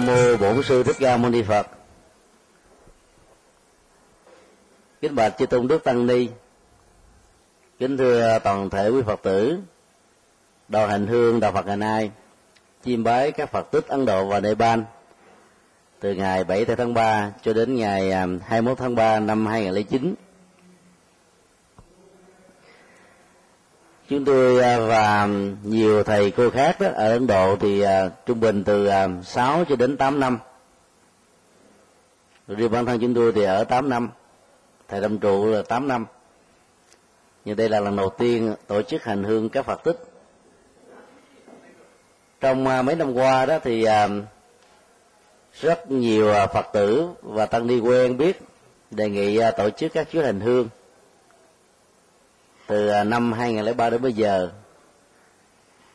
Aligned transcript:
nam 0.00 0.06
mô 0.06 0.36
bổn 0.36 0.62
sư 0.62 0.82
thích 0.82 0.96
ca 0.98 1.16
mâu 1.16 1.30
ni 1.30 1.42
phật. 1.42 1.66
Kính 5.00 5.14
bạch 5.14 5.34
chư 5.38 5.46
tôn 5.46 5.68
đức 5.68 5.84
tăng 5.84 6.06
ni, 6.06 6.28
kính 7.78 7.96
thưa 7.96 8.38
toàn 8.44 8.70
thể 8.70 8.88
quý 8.88 9.02
phật 9.06 9.22
tử 9.22 9.58
đoàn 10.68 10.90
hành 10.90 11.06
hương 11.06 11.40
đạo 11.40 11.52
phật 11.52 11.66
ngày 11.66 11.76
nay, 11.76 12.10
chiêm 12.84 13.04
bái 13.04 13.32
các 13.32 13.52
phật 13.52 13.70
tích 13.70 13.86
ấn 13.88 14.06
độ 14.06 14.26
và 14.26 14.40
nepal. 14.40 14.80
Từ 16.00 16.14
ngày 16.14 16.44
7 16.44 16.64
tháng 16.64 16.94
3 16.94 17.32
cho 17.42 17.52
đến 17.52 17.76
ngày 17.76 18.10
à, 18.10 18.26
21 18.46 18.78
tháng 18.78 18.94
3 18.94 19.20
năm 19.20 19.46
2009 19.46 20.14
chúng 24.10 24.24
tôi 24.24 24.62
à, 24.62 24.78
và 24.78 25.28
nhiều 25.62 26.02
thầy 26.02 26.30
cô 26.30 26.50
khác 26.50 26.80
đó, 26.80 26.88
ở 26.94 27.12
Ấn 27.12 27.26
Độ 27.26 27.56
thì 27.56 27.80
à, 27.80 28.10
trung 28.26 28.40
bình 28.40 28.64
từ 28.64 28.86
à, 28.86 29.08
6 29.24 29.64
cho 29.68 29.76
đến 29.76 29.96
8 29.96 30.20
năm. 30.20 30.38
Riêng 32.48 32.70
bản 32.70 32.86
thân 32.86 33.00
chúng 33.00 33.14
tôi 33.14 33.32
thì 33.32 33.42
ở 33.42 33.64
8 33.64 33.88
năm 33.88 34.10
thầy 34.88 35.00
tâm 35.00 35.18
trụ 35.18 35.46
là 35.46 35.62
8 35.62 35.88
năm. 35.88 36.06
Nhưng 37.44 37.56
đây 37.56 37.68
là 37.68 37.80
lần 37.80 37.96
đầu 37.96 38.10
tiên 38.18 38.54
tổ 38.66 38.82
chức 38.82 39.04
hành 39.04 39.24
hương 39.24 39.48
các 39.48 39.66
Phật 39.66 39.84
tích. 39.84 39.98
Trong 42.40 42.64
mấy 42.64 42.96
năm 42.96 43.12
qua 43.12 43.46
đó 43.46 43.58
thì 43.64 43.86
rất 45.60 45.90
nhiều 45.90 46.34
Phật 46.54 46.66
tử 46.72 47.08
và 47.22 47.46
tăng 47.46 47.66
ni 47.66 47.80
quen 47.80 48.16
biết 48.16 48.40
đề 48.90 49.10
nghị 49.10 49.40
tổ 49.56 49.70
chức 49.70 49.92
các 49.92 50.10
chuyến 50.10 50.24
hành 50.24 50.40
hương 50.40 50.68
từ 52.70 52.88
à, 52.88 53.04
năm 53.04 53.32
2003 53.32 53.90
đến 53.90 54.02
bây 54.02 54.12
giờ 54.12 54.50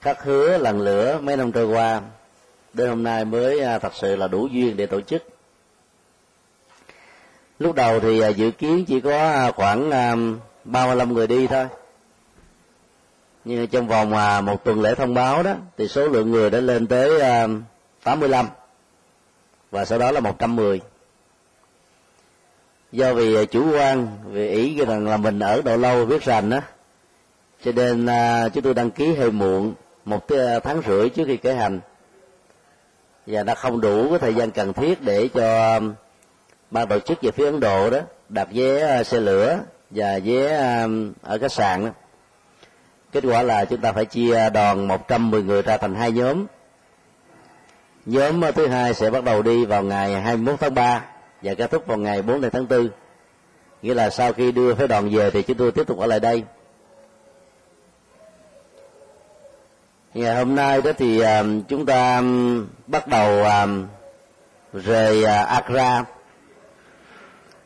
khắc 0.01 0.23
hứa 0.23 0.57
lần 0.57 0.81
lửa 0.81 1.19
mấy 1.21 1.37
năm 1.37 1.51
trôi 1.51 1.65
qua, 1.65 2.01
đến 2.73 2.89
hôm 2.89 3.03
nay 3.03 3.25
mới 3.25 3.59
à, 3.59 3.79
thật 3.79 3.93
sự 3.95 4.15
là 4.15 4.27
đủ 4.27 4.47
duyên 4.47 4.77
để 4.77 4.85
tổ 4.85 5.01
chức. 5.01 5.23
Lúc 7.59 7.75
đầu 7.75 7.99
thì 7.99 8.19
à, 8.19 8.29
dự 8.29 8.51
kiến 8.51 8.85
chỉ 8.87 9.01
có 9.01 9.51
khoảng 9.55 9.89
35 10.63 11.13
người 11.13 11.27
đi 11.27 11.47
thôi. 11.47 11.67
Nhưng 13.45 13.67
trong 13.67 13.87
vòng 13.87 14.09
một 14.45 14.63
tuần 14.63 14.81
lễ 14.81 14.95
thông 14.95 15.13
báo 15.13 15.43
đó, 15.43 15.53
thì 15.77 15.87
số 15.87 16.07
lượng 16.07 16.31
người 16.31 16.49
đã 16.49 16.59
lên 16.59 16.87
tới 16.87 17.21
85 18.03 18.47
và 19.71 19.85
sau 19.85 19.99
đó 19.99 20.11
là 20.11 20.19
110 20.19 20.81
do 22.95 23.13
vì 23.13 23.35
à, 23.35 23.43
chủ 23.51 23.71
quan 23.71 24.07
vì 24.25 24.47
ý 24.47 24.85
rằng 24.85 25.07
là 25.07 25.17
mình 25.17 25.39
ở 25.39 25.61
độ 25.61 25.77
lâu 25.77 26.05
biết 26.05 26.23
rành 26.23 26.49
đó 26.49 26.59
cho 27.63 27.71
nên 27.71 28.05
uh, 28.05 28.53
chúng 28.53 28.63
tôi 28.63 28.73
đăng 28.73 28.91
ký 28.91 29.13
hơi 29.15 29.31
muộn 29.31 29.73
một 30.05 30.27
à, 30.29 30.59
tháng 30.59 30.81
rưỡi 30.87 31.09
trước 31.09 31.23
khi 31.27 31.37
khởi 31.37 31.55
hành. 31.55 31.79
Và 33.27 33.43
đã 33.43 33.55
không 33.55 33.81
đủ 33.81 34.09
cái 34.09 34.19
thời 34.19 34.33
gian 34.35 34.51
cần 34.51 34.73
thiết 34.73 35.01
để 35.01 35.27
cho 35.27 35.79
ban 36.71 36.87
tổ 36.87 36.99
chức 36.99 37.21
về 37.21 37.31
phía 37.31 37.45
ấn 37.45 37.59
độ 37.59 37.89
đó 37.89 37.99
đặt 38.29 38.47
vé 38.53 39.03
xe 39.03 39.19
lửa 39.19 39.59
và 39.89 40.19
vé 40.25 40.47
ở 41.21 41.37
khách 41.41 41.51
sạn 41.51 41.85
đó. 41.85 41.91
kết 43.11 43.23
quả 43.27 43.41
là 43.41 43.65
chúng 43.65 43.81
ta 43.81 43.91
phải 43.91 44.05
chia 44.05 44.49
đoàn 44.49 44.87
110 44.87 45.43
người 45.43 45.61
ra 45.61 45.77
thành 45.77 45.95
hai 45.95 46.11
nhóm. 46.11 46.45
Nhóm 48.05 48.41
thứ 48.55 48.67
hai 48.67 48.93
sẽ 48.93 49.09
bắt 49.09 49.23
đầu 49.23 49.41
đi 49.41 49.65
vào 49.65 49.83
ngày 49.83 50.21
21 50.21 50.59
tháng 50.59 50.73
3 50.73 51.05
và 51.41 51.53
kết 51.53 51.71
thúc 51.71 51.87
vào 51.87 51.97
ngày 51.97 52.21
4 52.21 52.49
tháng 52.49 52.67
4 52.67 52.89
nghĩa 53.81 53.93
là 53.93 54.09
sau 54.09 54.33
khi 54.33 54.51
đưa 54.51 54.75
phái 54.75 54.87
đoàn 54.87 55.09
về 55.09 55.31
thì 55.31 55.41
chúng 55.41 55.57
tôi 55.57 55.71
tiếp 55.71 55.87
tục 55.87 55.99
ở 55.99 56.05
lại 56.05 56.19
đây. 56.19 56.43
Ngày 60.13 60.35
hôm 60.35 60.55
nay 60.55 60.81
đó 60.81 60.91
thì 60.97 61.19
à, 61.19 61.43
chúng 61.67 61.85
ta 61.85 62.21
bắt 62.87 63.07
đầu 63.07 63.43
à, 63.43 63.67
rời 64.73 65.23
à, 65.23 65.43
Accra. 65.43 66.05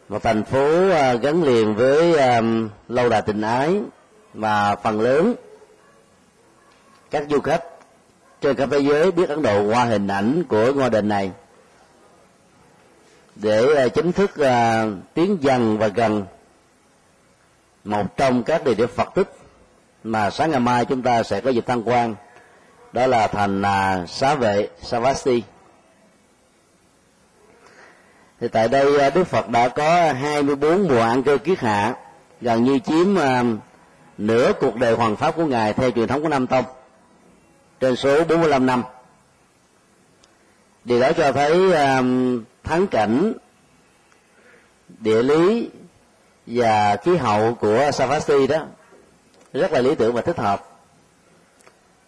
Một 0.09 0.23
thành 0.23 0.43
phố 0.43 0.87
gắn 1.21 1.43
liền 1.43 1.75
với 1.75 2.17
lâu 2.87 3.09
đài 3.09 3.21
tình 3.21 3.41
ái 3.41 3.81
mà 4.33 4.75
phần 4.75 5.01
lớn 5.01 5.35
các 7.11 7.23
du 7.29 7.39
khách 7.39 7.63
trên 8.41 8.55
khắp 8.55 8.69
thế 8.71 8.79
giới 8.79 9.11
biết 9.11 9.29
Ấn 9.29 9.41
Độ 9.41 9.61
qua 9.61 9.83
hình 9.85 10.07
ảnh 10.07 10.43
của 10.49 10.73
ngôi 10.73 10.89
đền 10.89 11.07
này 11.07 11.31
để 13.41 13.73
ờ, 13.75 13.89
chính 13.89 14.11
thức 14.11 14.31
uh, 14.39 15.13
tiến 15.13 15.37
dần 15.41 15.77
và 15.77 15.87
gần 15.87 16.25
một 17.83 18.17
trong 18.17 18.43
các 18.43 18.63
địa 18.63 18.73
điểm 18.73 18.89
Phật 18.95 19.09
tích 19.15 19.31
mà 20.03 20.29
sáng 20.29 20.51
ngày 20.51 20.59
mai 20.59 20.85
chúng 20.85 21.01
ta 21.01 21.23
sẽ 21.23 21.41
có 21.41 21.49
dịp 21.49 21.63
tham 21.67 21.83
quan 21.83 22.15
đó 22.93 23.07
là 23.07 23.27
thành 23.27 23.61
à, 23.61 24.05
xá 24.07 24.35
vệ 24.35 24.67
Savasti. 24.81 25.43
Thì 28.39 28.47
tại 28.47 28.67
đây 28.67 28.97
ờ, 28.99 29.09
Đức 29.09 29.23
Phật 29.23 29.49
đã 29.49 29.69
có 29.69 30.13
24 30.13 30.87
mùa 30.87 31.01
ăn 31.01 31.23
cơ 31.23 31.37
kiết 31.37 31.59
hạ 31.59 31.95
gần 32.41 32.63
như 32.63 32.79
chiếm 32.79 33.15
nửa 34.17 34.51
cuộc 34.59 34.75
đời 34.75 34.93
hoàng 34.93 35.15
pháp 35.15 35.35
của 35.35 35.45
ngài 35.45 35.73
theo 35.73 35.91
truyền 35.91 36.07
thống 36.07 36.21
của 36.21 36.29
Nam 36.29 36.47
Tông 36.47 36.65
trên 37.79 37.95
số 37.95 38.23
45 38.23 38.65
năm. 38.65 38.83
Điều 40.85 40.99
đó 40.99 41.11
cho 41.11 41.31
thấy 41.31 41.73
à, 41.73 42.01
thắng 42.69 42.87
cảnh 42.87 43.33
địa 44.99 45.23
lý 45.23 45.69
và 46.47 46.95
khí 46.95 47.15
hậu 47.15 47.53
của 47.53 47.91
Savasti 47.93 48.47
đó 48.47 48.65
rất 49.53 49.71
là 49.71 49.81
lý 49.81 49.95
tưởng 49.95 50.13
và 50.13 50.21
thích 50.21 50.37
hợp. 50.37 50.65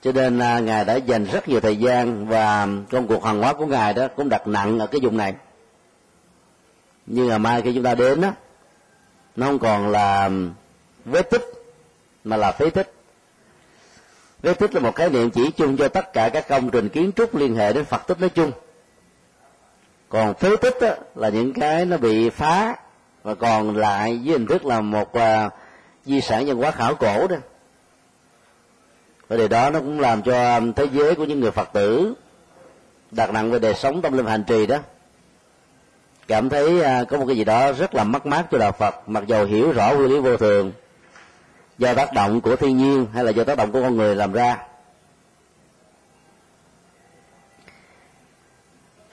Cho 0.01 0.11
nên 0.11 0.39
à, 0.39 0.59
ngài 0.59 0.85
đã 0.85 0.95
dành 0.95 1.25
rất 1.25 1.47
nhiều 1.47 1.59
thời 1.59 1.77
gian 1.77 2.27
và 2.27 2.67
công 2.91 3.07
cuộc 3.07 3.23
hàng 3.23 3.39
hóa 3.39 3.53
của 3.53 3.65
ngài 3.65 3.93
đó 3.93 4.07
cũng 4.15 4.29
đặt 4.29 4.47
nặng 4.47 4.79
ở 4.79 4.87
cái 4.87 5.01
vùng 5.03 5.17
này. 5.17 5.33
Nhưng 7.05 7.29
mà 7.29 7.37
mai 7.37 7.61
khi 7.61 7.73
chúng 7.75 7.83
ta 7.83 7.95
đến 7.95 8.21
đó 8.21 8.31
nó 9.35 9.45
không 9.45 9.59
còn 9.59 9.87
là 9.87 10.29
vết 11.05 11.29
tích 11.29 11.45
mà 12.23 12.37
là 12.37 12.51
phế 12.51 12.69
tích. 12.69 12.93
Vết 14.41 14.59
tích 14.59 14.73
là 14.73 14.79
một 14.79 14.95
khái 14.95 15.09
niệm 15.09 15.29
chỉ 15.29 15.51
chung 15.51 15.77
cho 15.77 15.87
tất 15.87 16.13
cả 16.13 16.29
các 16.29 16.47
công 16.47 16.71
trình 16.71 16.89
kiến 16.89 17.11
trúc 17.15 17.35
liên 17.35 17.55
hệ 17.55 17.73
đến 17.73 17.85
phật 17.85 18.07
tích 18.07 18.19
nói 18.19 18.29
chung 18.29 18.51
còn 20.11 20.33
phế 20.33 20.55
tích 20.55 20.77
đó, 20.81 20.89
là 21.15 21.29
những 21.29 21.53
cái 21.53 21.85
nó 21.85 21.97
bị 21.97 22.29
phá 22.29 22.75
và 23.23 23.35
còn 23.35 23.77
lại 23.77 24.19
với 24.23 24.33
hình 24.33 24.47
thức 24.47 24.65
là 24.65 24.81
một 24.81 25.11
uh, 25.17 25.53
di 26.05 26.21
sản 26.21 26.45
văn 26.45 26.57
hóa 26.57 26.71
khảo 26.71 26.95
cổ 26.95 27.27
đó. 27.27 27.35
Và 29.27 29.37
điều 29.37 29.47
đó 29.47 29.69
nó 29.69 29.79
cũng 29.79 29.99
làm 29.99 30.21
cho 30.21 30.33
à, 30.33 30.59
thế 30.75 30.87
giới 30.91 31.15
của 31.15 31.23
những 31.23 31.39
người 31.39 31.51
phật 31.51 31.69
tử 31.73 32.13
đặt 33.11 33.33
nặng 33.33 33.51
về 33.51 33.59
đời 33.59 33.73
sống 33.73 34.01
tâm 34.01 34.17
linh 34.17 34.25
hành 34.25 34.43
trì 34.43 34.65
đó 34.65 34.77
cảm 36.27 36.49
thấy 36.49 36.79
uh, 36.79 37.07
có 37.09 37.17
một 37.17 37.25
cái 37.27 37.37
gì 37.37 37.43
đó 37.43 37.71
rất 37.71 37.95
là 37.95 38.03
mất 38.03 38.25
mát 38.25 38.45
cho 38.51 38.57
đạo 38.57 38.71
phật 38.71 39.09
mặc 39.09 39.23
dù 39.27 39.45
hiểu 39.45 39.71
rõ 39.71 39.93
nguyên 39.93 40.09
lý 40.09 40.19
vô 40.19 40.37
thường 40.37 40.71
do 41.77 41.93
tác 41.93 42.13
động 42.13 42.41
của 42.41 42.55
thiên 42.55 42.77
nhiên 42.77 43.05
hay 43.13 43.23
là 43.23 43.31
do 43.31 43.43
tác 43.43 43.57
động 43.57 43.71
của 43.71 43.81
con 43.81 43.97
người 43.97 44.15
làm 44.15 44.31
ra. 44.31 44.57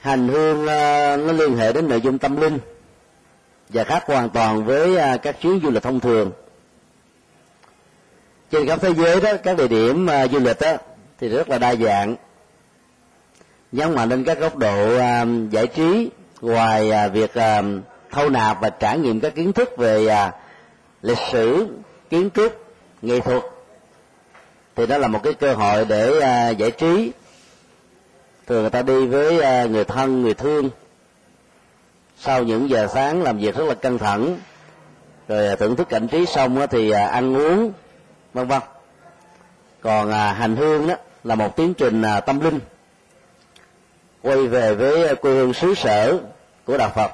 Hành 0.01 0.29
hương 0.29 0.67
ờ, 0.67 1.17
nó 1.17 1.33
liên 1.33 1.57
hệ 1.57 1.73
đến 1.73 1.89
nội 1.89 2.01
dung 2.01 2.19
tâm 2.19 2.37
linh 2.37 2.59
và 3.69 3.85
khác 3.85 4.03
hoàn 4.07 4.29
toàn 4.31 4.65
với 4.65 4.97
à, 4.97 5.17
các 5.17 5.41
chuyến 5.41 5.61
du 5.63 5.71
lịch 5.71 5.83
thông 5.83 6.01
thường. 6.01 6.33
Trên 8.51 8.67
khắp 8.67 8.79
thế 8.83 8.95
giới 8.95 9.21
đó, 9.21 9.33
các 9.43 9.57
địa 9.57 9.69
điểm 9.69 10.07
à, 10.07 10.27
du 10.29 10.39
lịch 10.39 10.61
đó 10.61 10.73
thì 11.19 11.29
rất 11.29 11.49
là 11.49 11.59
đa 11.59 11.75
dạng. 11.75 12.17
Nhấn 13.73 13.95
mạnh 13.95 14.09
lên 14.09 14.25
các 14.25 14.39
góc 14.39 14.57
độ 14.57 14.99
à, 14.99 15.27
giải 15.51 15.67
trí, 15.67 16.11
ngoài 16.41 17.11
việc 17.13 17.33
thâu 18.11 18.29
nạp 18.29 18.61
và 18.61 18.71
trải 18.71 18.99
nghiệm 18.99 19.21
các 19.21 19.35
kiến 19.35 19.53
thức 19.53 19.77
về 19.77 20.31
lịch 21.03 21.19
sử, 21.33 21.67
kiến 22.11 22.29
trúc, 22.35 22.65
nghệ 23.03 23.21
thuật, 23.21 23.43
thì 24.77 24.87
đó 24.87 24.99
là 24.99 25.09
một 25.09 25.21
cái 25.23 25.33
cơ 25.33 25.55
hội 25.55 25.85
để 25.85 26.21
giải 26.59 26.71
trí 26.71 27.13
thường 28.49 28.61
người 28.61 28.71
ta 28.71 28.83
đi 28.83 29.07
với 29.07 29.41
à, 29.41 29.65
người 29.65 29.85
thân, 29.85 30.23
người 30.23 30.35
thương. 30.35 30.71
Sau 32.19 32.43
những 32.43 32.71
giờ 32.71 32.87
sáng 32.95 33.23
làm 33.23 33.39
việc 33.39 33.57
rất 33.57 33.65
là 33.69 33.75
căng 33.75 33.99
thẳng, 33.99 34.39
rồi 35.29 35.47
à, 35.47 35.57
thưởng 35.57 35.77
thức 35.77 35.89
cảnh 35.89 36.09
trí 36.09 36.27
xong 36.27 36.67
thì 36.71 36.91
à, 36.91 37.07
ăn 37.07 37.37
uống, 37.37 37.73
vân 38.35 38.47
vân. 38.47 38.61
Còn 39.81 40.11
hành 40.11 40.57
hương 40.57 40.87
đó 40.87 40.95
là 41.25 41.35
một 41.35 41.57
tiến 41.57 41.75
trình 41.75 42.03
tâm 42.27 42.41
linh. 42.41 42.61
Quay 44.23 44.47
về 44.47 44.75
với 44.75 45.17
quê 45.17 45.33
hương 45.33 45.55
xứ 45.55 45.75
sở 45.75 46.19
của 46.65 46.77
đạo 46.77 46.93
phật. 46.95 47.11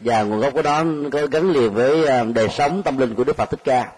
Và 0.00 0.22
nguồn 0.22 0.40
gốc 0.40 0.54
của 0.54 0.62
đó 0.62 0.84
có 1.12 1.26
gắn 1.26 1.50
liền 1.50 1.74
với 1.74 2.24
đời 2.34 2.48
sống 2.48 2.82
tâm 2.82 2.98
linh 2.98 3.14
của 3.14 3.24
đức 3.24 3.36
phật 3.36 3.50
thích 3.50 3.60
ca. 3.64 3.92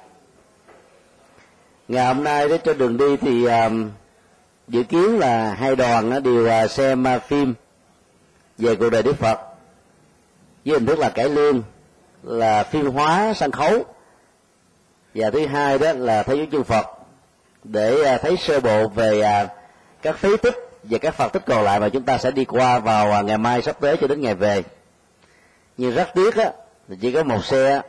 Ngày 1.88 2.06
hôm 2.06 2.24
nay 2.24 2.48
đó, 2.48 2.56
cho 2.64 2.74
đường 2.74 2.96
đi 2.96 3.16
thì 3.16 3.46
dự 4.68 4.82
kiến 4.82 5.18
là 5.18 5.54
hai 5.54 5.76
đoàn 5.76 6.22
đều 6.22 6.48
à, 6.48 6.66
xem 6.66 7.06
à, 7.06 7.18
phim 7.18 7.54
về 8.58 8.76
cuộc 8.76 8.90
đời 8.90 9.02
đức 9.02 9.16
phật 9.16 9.40
với 10.64 10.74
hình 10.74 10.86
thức 10.86 10.98
là 10.98 11.08
cải 11.08 11.28
lương, 11.28 11.62
là 12.22 12.62
phim 12.62 12.86
hóa 12.86 13.32
sân 13.36 13.50
khấu. 13.50 13.84
Và 15.14 15.30
thứ 15.30 15.46
hai 15.46 15.78
đó 15.78 15.92
là 15.92 16.22
thế 16.22 16.34
giới 16.36 16.48
chư 16.52 16.62
phật 16.62 16.86
để 17.64 18.02
à, 18.04 18.18
thấy 18.18 18.36
sơ 18.36 18.60
bộ 18.60 18.88
về 18.88 19.46
các 20.02 20.18
phế 20.18 20.36
tích 20.36 20.56
và 20.82 20.98
các 20.98 21.14
phật 21.14 21.32
tích 21.32 21.42
còn 21.46 21.62
lại 21.62 21.80
mà 21.80 21.88
chúng 21.88 22.02
ta 22.02 22.18
sẽ 22.18 22.30
đi 22.30 22.44
qua 22.44 22.78
vào 22.78 23.24
ngày 23.24 23.38
mai 23.38 23.62
sắp 23.62 23.76
tới 23.80 23.96
cho 24.00 24.06
đến 24.06 24.20
ngày 24.20 24.34
về. 24.34 24.62
Nhưng 25.76 25.94
rất 25.94 26.08
tiếc 26.14 26.36
á 26.36 26.52
chỉ 27.00 27.12
có 27.12 27.22
một 27.22 27.44
xe 27.44 27.80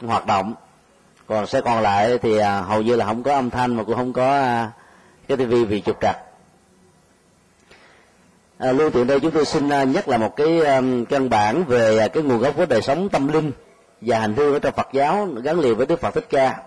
hoạt 0.00 0.26
động, 0.26 0.54
còn 1.26 1.46
xe 1.46 1.60
còn 1.60 1.82
lại 1.82 2.18
thì 2.18 2.38
hầu 2.40 2.82
như 2.82 2.96
là 2.96 3.04
không 3.04 3.22
có 3.22 3.34
âm 3.34 3.50
thanh 3.50 3.76
mà 3.76 3.84
cũng 3.84 3.96
không 3.96 4.12
có 4.12 4.66
cái 5.28 5.36
tivi 5.36 5.64
vì 5.64 5.80
trục 5.80 6.00
trặc 6.00 6.16
à, 8.58 8.72
lưu 8.72 8.90
tiện 8.90 9.06
đây 9.06 9.20
chúng 9.20 9.30
tôi 9.30 9.44
xin 9.44 9.68
à, 9.68 9.84
nhắc 9.84 10.08
là 10.08 10.18
một 10.18 10.36
cái 10.36 10.60
um, 10.60 11.04
căn 11.04 11.30
bản 11.30 11.64
về 11.64 11.98
à, 11.98 12.08
cái 12.08 12.22
nguồn 12.22 12.38
gốc 12.38 12.56
của 12.56 12.66
đời 12.66 12.82
sống 12.82 13.08
tâm 13.08 13.28
linh 13.28 13.52
và 14.00 14.20
hành 14.20 14.34
hương 14.36 14.52
ở 14.52 14.58
trong 14.58 14.74
Phật 14.74 14.88
giáo 14.92 15.28
gắn 15.42 15.60
liền 15.60 15.76
với 15.76 15.86
Đức 15.86 16.00
Phật 16.00 16.14
Thích 16.14 16.26
Ca. 16.30 16.62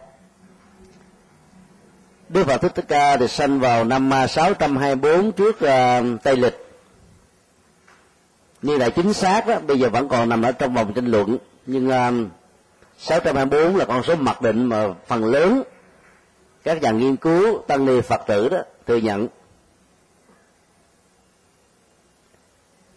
Đức 2.30 2.44
Phật 2.44 2.62
Thích 2.62 2.86
Ca 2.88 3.18
thì 3.18 3.28
sinh 3.28 3.60
vào 3.60 3.84
năm 3.84 4.12
624 4.30 5.32
trước 5.32 5.56
uh, 5.56 6.24
Tây 6.24 6.38
Lịch. 6.38 6.68
Như 8.62 8.78
là 8.78 8.90
chính 8.90 9.14
xác 9.14 9.48
đó, 9.48 9.60
bây 9.68 9.80
giờ 9.80 9.90
vẫn 9.90 10.10
còn 10.10 10.30
nằm 10.30 10.42
ở 10.42 10.52
trong 10.52 10.74
vòng 10.74 10.94
tranh 10.94 11.08
luận. 11.08 11.38
Nhưng 11.66 11.88
uh, 11.88 12.28
624 12.98 13.76
là 13.76 13.86
con 13.86 14.04
số 14.04 14.16
mặc 14.16 14.42
định 14.42 14.66
mà 14.66 14.88
phần 15.08 15.26
lớn 15.26 15.64
các 16.68 16.82
nhà 16.82 16.92
nghiên 16.92 17.16
cứu, 17.16 17.64
tăng 17.68 17.86
ni 17.86 18.02
Phật 18.02 18.22
tử 18.28 18.50
đó, 18.50 18.58
thừa 18.88 18.98
nhận. 18.98 19.28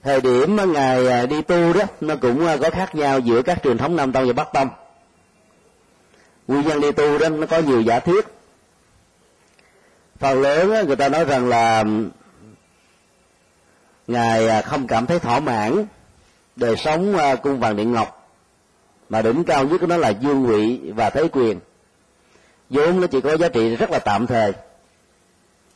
Thời 0.03 0.21
điểm 0.21 0.73
ngài 0.73 1.07
à, 1.07 1.27
đi 1.27 1.43
tu 1.43 1.73
đó, 1.73 1.83
nó 2.01 2.17
cũng 2.17 2.47
à, 2.47 2.57
có 2.57 2.71
khác 2.71 2.95
nhau 2.95 3.19
giữa 3.19 3.43
các 3.43 3.63
truyền 3.63 3.79
thống 3.79 3.97
nam 3.97 4.13
tông 4.13 4.27
và 4.27 4.33
bắc 4.33 4.53
tông. 4.53 4.69
Nguyên 6.49 6.69
nhân 6.69 6.81
đi 6.81 6.93
tu 6.93 7.19
đó, 7.19 7.29
nó 7.29 7.47
có 7.47 7.59
nhiều 7.59 7.81
giả 7.81 8.01
thuyết. 8.01 8.27
Phần 10.19 10.43
lớn 10.43 10.87
người 10.87 10.97
ta 10.97 11.09
nói 11.09 11.25
rằng 11.25 11.49
là, 11.49 11.85
ngài 14.07 14.49
à, 14.49 14.63
không 14.63 14.87
cảm 14.87 15.07
thấy 15.07 15.19
thỏa 15.19 15.41
mãn 15.41 15.87
đời 16.57 16.77
sống 16.77 17.17
cung 17.43 17.61
vàng 17.61 17.77
điện 17.77 17.93
ngọc, 17.93 18.31
mà 19.09 19.23
đỉnh 19.23 19.45
cao 19.45 19.65
nhất 19.65 19.81
của 19.81 19.87
nó 19.87 19.97
là 19.97 20.09
dương 20.09 20.47
vị 20.47 20.81
và 20.95 21.11
thế 21.11 21.29
quyền 21.33 21.61
vốn 22.71 23.01
nó 23.01 23.07
chỉ 23.07 23.21
có 23.21 23.37
giá 23.37 23.49
trị 23.49 23.77
rất 23.77 23.91
là 23.91 23.99
tạm 23.99 24.27
thời. 24.27 24.53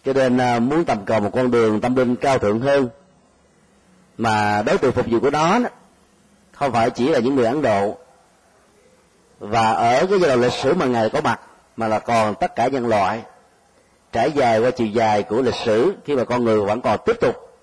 Cho 0.05 0.13
nên 0.13 0.39
à, 0.39 0.59
muốn 0.59 0.85
tầm 0.85 1.05
cầu 1.05 1.21
một 1.21 1.31
con 1.35 1.51
đường 1.51 1.81
tâm 1.81 1.97
linh 1.97 2.17
cao 2.17 2.39
thượng 2.39 2.61
hơn, 2.61 2.89
mà 4.19 4.63
đối 4.67 4.79
tượng 4.79 4.93
phục 4.93 5.07
vụ 5.07 5.21
của 5.21 5.31
nó 5.31 5.61
không 6.53 6.73
phải 6.73 6.91
chỉ 6.91 7.09
là 7.09 7.19
những 7.19 7.35
người 7.35 7.47
ấn 7.47 7.63
độ. 7.63 7.97
Và 9.39 9.73
ở 9.73 10.07
cái 10.11 10.19
giai 10.21 10.29
đoạn 10.29 10.41
lịch 10.41 10.53
sử 10.53 10.75
mà 10.75 10.87
ngài 10.87 11.11
có 11.11 11.21
mặt, 11.21 11.41
mà 11.77 11.89
là 11.89 11.99
còn 11.99 12.35
tất 12.35 12.57
cả 12.57 12.69
nhân 12.69 12.87
loại, 12.87 13.23
trải 14.13 14.31
dài 14.31 14.61
qua 14.61 14.71
chiều 14.71 14.87
dài 14.87 15.23
của 15.23 15.43
lịch 15.43 15.55
sử, 15.65 15.95
khi 16.05 16.17
mà 16.17 16.25
con 16.25 16.45
người 16.45 16.61
vẫn 16.61 16.81
còn 16.81 17.01
tiếp 17.07 17.17
tục 17.21 17.59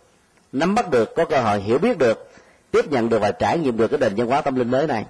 nắm 0.51 0.75
bắt 0.75 0.89
được, 0.89 1.15
có 1.15 1.25
cơ 1.25 1.41
hội 1.41 1.59
hiểu 1.59 1.77
biết 1.77 1.97
được, 1.97 2.31
tiếp 2.71 2.91
nhận 2.91 3.09
được 3.09 3.19
và 3.21 3.31
trải 3.31 3.57
nghiệm 3.57 3.77
được 3.77 3.87
cái 3.87 3.99
nền 3.99 4.15
văn 4.15 4.27
hóa 4.27 4.41
tâm 4.41 4.55
linh 4.55 4.71
mới 4.71 4.87
này. 4.87 5.05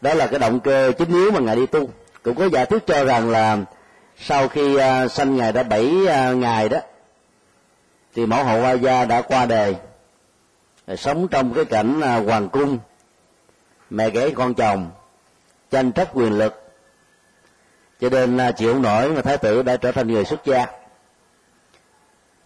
Đó 0.00 0.14
là 0.14 0.26
cái 0.26 0.38
động 0.38 0.60
cơ 0.60 0.92
chính 0.98 1.12
yếu 1.12 1.30
mà 1.30 1.40
ngài 1.40 1.56
đi 1.56 1.66
tu 1.66 1.88
cũng 2.24 2.34
có 2.34 2.48
giả 2.48 2.64
thuyết 2.64 2.86
cho 2.86 3.04
rằng 3.04 3.30
là 3.30 3.58
sau 4.18 4.48
khi 4.48 4.76
uh, 4.76 5.12
sanh 5.12 5.36
ngày 5.36 5.52
đã 5.52 5.62
bảy 5.62 5.90
uh, 6.02 6.36
ngày 6.36 6.68
đó 6.68 6.78
thì 8.14 8.26
mẫu 8.26 8.44
hậu 8.44 8.60
hoa 8.60 8.72
gia 8.72 9.04
đã 9.04 9.22
qua 9.22 9.46
đời 9.46 9.76
sống 10.96 11.28
trong 11.28 11.54
cái 11.54 11.64
cảnh 11.64 11.98
uh, 11.98 12.26
hoàng 12.26 12.48
cung. 12.48 12.78
Mẹ 13.90 14.10
ghế 14.10 14.30
con 14.30 14.54
chồng 14.54 14.90
tranh 15.70 15.92
chấp 15.92 16.16
quyền 16.16 16.38
lực. 16.38 16.72
Cho 18.00 18.08
nên 18.08 18.36
uh, 18.36 18.56
chịu 18.56 18.78
nổi 18.78 19.08
mà 19.08 19.22
thái 19.22 19.38
tử 19.38 19.62
đã 19.62 19.76
trở 19.76 19.92
thành 19.92 20.08
người 20.08 20.24
xuất 20.24 20.44
gia. 20.44 20.66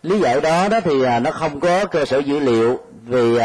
Lý 0.02 0.18
giải 0.20 0.40
đó 0.40 0.68
đó 0.68 0.80
thì 0.80 1.02
uh, 1.02 1.22
nó 1.22 1.30
không 1.30 1.60
có 1.60 1.84
cơ 1.84 2.04
sở 2.04 2.18
dữ 2.18 2.38
liệu 2.38 2.80
vì 3.04 3.38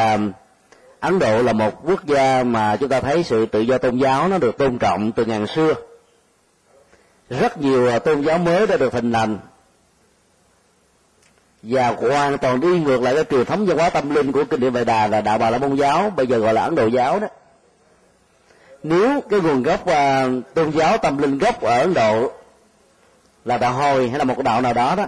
ấn 1.00 1.20
độ 1.20 1.42
là 1.42 1.54
một 1.54 1.86
quốc 1.86 2.06
gia 2.06 2.44
mà 2.44 2.78
chúng 2.80 2.90
ta 2.90 3.02
thấy 3.02 3.24
sự 3.24 3.46
tự 3.46 3.60
do 3.60 3.78
tôn 3.78 3.98
giáo 3.98 4.28
nó 4.28 4.38
được 4.38 4.58
tôn 4.58 4.78
trọng 4.78 5.12
từ 5.12 5.26
ngàn 5.26 5.48
xưa 5.48 5.74
rất 7.30 7.58
nhiều 7.58 7.88
à, 7.88 8.00
tôn 8.00 8.22
giáo 8.22 8.38
mới 8.38 8.68
đã 8.68 8.78
được 8.78 8.94
hình 8.94 9.14
thành. 9.14 9.38
Và 11.64 11.88
hoàn 11.88 12.38
toàn 12.38 12.60
đi 12.60 12.80
ngược 12.80 13.02
lại 13.02 13.16
cái 13.16 13.24
truyền 13.24 13.46
thống 13.46 13.66
văn 13.66 13.78
hóa 13.78 13.90
tâm 13.90 14.16
linh 14.16 14.32
của 14.32 14.44
kinh 14.44 14.60
điển 14.60 14.74
Vệ 14.74 14.86
Đà 14.86 15.08
là 15.08 15.22
đạo 15.22 15.38
Bà 15.38 15.50
La 15.50 15.58
Môn 15.58 15.76
giáo 15.76 16.14
bây 16.16 16.28
giờ 16.28 16.38
gọi 16.38 16.54
là 16.54 16.64
Ấn 16.64 16.76
Độ 16.76 16.88
giáo 16.88 17.20
đó. 17.20 17.28
Nếu 18.84 19.22
cái 19.30 19.40
nguồn 19.40 19.64
gốc 19.64 19.82
uh, 19.82 20.54
tôn 20.54 20.72
giáo 20.72 20.98
tâm 20.98 21.18
linh 21.18 21.38
gốc 21.38 21.62
ở 21.62 21.80
Ấn 21.80 21.94
Độ 21.94 22.32
là 23.46 23.58
đạo 23.58 23.74
hồi 23.74 24.10
hay 24.10 24.20
là 24.20 24.24
một 24.24 24.34
cái 24.38 24.44
đạo 24.44 24.62
nào 24.62 24.74
đó 24.74 24.96
đó 24.96 25.08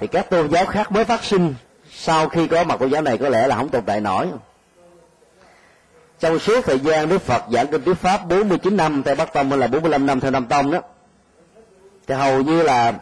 thì 0.00 0.06
các 0.06 0.30
tôn 0.30 0.48
giáo 0.48 0.66
khác 0.66 0.92
mới 0.92 1.04
phát 1.04 1.24
sinh 1.24 1.54
sau 1.90 2.28
khi 2.28 2.46
có 2.46 2.64
mặt 2.64 2.80
tôn 2.80 2.90
giáo 2.90 3.02
này 3.02 3.18
có 3.18 3.28
lẽ 3.28 3.46
là 3.46 3.56
không 3.56 3.68
tồn 3.68 3.84
tại 3.84 4.00
nổi. 4.00 4.26
Trong 6.20 6.38
suốt 6.38 6.64
thời 6.64 6.78
gian 6.78 7.08
Đức 7.08 7.22
Phật 7.22 7.42
giảng 7.52 7.66
kinh 7.66 7.84
thuyết 7.84 7.94
pháp 7.94 8.28
49 8.28 8.76
năm 8.76 9.02
theo 9.02 9.14
Bắc 9.14 9.32
Tông 9.32 9.50
hay 9.50 9.58
là 9.58 9.66
45 9.66 10.06
năm 10.06 10.20
theo 10.20 10.30
Nam 10.30 10.46
Tông 10.46 10.70
đó 10.70 10.80
thì 12.08 12.14
hầu 12.14 12.42
như 12.42 12.62
là 12.62 12.94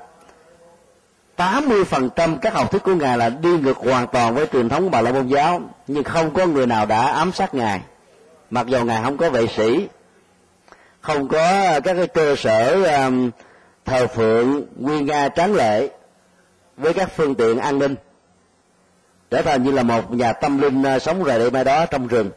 80% 1.36 2.38
các 2.38 2.54
học 2.54 2.70
thuyết 2.70 2.82
của 2.82 2.94
ngài 2.94 3.18
là 3.18 3.28
đi 3.28 3.58
ngược 3.58 3.76
hoàn 3.76 4.06
toàn 4.06 4.34
với 4.34 4.46
truyền 4.52 4.68
thống 4.68 4.90
bà 4.90 5.00
la 5.00 5.12
môn 5.12 5.26
giáo 5.26 5.60
nhưng 5.86 6.04
không 6.04 6.34
có 6.34 6.46
người 6.46 6.66
nào 6.66 6.86
đã 6.86 7.06
ám 7.06 7.32
sát 7.32 7.54
ngài. 7.54 7.80
Mặc 8.50 8.66
dù 8.66 8.84
ngài 8.84 9.02
không 9.02 9.16
có 9.16 9.30
vệ 9.30 9.46
sĩ 9.46 9.88
không 11.00 11.28
có 11.28 11.38
ờ, 11.38 11.80
các 11.80 11.94
cái 11.94 12.06
cơ 12.06 12.36
sở 12.36 12.84
um, 12.84 13.30
thờ 13.84 14.06
phượng 14.06 14.62
nguyên 14.76 15.06
nga 15.06 15.28
tráng 15.28 15.54
lệ 15.54 15.88
với 16.76 16.92
các 16.92 17.10
phương 17.16 17.34
tiện 17.34 17.58
an 17.58 17.78
ninh. 17.78 17.94
Trở 19.30 19.42
thành 19.42 19.62
như 19.62 19.70
là 19.70 19.82
một 19.82 20.12
nhà 20.12 20.32
tâm 20.32 20.58
linh 20.58 20.82
ờ, 20.82 20.98
sống 20.98 21.24
rời 21.24 21.38
đây 21.38 21.50
mai 21.50 21.64
đó 21.64 21.86
trong 21.86 22.06
rừng. 22.06 22.30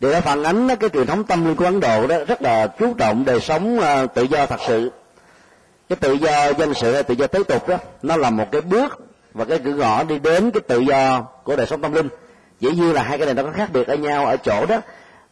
Điều 0.00 0.12
đó 0.12 0.20
phản 0.20 0.42
ánh 0.42 0.68
cái 0.80 0.90
truyền 0.90 1.06
thống 1.06 1.24
tâm 1.24 1.44
linh 1.44 1.56
của 1.56 1.64
ấn 1.64 1.80
độ 1.80 2.06
đó 2.06 2.16
rất 2.28 2.42
là 2.42 2.66
chú 2.66 2.94
trọng 2.94 3.24
đời 3.24 3.40
sống 3.40 3.78
uh, 3.78 4.14
tự 4.14 4.22
do 4.22 4.46
thật 4.46 4.60
sự 4.66 4.90
cái 5.92 6.10
tự 6.10 6.12
do 6.12 6.48
dân 6.58 6.74
sự 6.74 6.94
hay 6.94 7.02
tự 7.02 7.14
do 7.14 7.26
tế 7.26 7.38
tục 7.48 7.68
đó 7.68 7.78
nó 8.02 8.16
là 8.16 8.30
một 8.30 8.46
cái 8.52 8.60
bước 8.60 9.00
và 9.34 9.44
cái 9.44 9.58
cửa 9.58 9.72
ngõ 9.72 10.04
đi 10.04 10.18
đến 10.18 10.50
cái 10.50 10.60
tự 10.60 10.78
do 10.78 11.20
của 11.44 11.56
đời 11.56 11.66
sống 11.66 11.80
tâm 11.80 11.92
linh. 11.92 12.08
Dĩ 12.60 12.70
nhiên 12.70 12.92
là 12.92 13.02
hai 13.02 13.18
cái 13.18 13.26
này 13.26 13.34
nó 13.34 13.42
có 13.42 13.50
khác 13.52 13.68
biệt 13.72 13.88
ở 13.88 13.94
nhau 13.94 14.26
ở 14.26 14.36
chỗ 14.36 14.66
đó. 14.66 14.80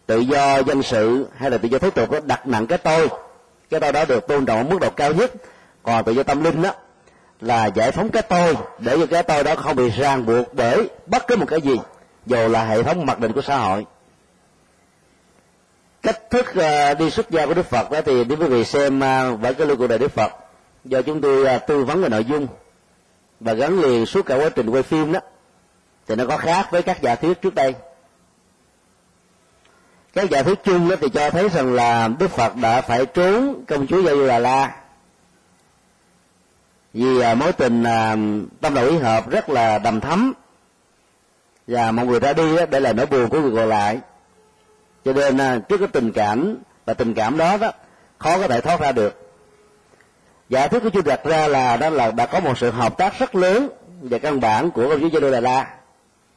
Tự 0.06 0.18
do 0.18 0.58
dân 0.58 0.82
sự 0.82 1.28
hay 1.36 1.50
là 1.50 1.58
tự 1.58 1.68
do 1.68 1.78
thế 1.78 1.90
tục 1.90 2.10
đó 2.10 2.18
đặt 2.24 2.46
nặng 2.46 2.66
cái 2.66 2.78
tôi. 2.78 3.08
Cái 3.70 3.80
tôi 3.80 3.92
đó 3.92 4.04
được 4.04 4.26
tôn 4.26 4.46
trọng 4.46 4.58
ở 4.58 4.64
mức 4.64 4.78
độ 4.80 4.90
cao 4.90 5.12
nhất. 5.12 5.32
Còn 5.82 6.04
tự 6.04 6.12
do 6.12 6.22
tâm 6.22 6.44
linh 6.44 6.62
đó 6.62 6.70
là 7.40 7.66
giải 7.66 7.90
phóng 7.90 8.08
cái 8.10 8.22
tôi 8.22 8.56
để 8.78 8.96
cho 8.98 9.06
cái 9.06 9.22
tôi 9.22 9.44
đó 9.44 9.54
không 9.54 9.76
bị 9.76 9.90
ràng 9.90 10.26
buộc 10.26 10.54
bởi 10.54 10.88
bất 11.06 11.26
cứ 11.26 11.36
một 11.36 11.46
cái 11.48 11.60
gì 11.60 11.76
dù 12.26 12.48
là 12.48 12.64
hệ 12.64 12.82
thống 12.82 13.06
mặc 13.06 13.18
định 13.20 13.32
của 13.32 13.42
xã 13.42 13.56
hội. 13.56 13.86
Cách 16.02 16.30
thức 16.30 16.46
ờ, 16.54 16.94
đi 16.94 17.10
xuất 17.10 17.30
gia 17.30 17.46
của 17.46 17.54
đức 17.54 17.66
phật 17.66 17.90
đó 17.90 18.00
thì 18.06 18.24
nếu 18.24 18.38
quý 18.38 18.46
vị 18.46 18.64
xem 18.64 19.00
ờ, 19.00 19.30
uh, 19.32 19.40
với 19.40 19.54
cái 19.54 19.66
lưu 19.66 19.76
của 19.76 19.86
đời 19.86 19.98
đức 19.98 20.12
phật 20.12 20.32
do 20.84 21.02
chúng 21.02 21.20
tôi 21.20 21.46
à, 21.46 21.58
tư 21.58 21.84
vấn 21.84 22.02
về 22.02 22.08
nội 22.08 22.24
dung 22.24 22.46
và 23.40 23.52
gắn 23.52 23.80
liền 23.80 24.06
suốt 24.06 24.26
cả 24.26 24.36
quá 24.36 24.48
trình 24.48 24.70
quay 24.70 24.82
phim 24.82 25.12
đó, 25.12 25.20
thì 26.06 26.14
nó 26.14 26.26
có 26.26 26.36
khác 26.36 26.68
với 26.70 26.82
các 26.82 27.02
giả 27.02 27.14
thuyết 27.14 27.42
trước 27.42 27.54
đây. 27.54 27.74
Các 30.12 30.30
giả 30.30 30.42
thuyết 30.42 30.58
chung 30.64 30.88
đó 30.88 30.96
thì 31.00 31.08
cho 31.08 31.30
thấy 31.30 31.48
rằng 31.48 31.74
là 31.74 32.08
đức 32.18 32.30
phật 32.30 32.56
đã 32.56 32.80
phải 32.80 33.06
trốn 33.06 33.64
công 33.68 33.86
chúa 33.86 34.02
gia 34.02 34.12
du 34.12 34.26
đà 34.26 34.38
la 34.38 34.76
vì 36.94 37.20
à, 37.20 37.34
mối 37.34 37.52
tình 37.52 37.82
à, 37.84 38.16
tâm 38.60 38.74
đầu 38.74 38.86
ý 38.86 38.98
hợp 38.98 39.30
rất 39.30 39.48
là 39.48 39.78
đầm 39.78 40.00
thắm. 40.00 40.32
Và 41.66 41.90
mọi 41.90 42.06
người 42.06 42.20
ra 42.20 42.32
đi 42.32 42.56
đó 42.56 42.66
để 42.70 42.80
là 42.80 42.92
nỗi 42.92 43.06
buồn 43.06 43.28
của 43.28 43.40
người 43.40 43.52
còn 43.56 43.68
lại. 43.68 44.00
Cho 45.04 45.12
nên 45.12 45.62
trước 45.68 45.78
cái 45.78 45.88
tình 45.92 46.12
cảm 46.12 46.56
và 46.84 46.94
tình 46.94 47.14
cảm 47.14 47.36
đó 47.36 47.56
đó, 47.56 47.72
khó 48.18 48.38
có 48.38 48.48
thể 48.48 48.60
thoát 48.60 48.80
ra 48.80 48.92
được 48.92 49.29
giả 50.50 50.68
thuyết 50.68 50.82
của 50.82 50.90
chú 50.90 51.02
đặt 51.02 51.24
ra 51.24 51.48
là 51.48 51.76
đó 51.76 51.90
là 51.90 52.10
đã 52.10 52.26
có 52.26 52.40
một 52.40 52.58
sự 52.58 52.70
hợp 52.70 52.98
tác 52.98 53.18
rất 53.18 53.34
lớn 53.34 53.68
về 54.02 54.18
căn 54.18 54.40
bản 54.40 54.70
của 54.70 54.88
công 54.88 55.10
chúa 55.10 55.30
Đà 55.30 55.40
La, 55.40 55.70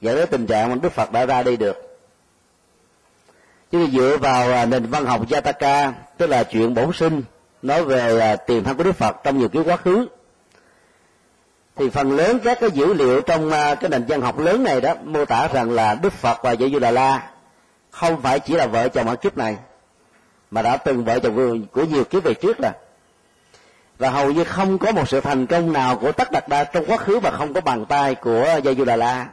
dẫn 0.01 0.15
đến 0.15 0.27
tình 0.32 0.48
trạng 0.48 0.70
mà 0.70 0.75
Đức 0.75 0.91
Phật 0.91 1.12
đã 1.12 1.25
ra 1.25 1.43
đi 1.43 1.58
được. 1.58 2.00
Chứ 3.72 3.88
dựa 3.93 4.17
vào 4.17 4.51
à, 4.51 4.65
nền 4.65 4.86
văn 4.86 5.05
học 5.05 5.22
Jataka, 5.29 5.91
tức 6.17 6.27
là 6.27 6.43
chuyện 6.43 6.74
bổn 6.74 6.93
sinh 6.93 7.24
nói 7.62 7.84
về 7.84 8.20
à, 8.20 8.36
tiền 8.36 8.63
thân 8.63 8.77
của 8.77 8.84
Đức 8.84 8.96
Phật 8.96 9.15
trong 9.24 9.39
nhiều 9.39 9.50
kiếp 9.50 9.67
quá 9.67 9.77
khứ, 9.77 10.08
thì 11.75 11.89
phần 11.89 12.12
lớn 12.12 12.39
các 12.43 12.58
cái 12.62 12.72
dữ 12.72 12.93
liệu 12.93 13.22
trong 13.22 13.51
à, 13.51 13.75
cái 13.75 13.89
nền 13.89 14.05
văn 14.08 14.22
học 14.22 14.39
lớn 14.39 14.63
này 14.63 14.82
đó 14.82 14.93
mô 15.03 15.25
tả 15.25 15.48
rằng 15.53 15.72
là 15.72 15.96
Đức 15.96 16.13
Phật 16.13 16.43
và 16.43 16.51
Dạy 16.51 16.72
Du 16.72 16.79
Đà 16.79 16.91
La 16.91 17.29
không 17.91 18.22
phải 18.22 18.39
chỉ 18.39 18.55
là 18.55 18.67
vợ 18.67 18.89
chồng 18.89 19.08
ở 19.08 19.15
kiếp 19.15 19.38
này, 19.38 19.58
mà 20.51 20.62
đã 20.62 20.77
từng 20.77 21.05
vợ 21.05 21.20
chồng 21.20 21.65
của 21.72 21.84
nhiều 21.84 22.03
kiếp 22.03 22.24
về 22.24 22.34
trước 22.34 22.58
rồi 22.58 22.72
và 23.98 24.10
hầu 24.10 24.32
như 24.32 24.44
không 24.44 24.78
có 24.78 24.92
một 24.92 25.10
sự 25.10 25.22
thành 25.22 25.46
công 25.46 25.74
nào 25.74 25.98
của 25.98 26.12
tất 26.12 26.32
đặt 26.32 26.48
đa 26.48 26.64
trong 26.64 26.86
quá 26.88 26.98
khứ 26.98 27.20
mà 27.20 27.32
không 27.32 27.54
có 27.54 27.62
bàn 27.62 27.86
tay 27.86 28.16
của 28.16 28.60
gia 28.64 28.74
du 28.74 28.86
đà 28.86 28.96
la 28.96 29.28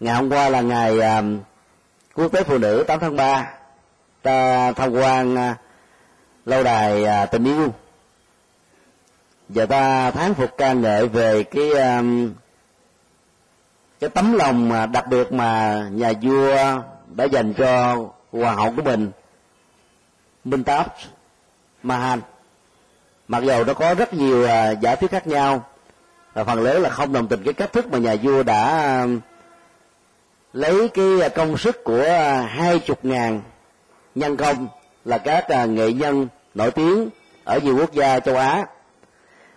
ngày 0.00 0.14
hôm 0.14 0.30
qua 0.30 0.48
là 0.48 0.60
ngày 0.60 0.98
uh, 0.98 1.24
quốc 2.14 2.32
tế 2.32 2.42
phụ 2.42 2.58
nữ 2.58 2.84
8 2.88 3.00
tháng 3.00 3.16
3 3.16 3.50
ta 4.22 4.72
tham 4.72 4.92
quan 4.92 5.34
uh, 5.34 5.56
lâu 6.46 6.62
đài 6.62 7.02
uh, 7.02 7.30
tình 7.30 7.44
yêu. 7.44 7.74
Và 9.48 9.66
ta 9.66 10.10
thán 10.10 10.34
phục 10.34 10.50
ca 10.58 10.72
ngợi 10.72 11.08
về 11.08 11.42
cái 11.42 11.70
um, 11.70 12.32
cái 14.00 14.10
tấm 14.10 14.32
lòng 14.32 14.68
mà 14.68 14.86
đặc 14.86 15.06
biệt 15.06 15.32
mà 15.32 15.80
nhà 15.92 16.12
vua 16.22 16.56
đã 17.14 17.24
dành 17.24 17.54
cho 17.54 17.96
hoàng 18.32 18.56
hậu 18.56 18.72
của 18.76 18.82
mình 18.82 19.10
minh 20.44 20.64
táp 20.64 20.94
mahan 21.82 22.20
mặc 23.34 23.44
dầu 23.44 23.64
nó 23.64 23.74
có 23.74 23.94
rất 23.94 24.14
nhiều 24.14 24.42
uh, 24.42 24.80
giả 24.80 24.94
thuyết 24.94 25.10
khác 25.10 25.26
nhau 25.26 25.64
và 26.34 26.44
phần 26.44 26.60
lớn 26.60 26.82
là 26.82 26.88
không 26.88 27.12
đồng 27.12 27.28
tình 27.28 27.42
cái 27.44 27.54
cách 27.54 27.72
thức 27.72 27.86
mà 27.92 27.98
nhà 27.98 28.16
vua 28.22 28.42
đã 28.42 29.02
uh, 29.04 29.20
lấy 30.52 30.88
cái 30.88 31.20
à, 31.22 31.28
công 31.28 31.58
sức 31.58 31.84
của 31.84 32.04
à, 32.08 32.42
hai 32.42 32.78
chục 32.78 33.04
ngàn 33.04 33.40
nhân 34.14 34.36
công 34.36 34.68
là 35.04 35.18
các 35.18 35.46
uh, 35.62 35.68
nghệ 35.68 35.92
nhân 35.92 36.28
nổi 36.54 36.70
tiếng 36.70 37.08
ở 37.44 37.58
nhiều 37.62 37.76
quốc 37.76 37.92
gia 37.92 38.20
châu 38.20 38.36
Á 38.36 38.66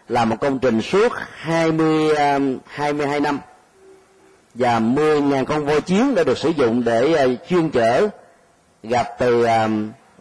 là 0.10 0.26
một 0.26 0.36
công 0.42 0.60
trình 0.60 0.82
suốt 0.82 1.12
20 1.36 2.16
22 2.66 3.20
năm 3.20 3.40
và 4.54 4.80
10.000 4.80 5.46
con 5.46 5.66
voi 5.66 5.82
chiến 5.82 6.16
đã 6.16 6.24
được 6.24 6.38
sử 6.38 6.50
dụng 6.50 6.84
để 6.84 7.36
chuyên 7.50 7.70
chở 7.70 8.08
gặp 8.84 9.08
từ 9.20 9.44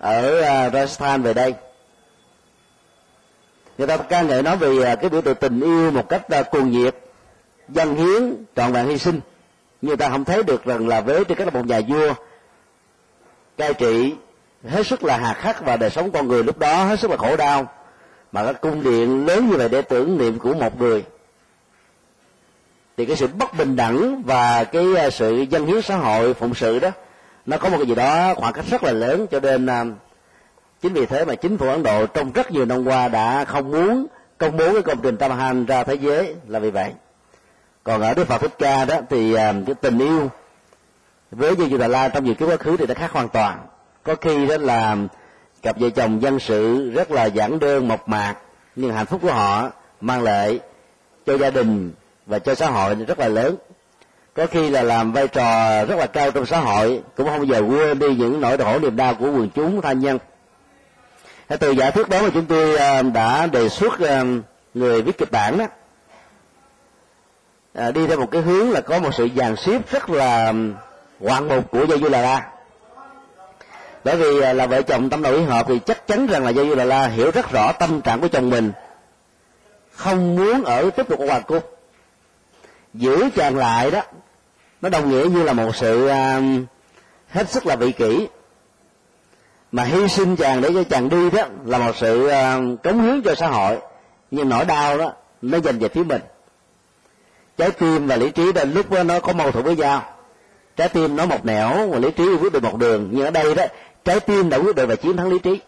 ở 0.00 0.40
Rajasthan 0.70 1.22
về 1.22 1.34
đây 1.34 1.54
người 3.78 3.86
ta 3.86 3.96
ca 3.96 4.22
ngợi 4.22 4.42
nói 4.42 4.56
về 4.56 4.84
à, 4.84 4.94
cái 4.94 5.10
biểu 5.10 5.20
tượng 5.20 5.34
tình 5.34 5.60
yêu 5.60 5.90
một 5.90 6.08
cách 6.08 6.28
à, 6.28 6.42
cuồng 6.42 6.70
nhiệt 6.70 6.96
dân 7.68 7.96
hiến, 7.96 8.44
trọn 8.56 8.72
vẹn 8.72 8.86
hy 8.86 8.98
sinh. 8.98 9.20
Người 9.82 9.96
ta 9.96 10.08
không 10.08 10.24
thấy 10.24 10.42
được 10.42 10.64
rằng 10.64 10.88
là 10.88 11.00
với 11.00 11.24
tư 11.24 11.34
cách 11.34 11.46
là 11.46 11.60
một 11.60 11.66
nhà 11.66 11.80
vua, 11.88 12.14
cai 13.56 13.74
trị 13.74 14.14
hết 14.68 14.86
sức 14.86 15.04
là 15.04 15.16
hà 15.16 15.32
khắc 15.32 15.64
và 15.64 15.76
đời 15.76 15.90
sống 15.90 16.10
con 16.10 16.28
người 16.28 16.44
lúc 16.44 16.58
đó 16.58 16.84
hết 16.84 17.00
sức 17.00 17.10
là 17.10 17.16
khổ 17.16 17.36
đau. 17.36 17.72
Mà 18.32 18.44
cái 18.44 18.54
cung 18.54 18.82
điện 18.82 19.26
lớn 19.26 19.48
như 19.50 19.56
vậy 19.56 19.68
để 19.68 19.82
tưởng 19.82 20.18
niệm 20.18 20.38
của 20.38 20.54
một 20.54 20.80
người, 20.80 21.04
thì 22.96 23.06
cái 23.06 23.16
sự 23.16 23.26
bất 23.26 23.54
bình 23.58 23.76
đẳng 23.76 24.22
và 24.22 24.64
cái 24.64 24.96
à, 24.96 25.10
sự 25.10 25.44
dân 25.50 25.66
hiến 25.66 25.82
xã 25.82 25.96
hội 25.96 26.34
phụng 26.34 26.54
sự 26.54 26.78
đó, 26.78 26.90
nó 27.46 27.56
có 27.56 27.68
một 27.68 27.76
cái 27.76 27.86
gì 27.86 27.94
đó 27.94 28.34
khoảng 28.34 28.52
cách 28.52 28.64
rất 28.70 28.82
là 28.82 28.92
lớn. 28.92 29.26
Cho 29.30 29.40
nên 29.40 29.66
chính 30.80 30.92
vì 30.92 31.06
thế 31.06 31.24
mà 31.24 31.34
chính 31.34 31.58
phủ 31.58 31.68
ấn 31.68 31.82
độ 31.82 32.06
trong 32.06 32.32
rất 32.32 32.50
nhiều 32.50 32.64
năm 32.64 32.84
qua 32.84 33.08
đã 33.08 33.44
không 33.44 33.70
muốn 33.70 34.06
công 34.38 34.56
bố 34.56 34.72
cái 34.72 34.82
công 34.82 35.00
trình 35.02 35.16
Tamahan 35.16 35.66
ra 35.66 35.84
thế 35.84 35.94
giới 35.94 36.34
là 36.48 36.58
vì 36.58 36.70
vậy. 36.70 36.92
Còn 37.84 38.02
ở 38.02 38.14
đức 38.14 38.26
phật 38.26 38.38
thích 38.38 38.54
ca 38.58 38.84
đó 38.84 39.00
thì 39.10 39.34
à, 39.34 39.54
cái 39.66 39.74
tình 39.74 39.98
yêu 39.98 40.30
với 41.30 41.56
như 41.56 41.76
Đà 41.76 41.88
La 41.88 42.08
trong 42.08 42.24
nhiều 42.24 42.34
cái 42.34 42.48
quá 42.48 42.56
khứ 42.56 42.76
thì 42.76 42.86
đã 42.86 42.94
khác 42.94 43.12
hoàn 43.12 43.28
toàn. 43.28 43.66
Có 44.02 44.14
khi 44.14 44.46
đó 44.46 44.56
là 44.56 44.96
cặp 45.62 45.80
vợ 45.80 45.90
chồng 45.90 46.22
dân 46.22 46.40
sự 46.40 46.90
rất 46.90 47.10
là 47.10 47.24
giản 47.24 47.58
đơn, 47.58 47.88
mộc 47.88 48.08
mạc, 48.08 48.34
nhưng 48.76 48.92
hạnh 48.92 49.06
phúc 49.06 49.20
của 49.22 49.32
họ 49.32 49.70
mang 50.00 50.22
lại 50.22 50.60
cho 51.26 51.38
gia 51.38 51.50
đình 51.50 51.92
và 52.26 52.38
cho 52.38 52.54
xã 52.54 52.70
hội 52.70 52.94
rất 52.94 53.18
là 53.18 53.28
lớn. 53.28 53.56
Có 54.34 54.46
khi 54.46 54.70
là 54.70 54.82
làm 54.82 55.12
vai 55.12 55.28
trò 55.28 55.84
rất 55.84 55.98
là 55.98 56.06
cao 56.06 56.30
trong 56.30 56.46
xã 56.46 56.60
hội, 56.60 57.02
cũng 57.16 57.26
không 57.26 57.36
bao 57.36 57.44
giờ 57.44 57.62
quên 57.68 57.98
đi 57.98 58.14
những 58.14 58.40
nỗi 58.40 58.58
khổ 58.58 58.78
niềm 58.78 58.96
đau 58.96 59.14
của 59.14 59.26
quần 59.26 59.50
chúng, 59.54 59.82
tha 59.82 59.92
nhân 59.92 60.18
từ 61.48 61.70
giả 61.70 61.90
thuyết 61.90 62.08
đó 62.08 62.22
mà 62.22 62.28
chúng 62.34 62.46
tôi 62.46 62.76
ờ, 62.76 63.02
đã 63.02 63.46
đề 63.46 63.68
xuất 63.68 64.00
ờ, 64.00 64.24
người 64.74 65.02
viết 65.02 65.18
kịch 65.18 65.30
bản 65.30 65.58
đó 65.58 65.66
à, 67.74 67.90
đi 67.90 68.06
theo 68.06 68.20
một 68.20 68.30
cái 68.30 68.42
hướng 68.42 68.70
là 68.70 68.80
có 68.80 68.98
một 68.98 69.10
sự 69.14 69.28
dàn 69.36 69.56
xếp 69.56 69.90
rất 69.90 70.10
là 70.10 70.52
ngoạn 71.20 71.48
mục 71.48 71.70
của 71.70 71.86
Gia 71.86 71.96
Du 71.96 72.08
Đà 72.08 72.20
La. 72.20 72.50
Bởi 74.04 74.16
vì 74.16 74.40
là 74.54 74.66
vợ 74.66 74.82
chồng 74.82 75.10
tâm 75.10 75.22
đầu 75.22 75.34
ý 75.34 75.42
hợp 75.42 75.66
thì 75.68 75.78
chắc 75.86 76.06
chắn 76.06 76.26
rằng 76.26 76.44
là 76.44 76.50
Gia 76.50 76.64
Du 76.64 76.74
Đà 76.74 76.84
La 76.84 77.06
hiểu 77.06 77.30
rất 77.30 77.50
rõ 77.50 77.72
tâm 77.72 78.00
trạng 78.00 78.20
của 78.20 78.28
chồng 78.28 78.50
mình 78.50 78.72
không 79.92 80.36
muốn 80.36 80.64
ở 80.64 80.90
tiếp 80.90 81.08
tục 81.08 81.20
ở 81.20 81.26
hoàng 81.26 81.42
cung. 81.46 81.62
Giữ 82.94 83.28
chàng 83.36 83.56
lại 83.56 83.90
đó 83.90 84.02
nó 84.82 84.88
đồng 84.88 85.10
nghĩa 85.10 85.28
như 85.28 85.42
là 85.42 85.52
một 85.52 85.76
sự 85.76 86.08
hết 87.28 87.50
sức 87.50 87.66
là 87.66 87.76
vị 87.76 87.92
kỷ 87.92 88.28
mà 89.72 89.84
hy 89.84 90.08
sinh 90.08 90.36
chàng 90.36 90.60
để 90.60 90.70
cho 90.74 90.84
chàng 90.84 91.08
đi 91.08 91.30
đó 91.30 91.42
là 91.64 91.78
một 91.78 91.96
sự 91.96 92.28
ờ, 92.28 92.60
cống 92.82 93.02
hiến 93.02 93.22
cho 93.22 93.34
xã 93.34 93.46
hội. 93.46 93.78
Nhưng 94.30 94.48
nỗi 94.48 94.64
đau 94.64 94.98
đó 94.98 95.12
nó 95.42 95.58
dành 95.58 95.78
về 95.78 95.88
phía 95.88 96.02
mình. 96.02 96.20
Trái 97.56 97.70
tim 97.70 98.06
và 98.06 98.16
lý 98.16 98.30
trí 98.30 98.52
đến 98.52 98.72
lúc 98.72 98.90
đó 98.90 99.02
nó 99.02 99.20
có 99.20 99.32
mâu 99.32 99.50
thuẫn 99.50 99.64
với 99.64 99.76
nhau. 99.76 100.02
Trái 100.76 100.88
tim 100.88 101.16
nó 101.16 101.26
một 101.26 101.44
nẻo 101.44 101.88
và 101.88 101.98
lý 101.98 102.10
trí 102.10 102.24
quyết 102.40 102.52
định 102.52 102.62
một 102.62 102.76
đường. 102.76 103.08
Nhưng 103.12 103.24
ở 103.24 103.30
đây 103.30 103.54
đó, 103.54 103.64
trái 104.04 104.20
tim 104.20 104.50
đã 104.50 104.56
quyết 104.56 104.76
định 104.76 104.88
và 104.88 104.96
chiến 104.96 105.16
thắng 105.16 105.28
lý 105.28 105.38
trí. 105.38 105.60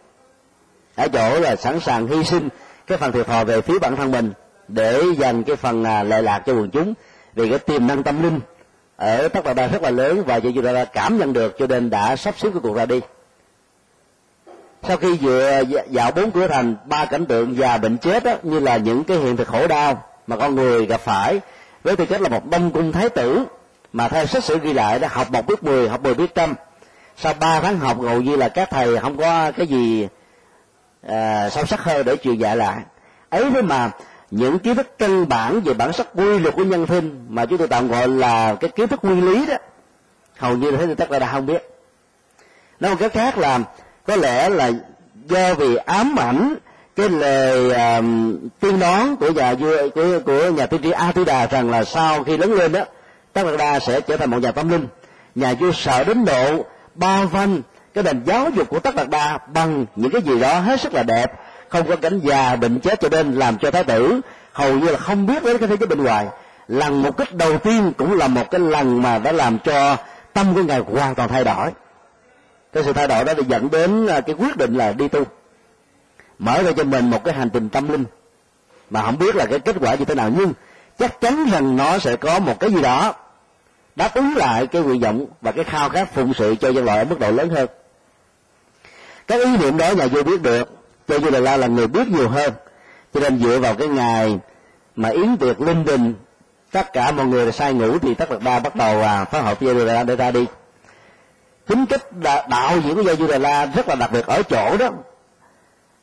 Ở 0.97 1.09
chỗ 1.09 1.41
là 1.41 1.57
sẵn 1.57 1.81
sàng 1.81 2.07
hy 2.07 2.25
sinh 2.25 2.49
cái 2.87 2.99
phần 2.99 3.13
thiệt 3.13 3.27
thòi 3.27 3.45
về 3.45 3.61
phía 3.61 3.79
bản 3.79 3.97
thân 3.97 4.11
mình 4.11 4.33
để 4.69 5.03
dành 5.19 5.43
cái 5.43 5.57
phần 5.57 5.85
à, 5.85 6.03
lệ 6.03 6.23
lạc 6.23 6.43
cho 6.47 6.53
quần 6.53 6.71
chúng. 6.71 6.95
Vì 7.35 7.49
cái 7.49 7.59
tiềm 7.59 7.87
năng 7.87 8.03
tâm 8.03 8.23
linh 8.23 8.41
ở 8.97 9.29
tất 9.29 9.41
cả 9.45 9.55
rất 9.55 9.83
là 9.83 9.91
lớn 9.91 10.23
và 10.27 10.41
cho 10.41 10.49
dù 10.49 10.63
là 10.63 10.85
cảm 10.85 11.19
nhận 11.19 11.33
được 11.33 11.57
cho 11.59 11.67
nên 11.67 11.91
đã 11.91 12.17
sắp 12.17 12.35
xếp 12.39 12.49
cái 12.53 12.61
cuộc 12.63 12.77
ra 12.77 12.87
đi 12.87 13.01
sau 14.83 14.97
khi 14.97 15.15
vừa 15.15 15.63
dạo 15.91 16.11
bốn 16.11 16.31
cửa 16.31 16.47
thành 16.47 16.77
ba 16.85 17.05
cảnh 17.05 17.27
tượng 17.27 17.57
già 17.57 17.77
bệnh 17.77 17.99
chết 17.99 18.25
đó, 18.25 18.35
như 18.43 18.59
là 18.59 18.77
những 18.77 19.05
cái 19.05 19.17
hiện 19.17 19.37
thực 19.37 19.49
khổ 19.49 19.67
đau 19.67 20.05
mà 20.27 20.37
con 20.37 20.55
người 20.55 20.87
gặp 20.87 21.01
phải. 21.01 21.41
Với 21.83 21.97
tư 21.97 22.07
cách 22.07 22.21
là 22.21 22.29
một 22.29 22.51
đông 22.51 22.71
cung 22.71 22.93
thái 22.93 23.09
tử 23.09 23.45
mà 23.93 24.09
theo 24.09 24.27
sách 24.27 24.45
sử 24.45 24.59
ghi 24.59 24.73
lại 24.73 24.99
đó 24.99 25.09
học 25.11 25.31
một 25.31 25.47
biết 25.47 25.63
mười 25.63 25.89
học 25.89 26.03
mười 26.03 26.15
biết 26.15 26.35
trăm. 26.35 26.55
Sau 27.17 27.35
ba 27.41 27.61
tháng 27.61 27.79
học 27.79 27.97
hầu 28.01 28.21
như 28.21 28.37
là 28.37 28.49
các 28.49 28.69
thầy 28.71 28.99
không 28.99 29.17
có 29.19 29.53
cái 29.53 29.67
gì 29.67 30.09
à, 31.09 31.51
sâu 31.51 31.67
sắc 31.67 31.81
hơn 31.81 32.07
để 32.07 32.17
truyền 32.17 32.39
dạy 32.39 32.57
lại. 32.57 32.77
Ấy 33.29 33.51
thế 33.51 33.63
mà 33.63 33.91
những 34.31 34.59
kiến 34.59 34.75
thức 34.75 34.99
căn 34.99 35.29
bản 35.29 35.61
về 35.61 35.75
bản 35.75 35.93
sắc 35.93 36.07
quy 36.15 36.39
luật 36.39 36.55
của 36.55 36.65
nhân 36.65 36.87
sinh 36.87 37.27
mà 37.29 37.47
chúng 37.47 37.59
tôi 37.59 37.69
tạm 37.69 37.89
gọi 37.89 38.09
là 38.09 38.55
cái 38.55 38.71
kiến 38.71 38.89
thức 38.89 39.05
nguyên 39.05 39.25
lý 39.31 39.47
đó 39.47 39.55
hầu 40.39 40.57
như 40.57 40.71
là 40.71 40.79
thế 40.79 40.95
tất 40.95 41.07
cả 41.11 41.19
đã 41.19 41.33
không 41.33 41.47
biết. 41.47 41.71
Nói 42.81 42.91
một 42.91 42.97
cách 43.01 43.13
khác 43.13 43.39
là 43.39 43.61
có 44.09 44.17
lẽ 44.17 44.49
là 44.49 44.71
do 45.27 45.55
vì 45.55 45.77
ám 45.77 46.17
ảnh 46.17 46.55
cái 46.97 47.09
lời 47.09 47.73
um, 47.73 48.39
tiên 48.61 48.81
đoán 48.81 49.17
của 49.17 49.31
nhà 49.31 49.55
vua 49.55 49.89
của 49.95 50.21
của 50.27 50.51
nhà 50.51 50.67
tiên 50.67 50.83
tri 50.83 50.91
a 50.91 51.13
tư 51.13 51.25
đà 51.25 51.47
rằng 51.47 51.71
là 51.71 51.85
sau 51.85 52.25
khi 52.25 52.37
lớn 52.37 52.53
lên 52.53 52.73
đó 52.73 52.81
tất 53.33 53.43
đạt 53.45 53.59
đa 53.59 53.79
sẽ 53.79 54.01
trở 54.01 54.17
thành 54.17 54.31
một 54.31 54.39
nhà 54.39 54.53
tâm 54.53 54.69
linh. 54.69 54.87
Nhà 55.35 55.55
vua 55.61 55.73
sợ 55.73 56.05
đến 56.05 56.25
độ 56.25 56.65
bao 56.95 57.27
vanh 57.27 57.61
cái 57.95 58.05
nền 58.05 58.23
giáo 58.25 58.51
dục 58.51 58.69
của 58.69 58.79
tất 58.79 58.95
đạt 58.95 59.09
đa 59.09 59.39
bằng 59.55 59.87
những 59.97 60.11
cái 60.11 60.23
gì 60.23 60.41
đó 60.41 60.59
hết 60.61 60.81
sức 60.81 60.95
là 60.95 61.03
đẹp 61.03 61.33
không 61.69 61.89
có 61.89 61.97
cảnh 61.97 62.21
già 62.25 62.57
bệnh 62.57 62.81
chết 62.81 63.01
cho 63.01 63.09
nên 63.09 63.33
làm 63.33 63.59
cho 63.59 63.71
thái 63.71 63.85
tử 63.85 64.21
hầu 64.53 64.75
như 64.75 64.91
là 64.91 64.99
không 64.99 65.27
biết 65.27 65.45
đến 65.45 65.59
cái 65.59 65.69
thế 65.69 65.77
giới 65.77 65.87
bên 65.87 66.03
ngoài. 66.03 66.27
Lần 66.69 67.03
một 67.03 67.17
kích 67.17 67.35
đầu 67.35 67.59
tiên 67.59 67.93
cũng 67.97 68.19
là 68.19 68.29
một 68.29 68.51
cái 68.51 68.61
lần 68.61 69.03
mà 69.03 69.19
đã 69.19 69.33
làm 69.33 69.59
cho 69.59 69.97
tâm 70.33 70.55
của 70.55 70.63
ngài 70.63 70.79
hoàn 70.79 71.15
toàn 71.15 71.29
thay 71.29 71.45
đổi 71.45 71.71
cái 72.73 72.85
sự 72.85 72.93
thay 72.93 73.09
đổi 73.09 73.25
đó 73.25 73.35
thì 73.37 73.43
dẫn 73.49 73.71
đến 73.71 74.07
à, 74.07 74.21
cái 74.21 74.37
quyết 74.39 74.57
định 74.57 74.75
là 74.75 74.93
đi 74.93 75.09
tu. 75.09 75.25
Mở 76.39 76.63
ra 76.63 76.73
cho 76.77 76.85
mình 76.85 77.11
một 77.11 77.25
cái 77.25 77.35
hành 77.35 77.51
trình 77.51 77.69
tâm 77.69 77.89
linh. 77.89 78.05
Mà 78.91 79.03
không 79.03 79.19
biết 79.19 79.37
là 79.37 79.47
cái 79.47 79.59
kết 79.59 79.77
quả 79.81 79.95
như 79.95 80.05
thế 80.05 80.15
nào 80.15 80.31
nhưng 80.39 80.53
chắc 80.99 81.21
chắn 81.21 81.49
rằng 81.53 81.77
nó 81.77 81.99
sẽ 81.99 82.17
có 82.17 82.39
một 82.39 82.61
cái 82.61 82.71
gì 82.71 82.83
đó 82.83 83.15
đáp 83.97 84.15
ứng 84.15 84.37
lại 84.37 84.67
cái 84.67 84.83
nguyện 84.83 85.01
vọng 85.01 85.27
và 85.41 85.53
cái 85.53 85.65
khao 85.65 85.89
khát 85.89 86.15
phụng 86.15 86.35
sự 86.35 86.55
cho 86.61 86.69
dân 86.69 86.85
loại 86.85 86.99
ở 86.99 87.05
mức 87.05 87.19
độ 87.19 87.31
lớn 87.31 87.51
hơn. 87.51 87.69
Các 89.27 89.45
ý 89.45 89.57
niệm 89.57 89.77
đó 89.77 89.91
nhà 89.91 90.07
vua 90.07 90.23
biết 90.23 90.43
được. 90.43 90.69
Cho 91.09 91.19
dù 91.19 91.31
là 91.31 91.57
là 91.57 91.67
người 91.67 91.87
biết 91.87 92.09
nhiều 92.09 92.29
hơn. 92.29 92.53
Cho 93.15 93.21
nên 93.21 93.39
dựa 93.39 93.59
vào 93.59 93.75
cái 93.75 93.89
ngày 93.89 94.39
mà 94.97 95.09
yến 95.09 95.37
tiệc 95.37 95.61
linh 95.61 95.85
đình 95.85 96.15
tất 96.71 96.93
cả 96.93 97.13
mọi 97.13 97.27
người 97.27 97.47
là 97.47 97.53
sai 97.53 97.73
ngủ 97.73 97.99
thì 97.99 98.15
tất 98.15 98.29
cả 98.31 98.39
ba 98.39 98.59
bắt 98.59 98.77
đầu 98.77 99.03
à, 99.03 99.25
phá 99.25 99.41
hợp 99.41 99.61
vua 99.61 99.75
đà 99.75 99.85
la 99.85 100.03
để 100.03 100.17
ra 100.17 100.31
đi 100.31 100.47
tính 101.69 101.87
cách 101.87 102.03
đạo 102.49 102.81
diễn 102.85 102.95
của 102.95 103.03
gia 103.03 103.15
du 103.15 103.27
đà 103.27 103.39
la 103.39 103.67
rất 103.67 103.89
là 103.89 103.95
đặc 103.95 104.13
biệt 104.13 104.27
ở 104.27 104.43
chỗ 104.43 104.77
đó. 104.77 104.91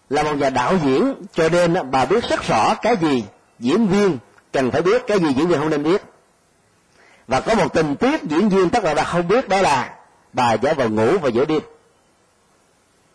Là 0.09 0.23
một 0.23 0.33
nhà 0.33 0.49
đạo 0.49 0.73
diễn, 0.83 1.13
cho 1.33 1.49
nên 1.49 1.91
bà 1.91 2.05
biết 2.05 2.29
rất 2.29 2.43
rõ 2.43 2.75
cái 2.75 2.95
gì 2.97 3.23
diễn 3.59 3.87
viên 3.87 4.17
cần 4.53 4.71
phải 4.71 4.81
biết, 4.81 5.03
cái 5.07 5.19
gì 5.19 5.33
diễn 5.33 5.47
viên 5.47 5.59
không 5.59 5.69
nên 5.69 5.83
biết. 5.83 6.01
Và 7.27 7.39
có 7.39 7.55
một 7.55 7.73
tình 7.73 7.95
tiết 7.95 8.23
diễn 8.23 8.49
viên 8.49 8.69
tất 8.69 8.83
cả 8.83 8.93
là 8.93 9.03
không 9.03 9.27
biết, 9.27 9.49
đó 9.49 9.61
là 9.61 9.95
bà 10.33 10.53
giả 10.53 10.73
vào 10.73 10.89
ngủ 10.89 11.17
vào 11.17 11.29
giữa 11.29 11.45
đêm. 11.45 11.61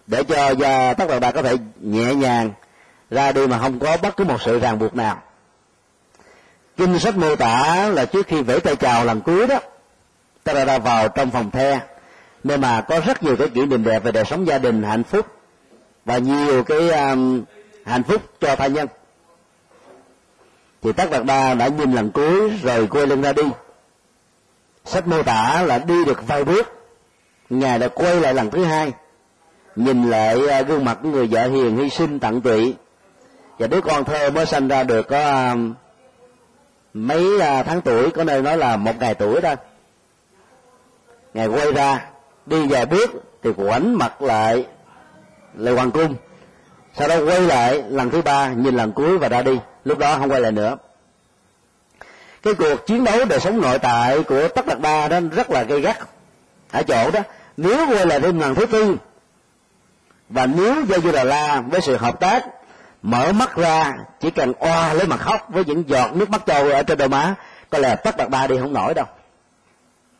Để 0.07 0.23
cho 0.23 0.55
tất 0.95 1.05
cả 1.09 1.19
bà 1.21 1.31
có 1.31 1.43
thể 1.43 1.57
nhẹ 1.81 2.15
nhàng 2.15 2.51
ra 3.11 3.33
đi 3.33 3.47
mà 3.47 3.59
không 3.59 3.79
có 3.79 3.97
bất 4.03 4.17
cứ 4.17 4.25
một 4.25 4.43
sự 4.45 4.59
ràng 4.59 4.79
buộc 4.79 4.95
nào. 4.95 5.23
Kinh 6.77 6.99
sách 6.99 7.17
mô 7.17 7.37
tả 7.37 7.89
là 7.93 8.05
trước 8.05 8.27
khi 8.27 8.43
vẫy 8.43 8.61
tay 8.61 8.77
chào 8.77 9.05
lần 9.05 9.21
cuối 9.21 9.47
đó 9.47 9.59
ta 10.45 10.65
ra 10.65 10.79
vào 10.79 11.09
trong 11.09 11.31
phòng 11.31 11.51
the 11.51 11.81
nên 12.45 12.61
mà 12.61 12.81
có 12.81 13.01
rất 13.07 13.23
nhiều 13.23 13.37
cái 13.37 13.49
kỷ 13.49 13.67
niệm 13.67 13.85
đẹp 13.85 14.05
về 14.05 14.13
đời 14.13 14.25
sống 14.25 14.47
gia 14.47 14.59
đình 14.59 14.83
hạnh 14.83 15.05
phúc 15.05 15.27
và 16.05 16.19
nhiều 16.19 16.65
cái 16.65 16.91
um, 16.91 17.43
hạnh 17.85 18.03
phúc 18.03 18.23
cho 18.41 18.57
tha 18.57 18.67
nhân. 18.67 18.89
Thì 20.83 20.93
tất 20.93 21.11
đạt 21.11 21.25
đa 21.25 21.55
đã 21.55 21.69
nhìn 21.69 21.93
lần 21.93 22.11
cuối 22.11 22.53
rồi 22.63 22.87
quay 22.87 23.07
lưng 23.07 23.23
ra 23.23 23.33
đi. 23.33 23.43
Sách 24.85 25.07
mô 25.07 25.23
tả 25.23 25.63
là 25.63 25.79
đi 25.79 26.05
được 26.05 26.27
vài 26.27 26.45
bước 26.45 26.69
ngài 27.51 27.79
đã 27.79 27.89
quay 27.89 28.21
lại 28.21 28.35
lần 28.35 28.51
thứ 28.51 28.65
hai 28.65 28.93
nhìn 29.77 30.11
lại 30.11 30.49
à, 30.49 30.63
gương 30.63 30.85
mặt 30.85 30.99
của 31.03 31.09
người 31.09 31.27
vợ 31.27 31.47
hiền 31.49 31.77
hy 31.77 31.91
sinh 31.91 32.21
tận 32.21 32.41
tụy. 32.41 32.75
Và 33.59 33.67
đứa 33.67 33.81
con 33.81 34.05
thơ 34.05 34.31
mới 34.31 34.47
sinh 34.47 34.69
ra 34.69 34.83
được 34.83 35.09
có 35.09 35.49
um, 35.51 35.75
mấy 36.95 37.41
à, 37.41 37.63
tháng 37.63 37.81
tuổi 37.81 38.11
có 38.11 38.25
nơi 38.25 38.43
nói 38.43 38.59
là 38.59 38.77
một 38.77 38.93
ngày 39.01 39.15
tuổi 39.15 39.41
thôi 39.41 39.57
ngày 41.35 41.47
quay 41.47 41.73
ra 41.73 42.11
đi 42.47 42.67
vài 42.67 42.87
bước 42.87 43.11
thì 43.43 43.51
quảnh 43.53 43.99
mặt 43.99 44.23
lại 44.23 44.67
lại 45.55 45.75
hoàng 45.75 45.91
cung 45.91 46.17
sau 46.95 47.09
đó 47.09 47.17
quay 47.25 47.41
lại 47.41 47.83
lần 47.89 48.11
thứ 48.11 48.23
ba, 48.23 48.49
nhìn 48.49 48.75
lần 48.75 48.93
cuối 48.93 49.19
và 49.19 49.29
ra 49.29 49.43
đi. 49.43 49.59
Lúc 49.85 49.99
đó 49.99 50.17
không 50.19 50.31
quay 50.31 50.41
lại 50.41 50.53
nữa. 50.53 50.77
Cái 52.43 52.55
cuộc 52.55 52.87
chiến 52.87 53.05
đấu 53.05 53.25
đời 53.25 53.41
sống 53.41 53.61
nội 53.61 53.79
tại 53.79 54.23
của 54.23 54.49
tất 54.49 54.67
đạt 54.67 54.81
đa 54.81 55.09
đó 55.09 55.21
rất 55.33 55.51
là 55.51 55.63
gây 55.63 55.81
gắt. 55.81 55.99
Ở 56.73 56.83
chỗ 56.83 57.11
đó, 57.11 57.21
nếu 57.57 57.87
quay 57.87 58.07
lại 58.07 58.21
thêm 58.21 58.41
lần 58.41 58.55
thứ 58.55 58.67
tư, 58.67 58.97
và 60.29 60.47
nếu 60.47 60.85
do 60.85 60.99
du 60.99 61.13
đà 61.13 61.25
la 61.25 61.61
với 61.61 61.81
sự 61.81 61.97
hợp 61.97 62.21
tác 62.21 62.47
mở 63.03 63.33
mắt 63.33 63.57
ra, 63.57 63.93
chỉ 64.21 64.31
cần 64.31 64.53
oa 64.59 64.93
lấy 64.93 65.07
mà 65.07 65.17
khóc 65.17 65.47
với 65.49 65.65
những 65.65 65.89
giọt 65.89 66.15
nước 66.15 66.31
mắt 66.31 66.43
trâu 66.47 66.71
ở 66.71 66.83
trên 66.83 66.99
đôi 66.99 67.09
má 67.09 67.35
có 67.71 67.79
lẽ 67.79 67.97
tất 67.97 68.17
đạt 68.17 68.31
Ba 68.31 68.47
đi 68.47 68.59
không 68.59 68.73
nổi 68.73 68.95
đâu. 68.95 69.07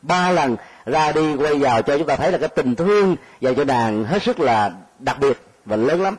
Ba 0.01 0.31
lần 0.31 0.55
ra 0.85 1.11
đi, 1.11 1.35
quay 1.35 1.55
vào 1.55 1.81
cho 1.81 1.97
chúng 1.97 2.07
ta 2.07 2.15
thấy 2.15 2.31
là 2.31 2.37
cái 2.37 2.49
tình 2.49 2.75
thương 2.75 3.15
dành 3.41 3.55
cho 3.55 3.63
nàng 3.63 4.03
hết 4.03 4.23
sức 4.23 4.39
là 4.39 4.71
đặc 4.99 5.19
biệt 5.19 5.41
và 5.65 5.75
lớn 5.75 6.01
lắm. 6.01 6.15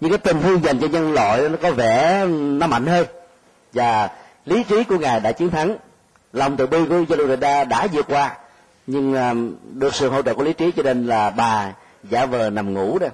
Nhưng 0.00 0.10
cái 0.10 0.18
tình 0.18 0.42
thương 0.42 0.64
dành 0.64 0.78
cho 0.78 0.86
nhân 0.86 1.12
loại 1.12 1.48
nó 1.48 1.56
có 1.62 1.70
vẻ, 1.70 2.26
nó 2.28 2.66
mạnh 2.66 2.86
hơn. 2.86 3.06
Và 3.72 4.08
lý 4.46 4.62
trí 4.62 4.84
của 4.84 4.98
ngài 4.98 5.20
đã 5.20 5.32
chiến 5.32 5.50
thắng. 5.50 5.76
Lòng 6.32 6.56
từ 6.56 6.66
bi 6.66 6.78
của 6.88 7.04
Yalurada 7.08 7.64
đã 7.64 7.86
vượt 7.92 8.06
qua. 8.08 8.36
Nhưng 8.86 9.14
à, 9.14 9.34
được 9.72 9.94
sự 9.94 10.08
hỗ 10.08 10.22
trợ 10.22 10.34
của 10.34 10.44
lý 10.44 10.52
trí 10.52 10.72
cho 10.76 10.82
nên 10.82 11.06
là 11.06 11.30
bà 11.30 11.72
giả 12.10 12.26
vờ 12.26 12.50
nằm 12.50 12.74
ngủ 12.74 12.98
đó. 12.98 13.06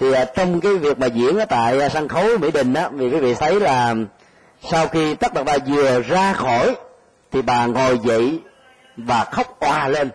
Thì 0.00 0.12
à, 0.12 0.24
trong 0.24 0.60
cái 0.60 0.74
việc 0.74 0.98
mà 0.98 1.06
diễn 1.06 1.38
ở 1.38 1.44
tại 1.44 1.80
à, 1.80 1.88
sân 1.88 2.08
khấu 2.08 2.38
mỹ 2.38 2.50
đình 2.50 2.72
đó 2.72 2.88
vì 2.92 3.08
quý 3.08 3.20
vị 3.20 3.34
thấy 3.34 3.60
là 3.60 3.94
sau 4.70 4.88
khi 4.88 5.14
tất 5.14 5.34
bật 5.34 5.44
bà 5.44 5.58
vừa 5.66 6.00
ra 6.00 6.32
khỏi, 6.32 6.74
thì 7.30 7.42
bà 7.42 7.66
ngồi 7.66 7.98
dậy 8.04 8.40
và 8.96 9.24
khóc 9.24 9.60
òa 9.60 9.88
lên. 9.88 10.10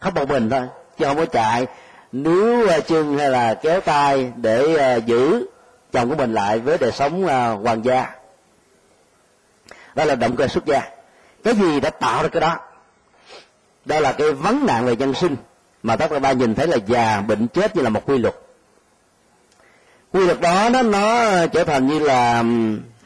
Khóc 0.00 0.14
một 0.14 0.28
mình 0.28 0.50
thôi, 0.50 0.68
chứ 0.98 1.04
không 1.04 1.16
có 1.16 1.26
chạy. 1.26 1.66
Níu 2.12 2.68
chân 2.86 3.18
à, 3.18 3.20
hay 3.20 3.30
là 3.30 3.54
kéo 3.54 3.80
tay 3.80 4.32
để 4.36 4.76
à, 4.76 4.96
giữ 4.96 5.46
chồng 5.92 6.08
của 6.08 6.16
mình 6.16 6.34
lại 6.34 6.58
với 6.58 6.78
đời 6.78 6.92
sống 6.92 7.26
à, 7.26 7.48
hoàng 7.48 7.84
gia. 7.84 8.10
Đó 9.94 10.04
là 10.04 10.14
động 10.14 10.36
cơ 10.36 10.48
xuất 10.48 10.66
gia. 10.66 10.82
Cái 11.44 11.54
gì 11.54 11.80
đã 11.80 11.90
tạo 11.90 12.22
ra 12.22 12.28
cái 12.28 12.40
đó? 12.40 12.56
Đó 13.84 14.00
là 14.00 14.12
cái 14.12 14.32
vấn 14.32 14.66
nạn 14.66 14.86
về 14.86 14.96
nhân 14.96 15.14
sinh 15.14 15.36
mà 15.82 15.96
tất 15.96 16.10
cả 16.10 16.18
ba 16.18 16.32
nhìn 16.32 16.54
thấy 16.54 16.66
là 16.66 16.76
già, 16.86 17.20
bệnh 17.20 17.48
chết 17.48 17.76
như 17.76 17.82
là 17.82 17.88
một 17.88 18.02
quy 18.06 18.18
luật. 18.18 18.34
Quy 20.12 20.24
luật 20.26 20.40
đó, 20.40 20.68
nó 20.68 20.82
nó 20.82 21.26
trở 21.46 21.64
thành 21.64 21.86
như 21.86 21.98
là 21.98 22.44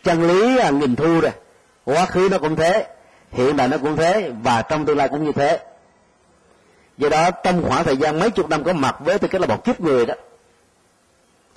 chân 0.05 0.29
lý 0.29 0.59
nghìn 0.73 0.97
thu 0.97 1.21
rồi. 1.21 1.33
Quá 1.85 2.07
khứ 2.07 2.29
nó 2.31 2.39
cũng 2.39 2.57
thế 2.57 2.87
hiện 3.33 3.57
tại 3.57 3.69
nó 3.69 3.79
cũng 3.79 3.97
thế 3.97 4.31
và 4.43 4.63
trong 4.63 4.87
tương 4.87 4.97
lai 4.97 5.09
cũng 5.09 5.25
như 5.25 5.33
thế. 5.33 5.59
Do 6.99 7.09
đó 7.09 7.31
trong 7.31 7.63
khoảng 7.63 7.85
thời 7.85 7.97
gian 7.97 8.19
mấy 8.19 8.31
chục 8.31 8.51
năm 8.51 8.65
có 8.65 8.73
mặt 8.73 8.97
với 9.01 9.19
tư 9.19 9.29
cách 9.29 9.41
là 9.41 9.47
một 9.47 9.65
kiếp 9.65 9.81
người 9.81 10.07
đó 10.07 10.15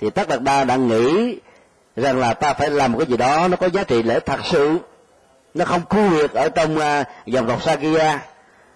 thì 0.00 0.10
tất 0.10 0.28
đạt 0.28 0.42
đa 0.42 0.64
đã 0.64 0.76
nghĩ 0.76 1.38
rằng 1.96 2.18
là 2.18 2.34
ta 2.34 2.52
phải 2.54 2.70
làm 2.70 2.92
một 2.92 2.98
cái 2.98 3.06
gì 3.06 3.16
đó 3.16 3.48
nó 3.48 3.56
có 3.56 3.66
giá 3.66 3.84
trị 3.84 4.02
lễ 4.02 4.20
thật 4.20 4.40
sự. 4.44 4.78
Nó 5.54 5.64
không 5.64 5.82
khu 5.88 6.10
biệt 6.10 6.32
ở 6.32 6.48
trong 6.48 6.76
uh, 6.76 7.06
dòng 7.26 7.48
tộc 7.48 7.62
Sakya. 7.62 8.20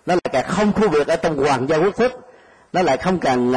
Nó 0.07 0.15
lại 0.15 0.31
càng 0.33 0.45
không 0.49 0.73
khu 0.73 0.89
biệt 0.89 1.07
ở 1.07 1.17
trong 1.17 1.37
hoàng 1.37 1.69
gia 1.69 1.77
quốc 1.77 1.97
thích 1.97 2.13
nó 2.73 2.83
lại 2.83 2.97
không 2.97 3.19
cần 3.19 3.51
uh, 3.51 3.57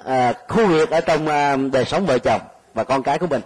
uh, 0.00 0.36
khu 0.48 0.66
biệt 0.66 0.90
ở 0.90 1.00
trong 1.00 1.26
uh, 1.26 1.72
đời 1.72 1.84
sống 1.84 2.06
vợ 2.06 2.18
chồng 2.18 2.40
và 2.74 2.84
con 2.84 3.02
cái 3.02 3.18
của 3.18 3.26
mình. 3.26 3.40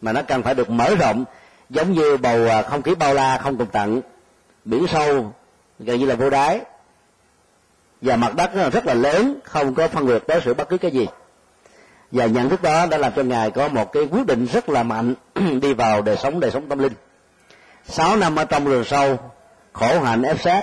Mà 0.00 0.12
nó 0.12 0.22
cần 0.22 0.42
phải 0.42 0.54
được 0.54 0.70
mở 0.70 0.94
rộng 0.94 1.24
giống 1.70 1.92
như 1.92 2.16
bầu 2.16 2.44
uh, 2.44 2.66
không 2.66 2.82
khí 2.82 2.94
bao 2.94 3.14
la 3.14 3.38
không 3.38 3.56
cùng 3.56 3.68
tận 3.72 4.00
biển 4.64 4.86
sâu, 4.86 5.32
gần 5.78 5.98
như 5.98 6.06
là 6.06 6.14
vô 6.14 6.30
đáy. 6.30 6.60
Và 8.02 8.16
mặt 8.16 8.34
đất 8.36 8.50
rất 8.72 8.86
là 8.86 8.94
lớn, 8.94 9.38
không 9.44 9.74
có 9.74 9.88
phân 9.88 10.06
biệt 10.06 10.28
đối 10.28 10.40
xử 10.40 10.54
bất 10.54 10.68
cứ 10.68 10.78
cái 10.78 10.90
gì. 10.90 11.06
Và 12.10 12.26
nhận 12.26 12.48
thức 12.48 12.62
đó 12.62 12.86
đã 12.86 12.98
làm 12.98 13.12
cho 13.16 13.22
ngài 13.22 13.50
có 13.50 13.68
một 13.68 13.92
cái 13.92 14.02
quyết 14.10 14.26
định 14.26 14.46
rất 14.46 14.68
là 14.68 14.82
mạnh 14.82 15.14
đi 15.62 15.74
vào 15.74 16.02
đời 16.02 16.16
sống 16.16 16.40
đời 16.40 16.50
sống 16.50 16.68
tâm 16.68 16.78
linh. 16.78 16.92
Sáu 17.84 18.16
năm 18.16 18.36
ở 18.36 18.44
trong 18.44 18.64
rừng 18.64 18.84
sâu, 18.84 19.18
khổ 19.72 20.00
hạnh 20.00 20.22
ép 20.22 20.40
sát, 20.40 20.62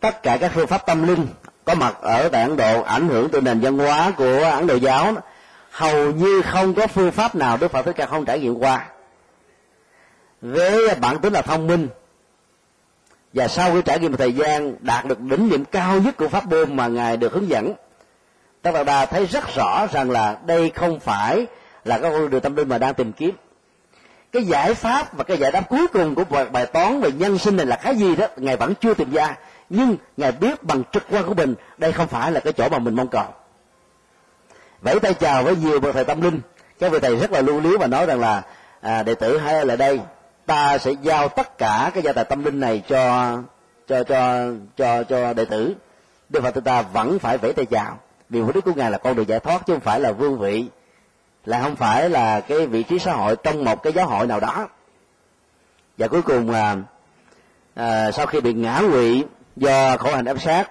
tất 0.00 0.22
cả 0.22 0.36
các 0.40 0.52
phương 0.54 0.66
pháp 0.66 0.86
tâm 0.86 1.08
linh 1.08 1.26
có 1.64 1.74
mặt 1.74 1.96
ở 2.00 2.28
tại 2.28 2.42
ấn 2.42 2.56
độ 2.56 2.82
ảnh 2.82 3.08
hưởng 3.08 3.28
từ 3.32 3.40
nền 3.40 3.60
văn 3.60 3.78
hóa 3.78 4.12
của 4.16 4.50
ấn 4.54 4.66
độ 4.66 4.74
giáo. 4.74 5.14
Hầu 5.70 6.12
như 6.12 6.42
không 6.42 6.74
có 6.74 6.86
phương 6.86 7.10
pháp 7.10 7.34
nào 7.34 7.56
đức 7.56 7.70
phật 7.70 7.82
thích 7.82 7.96
ca 7.96 8.06
không 8.06 8.24
trải 8.24 8.40
nghiệm 8.40 8.54
qua. 8.58 8.86
Với 10.42 10.94
bản 10.94 11.18
tính 11.18 11.32
là 11.32 11.42
thông 11.42 11.66
minh 11.66 11.88
và 13.32 13.48
sau 13.48 13.72
khi 13.72 13.82
trải 13.82 13.98
nghiệm 13.98 14.10
một 14.10 14.18
thời 14.18 14.32
gian 14.32 14.74
đạt 14.80 15.04
được 15.04 15.20
đỉnh 15.20 15.50
điểm 15.50 15.64
cao 15.64 16.00
nhất 16.00 16.16
của 16.16 16.28
pháp 16.28 16.46
môn 16.46 16.76
mà 16.76 16.86
ngài 16.86 17.16
được 17.16 17.32
hướng 17.32 17.48
dẫn 17.48 17.74
Tất 18.62 18.70
Đạt 18.74 18.86
Đa 18.86 19.06
thấy 19.06 19.26
rất 19.26 19.54
rõ 19.54 19.86
rằng 19.92 20.10
là 20.10 20.38
đây 20.46 20.70
không 20.74 21.00
phải 21.00 21.46
là 21.84 21.98
cái 21.98 22.10
con 22.10 22.30
đường 22.30 22.40
tâm 22.40 22.56
linh 22.56 22.68
mà 22.68 22.78
đang 22.78 22.94
tìm 22.94 23.12
kiếm. 23.12 23.34
Cái 24.32 24.44
giải 24.44 24.74
pháp 24.74 25.16
và 25.16 25.24
cái 25.24 25.36
giải 25.36 25.50
đáp 25.50 25.68
cuối 25.68 25.86
cùng 25.92 26.14
của 26.14 26.24
bài 26.52 26.66
toán 26.66 27.00
về 27.00 27.12
nhân 27.12 27.38
sinh 27.38 27.56
này 27.56 27.66
là 27.66 27.76
cái 27.76 27.96
gì 27.96 28.16
đó 28.16 28.26
ngài 28.36 28.56
vẫn 28.56 28.74
chưa 28.74 28.94
tìm 28.94 29.12
ra. 29.12 29.36
Nhưng 29.70 29.96
ngài 30.16 30.32
biết 30.32 30.64
bằng 30.64 30.82
trực 30.92 31.04
quan 31.10 31.26
của 31.26 31.34
mình 31.34 31.54
đây 31.78 31.92
không 31.92 32.08
phải 32.08 32.32
là 32.32 32.40
cái 32.40 32.52
chỗ 32.52 32.68
mà 32.68 32.78
mình 32.78 32.94
mong 32.94 33.08
cầu. 33.08 33.24
Vẫy 34.82 35.00
tay 35.00 35.14
chào 35.14 35.42
với 35.42 35.56
nhiều 35.56 35.80
bậc 35.80 35.94
thầy 35.94 36.04
tâm 36.04 36.20
linh. 36.20 36.40
Các 36.78 36.92
vị 36.92 36.98
thầy 37.02 37.16
rất 37.16 37.32
là 37.32 37.40
lưu 37.40 37.60
luyến 37.60 37.80
và 37.80 37.86
nói 37.86 38.06
rằng 38.06 38.20
là 38.20 38.42
à, 38.80 39.02
đệ 39.02 39.14
tử 39.14 39.38
hãy 39.38 39.54
là 39.54 39.64
lại 39.64 39.76
đây 39.76 40.00
ta 40.48 40.78
sẽ 40.78 40.92
giao 41.02 41.28
tất 41.28 41.58
cả 41.58 41.90
cái 41.94 42.02
gia 42.02 42.12
tài 42.12 42.24
tâm 42.24 42.44
linh 42.44 42.60
này 42.60 42.82
cho 42.88 43.36
cho 43.88 44.04
cho 44.04 44.50
cho 44.76 45.02
cho 45.02 45.32
đệ 45.32 45.44
tử. 45.44 45.74
Đức 46.28 46.42
phật 46.42 46.64
ta 46.64 46.82
vẫn 46.82 47.18
phải 47.18 47.38
vẫy 47.38 47.52
tay 47.52 47.66
chào 47.66 47.98
vì 48.28 48.42
mục 48.42 48.54
đích 48.54 48.64
của 48.64 48.72
ngài 48.76 48.90
là 48.90 48.98
con 48.98 49.16
đường 49.16 49.28
giải 49.28 49.40
thoát 49.40 49.66
chứ 49.66 49.72
không 49.72 49.80
phải 49.80 50.00
là 50.00 50.12
vương 50.12 50.38
vị 50.38 50.66
là 51.44 51.62
không 51.62 51.76
phải 51.76 52.10
là 52.10 52.40
cái 52.40 52.66
vị 52.66 52.82
trí 52.82 52.98
xã 52.98 53.12
hội 53.12 53.36
trong 53.36 53.64
một 53.64 53.82
cái 53.82 53.92
giáo 53.92 54.06
hội 54.06 54.26
nào 54.26 54.40
đó. 54.40 54.68
Và 55.98 56.08
cuối 56.08 56.22
cùng 56.22 56.50
là 56.50 56.76
à, 57.74 58.12
sau 58.12 58.26
khi 58.26 58.40
bị 58.40 58.52
ngã 58.52 58.82
quỵ 58.92 59.24
do 59.56 59.96
khổ 59.96 60.14
hành 60.14 60.24
áp 60.24 60.40
sát 60.40 60.70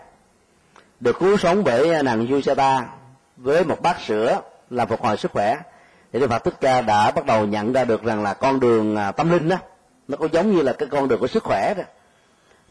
được 0.99 1.19
cứu 1.19 1.37
sống 1.37 1.63
bởi 1.63 2.03
nàng 2.03 2.27
Yusata 2.27 2.85
với 3.37 3.63
một 3.63 3.81
bát 3.81 4.01
sữa 4.01 4.41
làm 4.69 4.87
phục 4.87 5.01
hồi 5.01 5.17
sức 5.17 5.31
khỏe 5.31 5.57
thì 6.13 6.19
Đức 6.19 6.27
Phật 6.29 6.43
Thích 6.43 6.53
Ca 6.61 6.81
đã 6.81 7.11
bắt 7.11 7.25
đầu 7.25 7.45
nhận 7.45 7.73
ra 7.73 7.85
được 7.85 8.03
rằng 8.03 8.23
là 8.23 8.33
con 8.33 8.59
đường 8.59 8.95
à, 8.95 9.11
tâm 9.11 9.31
linh 9.31 9.49
đó 9.49 9.57
nó 10.07 10.17
có 10.17 10.27
giống 10.31 10.55
như 10.55 10.61
là 10.61 10.73
cái 10.73 10.87
con 10.91 11.07
đường 11.07 11.19
của 11.19 11.27
sức 11.27 11.43
khỏe 11.43 11.73
đó. 11.77 11.83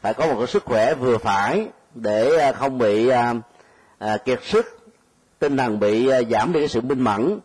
Phải 0.01 0.15
có 0.15 0.27
một 0.27 0.35
cái 0.39 0.47
sức 0.47 0.65
khỏe 0.65 0.95
vừa 0.95 1.19
phải 1.19 1.69
để 1.95 2.39
à, 2.39 2.53
không 2.53 2.79
bị 2.79 3.09
à, 3.09 3.35
à, 3.99 4.17
kiệt 4.17 4.41
sức 4.43 4.79
tinh 5.39 5.57
thần 5.57 5.81
bị 5.81 6.09
à, 6.09 6.21
giảm 6.31 6.53
đi 6.53 6.61
cái 6.61 6.69
sự 6.69 6.81
minh 6.81 7.01
mẫn 7.01 7.39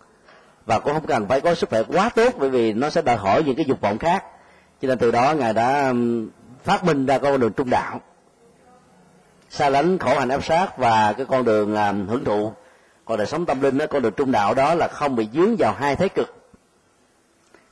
và 0.65 0.79
cũng 0.79 0.93
không 0.93 1.07
cần 1.07 1.27
phải 1.27 1.41
có 1.41 1.55
sức 1.55 1.69
khỏe 1.69 1.83
quá 1.83 2.09
tốt 2.09 2.33
bởi 2.37 2.49
vì 2.49 2.73
nó 2.73 2.89
sẽ 2.89 3.01
đòi 3.01 3.15
hỏi 3.15 3.43
những 3.43 3.55
cái 3.55 3.65
dục 3.65 3.81
vọng 3.81 3.97
khác. 3.97 4.23
Cho 4.81 4.87
nên 4.87 4.97
từ 4.97 5.11
đó 5.11 5.33
ngài 5.33 5.53
đã 5.53 5.93
phát 6.63 6.85
minh 6.85 7.05
ra 7.05 7.17
con 7.17 7.39
đường 7.39 7.53
trung 7.53 7.69
đạo 7.69 7.99
xa 9.49 9.69
lánh 9.69 9.97
khổ 9.97 10.19
hành 10.19 10.29
áp 10.29 10.43
sát 10.43 10.77
và 10.77 11.13
cái 11.13 11.25
con 11.25 11.45
đường 11.45 11.75
à, 11.75 11.91
hưởng 11.91 12.25
thụ 12.25 12.53
còn 13.11 13.17
đời 13.17 13.27
sống 13.27 13.45
tâm 13.45 13.61
linh 13.61 13.77
đó 13.77 13.85
con 13.89 14.01
đường 14.01 14.13
trung 14.17 14.31
đạo 14.31 14.53
đó 14.53 14.75
là 14.75 14.87
không 14.87 15.15
bị 15.15 15.27
dướng 15.33 15.55
vào 15.55 15.73
hai 15.73 15.95
thế 15.95 16.09
cực. 16.09 16.35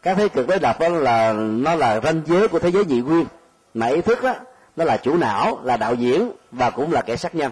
Các 0.01 0.17
thế 0.17 0.27
cực 0.27 0.47
đối 0.47 0.59
lập 0.59 0.79
đó 0.79 0.89
là 0.89 1.33
nó 1.33 1.75
là 1.75 1.99
ranh 2.03 2.21
giới 2.25 2.47
của 2.47 2.59
thế 2.59 2.71
giới 2.71 2.85
nhị 2.85 3.01
nguyên. 3.01 3.25
Mà 3.73 3.87
ý 3.87 4.01
thức 4.01 4.23
đó 4.23 4.35
nó 4.75 4.85
là 4.85 4.97
chủ 4.97 5.17
não 5.17 5.59
là 5.63 5.77
đạo 5.77 5.93
diễn 5.93 6.31
và 6.51 6.69
cũng 6.69 6.91
là 6.91 7.01
kẻ 7.01 7.15
sát 7.15 7.35
nhân. 7.35 7.51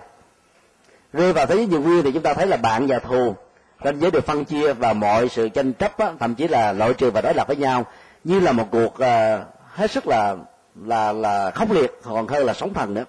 Rơi 1.13 1.33
vào 1.33 1.45
thế 1.45 1.55
giới 1.55 1.67
nhị 1.67 1.77
nguyên 1.77 2.03
thì 2.03 2.11
chúng 2.11 2.23
ta 2.23 2.33
thấy 2.33 2.47
là 2.47 2.57
bạn 2.57 2.87
và 2.87 2.99
thù 2.99 3.35
ranh 3.83 4.01
giới 4.01 4.11
được 4.11 4.25
phân 4.25 4.45
chia 4.45 4.73
và 4.73 4.93
mọi 4.93 5.29
sự 5.29 5.49
tranh 5.49 5.73
chấp 5.73 5.99
đó, 5.99 6.11
thậm 6.19 6.35
chí 6.35 6.47
là 6.47 6.73
loại 6.73 6.93
trừ 6.93 7.11
và 7.11 7.21
đối 7.21 7.33
lập 7.33 7.47
với 7.47 7.57
nhau 7.57 7.85
như 8.23 8.39
là 8.39 8.51
một 8.51 8.65
cuộc 8.71 8.93
uh, 8.93 9.47
hết 9.73 9.91
sức 9.91 10.07
là 10.07 10.35
là 10.75 11.11
là 11.11 11.51
khốc 11.51 11.71
liệt 11.71 11.99
còn 12.03 12.27
hơn 12.27 12.45
là 12.45 12.53
sống 12.53 12.73
thần 12.73 12.93
nữa. 12.93 13.05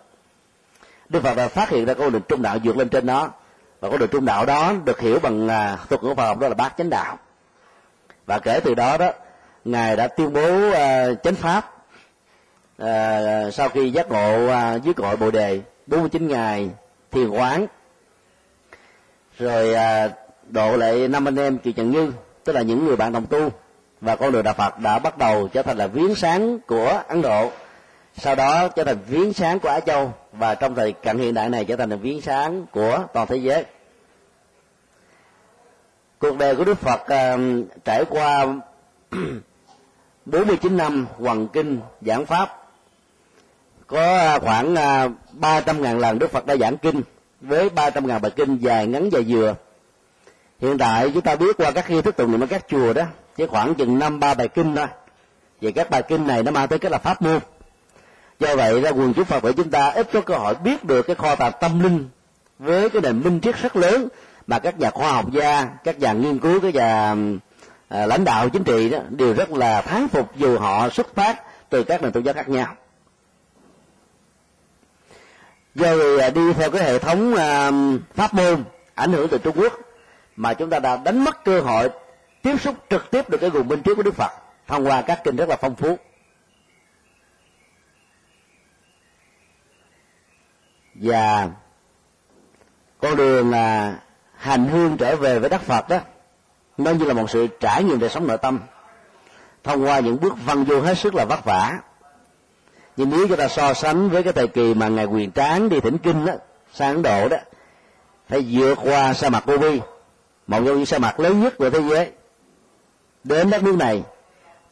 Đức 1.08 1.22
phật 1.22 1.34
đã 1.34 1.48
phát 1.48 1.68
hiện 1.68 1.84
ra 1.84 1.94
con 1.94 2.12
đường 2.12 2.22
trung 2.28 2.42
đạo 2.42 2.58
vượt 2.64 2.76
lên 2.76 2.88
trên 2.88 3.06
nó 3.06 3.30
và 3.80 3.90
con 3.90 3.98
đường 3.98 4.08
trung 4.12 4.24
đạo 4.24 4.46
đó 4.46 4.72
được 4.84 5.00
hiểu 5.00 5.18
bằng 5.20 5.48
à, 5.48 5.78
thuật 5.88 6.02
ngữ 6.02 6.14
Phật 6.14 6.26
học 6.26 6.38
đó 6.38 6.48
là 6.48 6.54
bát 6.54 6.74
chánh 6.78 6.90
đạo. 6.90 7.18
Và 8.26 8.38
kể 8.38 8.60
từ 8.64 8.74
đó 8.74 8.96
đó 8.96 9.12
ngài 9.64 9.96
đã 9.96 10.08
tuyên 10.08 10.32
bố 10.32 10.68
uh, 10.68 10.74
chánh 11.22 11.34
pháp 11.34 11.74
uh, 12.82 13.54
sau 13.54 13.68
khi 13.68 13.90
giác 13.90 14.08
ngộ 14.08 14.46
uh, 14.46 14.82
dưới 14.82 14.94
cội 14.94 15.16
bồ 15.16 15.30
đề 15.30 15.60
49 15.86 16.28
ngày 16.28 16.70
thiền 17.10 17.28
quán. 17.30 17.66
Rồi 19.38 19.74
uh, 19.74 20.12
độ 20.48 20.76
lại 20.76 21.08
năm 21.08 21.28
anh 21.28 21.36
em 21.36 21.58
kỳ 21.58 21.72
trần 21.72 21.90
như 21.90 22.12
tức 22.44 22.52
là 22.52 22.62
những 22.62 22.86
người 22.86 22.96
bạn 22.96 23.12
đồng 23.12 23.26
tu 23.26 23.50
và 24.00 24.16
con 24.16 24.32
đường 24.32 24.44
đạo 24.44 24.54
phật 24.54 24.78
đã 24.78 24.98
bắt 24.98 25.18
đầu 25.18 25.48
trở 25.48 25.62
thành 25.62 25.76
là 25.76 25.86
viếng 25.86 26.14
sáng 26.14 26.58
của 26.58 27.02
ấn 27.08 27.22
độ 27.22 27.50
sau 28.16 28.34
đó 28.34 28.68
trở 28.68 28.84
thành 28.84 28.98
viếng 29.08 29.32
sáng 29.32 29.58
của 29.58 29.68
á 29.68 29.80
châu 29.80 30.12
và 30.38 30.54
trong 30.54 30.74
thời 30.74 30.92
cận 30.92 31.18
hiện 31.18 31.34
đại 31.34 31.48
này 31.48 31.64
trở 31.64 31.76
thành 31.76 31.90
là 31.90 31.96
viếng 31.96 32.20
sáng 32.20 32.66
của 32.72 33.04
toàn 33.14 33.26
thế 33.26 33.36
giới. 33.36 33.64
Cuộc 36.18 36.38
đời 36.38 36.56
của 36.56 36.64
đức 36.64 36.78
phật 36.78 37.00
uh, 37.00 37.40
trải 37.84 38.04
qua 38.10 38.46
49 40.24 40.76
năm 40.76 41.06
hoàng 41.18 41.48
kinh 41.48 41.80
giảng 42.00 42.26
pháp 42.26 42.58
có 43.88 44.38
khoảng 44.42 44.74
à, 44.74 45.08
300 45.32 45.82
ngàn 45.82 45.98
lần 45.98 46.18
Đức 46.18 46.30
Phật 46.30 46.46
đã 46.46 46.56
giảng 46.56 46.76
kinh 46.76 47.02
với 47.40 47.70
300 47.70 48.06
ngàn 48.06 48.22
bài 48.22 48.32
kinh 48.36 48.56
dài 48.56 48.86
ngắn 48.86 49.10
dài 49.12 49.24
dừa. 49.24 49.54
Hiện 50.60 50.78
tại 50.78 51.10
chúng 51.14 51.22
ta 51.22 51.36
biết 51.36 51.56
qua 51.56 51.70
các 51.70 51.90
nghi 51.90 52.02
thức 52.02 52.16
tụng 52.16 52.32
niệm 52.32 52.40
ở 52.40 52.46
các 52.46 52.64
chùa 52.68 52.92
đó 52.92 53.02
chỉ 53.36 53.46
khoảng 53.46 53.74
chừng 53.74 53.98
năm 53.98 54.20
ba 54.20 54.34
bài 54.34 54.48
kinh 54.48 54.76
thôi. 54.76 54.86
Vậy 55.60 55.72
các 55.72 55.90
bài 55.90 56.02
kinh 56.08 56.26
này 56.26 56.42
nó 56.42 56.50
mang 56.50 56.68
tới 56.68 56.78
cái 56.78 56.90
là 56.90 56.98
pháp 56.98 57.22
môn 57.22 57.40
do 58.40 58.56
vậy 58.56 58.80
ra 58.80 58.90
quần 58.90 59.14
chúng 59.14 59.24
phật 59.24 59.42
tử 59.42 59.52
chúng 59.52 59.70
ta 59.70 59.88
ít 59.88 60.08
có 60.12 60.20
cơ 60.20 60.34
hội 60.34 60.54
biết 60.54 60.84
được 60.84 61.02
cái 61.02 61.16
kho 61.16 61.34
tàng 61.34 61.52
tâm 61.60 61.82
linh 61.82 62.08
với 62.58 62.90
cái 62.90 63.02
nền 63.02 63.22
minh 63.22 63.40
triết 63.40 63.62
rất 63.62 63.76
lớn 63.76 64.08
mà 64.46 64.58
các 64.58 64.78
nhà 64.78 64.90
khoa 64.90 65.12
học 65.12 65.32
gia 65.32 65.64
các 65.84 65.98
nhà 65.98 66.12
nghiên 66.12 66.38
cứu 66.38 66.60
các 66.60 66.74
nhà 66.74 67.14
à, 67.88 68.06
lãnh 68.06 68.24
đạo 68.24 68.48
chính 68.48 68.64
trị 68.64 68.90
đó 68.90 68.98
đều 69.10 69.34
rất 69.34 69.50
là 69.50 69.80
thán 69.80 70.08
phục 70.08 70.36
dù 70.36 70.58
họ 70.58 70.88
xuất 70.88 71.14
phát 71.14 71.42
từ 71.70 71.84
các 71.84 72.02
nền 72.02 72.12
tôn 72.12 72.22
giáo 72.22 72.34
khác 72.34 72.48
nhau. 72.48 72.74
Do 75.74 75.96
vì 75.96 76.18
à, 76.18 76.30
đi 76.30 76.52
theo 76.52 76.70
cái 76.70 76.82
hệ 76.82 76.98
thống 76.98 77.34
à, 77.34 77.70
pháp 78.14 78.34
môn 78.34 78.64
ảnh 78.94 79.12
hưởng 79.12 79.28
từ 79.28 79.38
trung 79.38 79.56
quốc 79.56 79.72
mà 80.36 80.54
chúng 80.54 80.70
ta 80.70 80.78
đã 80.78 80.96
đánh 80.96 81.24
mất 81.24 81.44
cơ 81.44 81.60
hội 81.60 81.88
tiếp 82.42 82.60
xúc 82.60 82.74
trực 82.90 83.10
tiếp 83.10 83.30
được 83.30 83.38
cái 83.40 83.50
nguồn 83.50 83.68
minh 83.68 83.82
triết 83.84 83.96
của 83.96 84.02
đức 84.02 84.14
phật 84.14 84.30
thông 84.66 84.86
qua 84.86 85.02
các 85.02 85.20
kinh 85.24 85.36
rất 85.36 85.48
là 85.48 85.56
phong 85.56 85.74
phú. 85.74 85.98
Và 91.00 91.48
con 93.00 93.16
đường 93.16 93.50
là 93.50 93.98
hành 94.36 94.68
hương 94.68 94.96
trở 94.96 95.16
về 95.16 95.38
với 95.38 95.50
đất 95.50 95.60
phật 95.60 95.88
đó, 95.88 95.98
nó 96.78 96.90
như 96.90 97.04
là 97.04 97.14
một 97.14 97.30
sự 97.30 97.46
trải 97.60 97.84
nghiệm 97.84 97.98
đời 97.98 98.10
sống 98.10 98.26
nội 98.26 98.38
tâm. 98.38 98.60
Thông 99.64 99.84
qua 99.84 100.00
những 100.00 100.20
bước 100.20 100.34
văn 100.44 100.64
vô 100.64 100.80
hết 100.80 100.98
sức 100.98 101.14
là 101.14 101.24
vất 101.24 101.44
vả. 101.44 101.78
Nhưng 102.96 103.10
nếu 103.10 103.28
chúng 103.28 103.36
ta 103.36 103.48
so 103.48 103.74
sánh 103.74 104.08
với 104.08 104.22
cái 104.22 104.32
thời 104.32 104.48
kỳ 104.48 104.74
mà 104.74 104.88
ngài 104.88 105.04
quyền 105.04 105.30
tráng 105.30 105.68
đi 105.68 105.80
thỉnh 105.80 105.98
kinh 105.98 106.24
đó, 106.24 106.32
sang 106.72 106.94
ấn 106.94 107.02
độ 107.02 107.28
đó, 107.28 107.36
phải 108.28 108.46
vượt 108.50 108.78
qua 108.82 109.14
sa 109.14 109.28
mạc 109.28 109.46
gobi 109.46 109.80
một 110.46 110.56
trong 110.56 110.64
những 110.64 110.86
sa 110.86 110.98
mạc 110.98 111.20
lớn 111.20 111.40
nhất 111.40 111.54
của 111.58 111.70
thế 111.70 111.80
giới. 111.90 112.10
Đến 113.24 113.50
đất 113.50 113.62
nước 113.62 113.76
này 113.76 114.02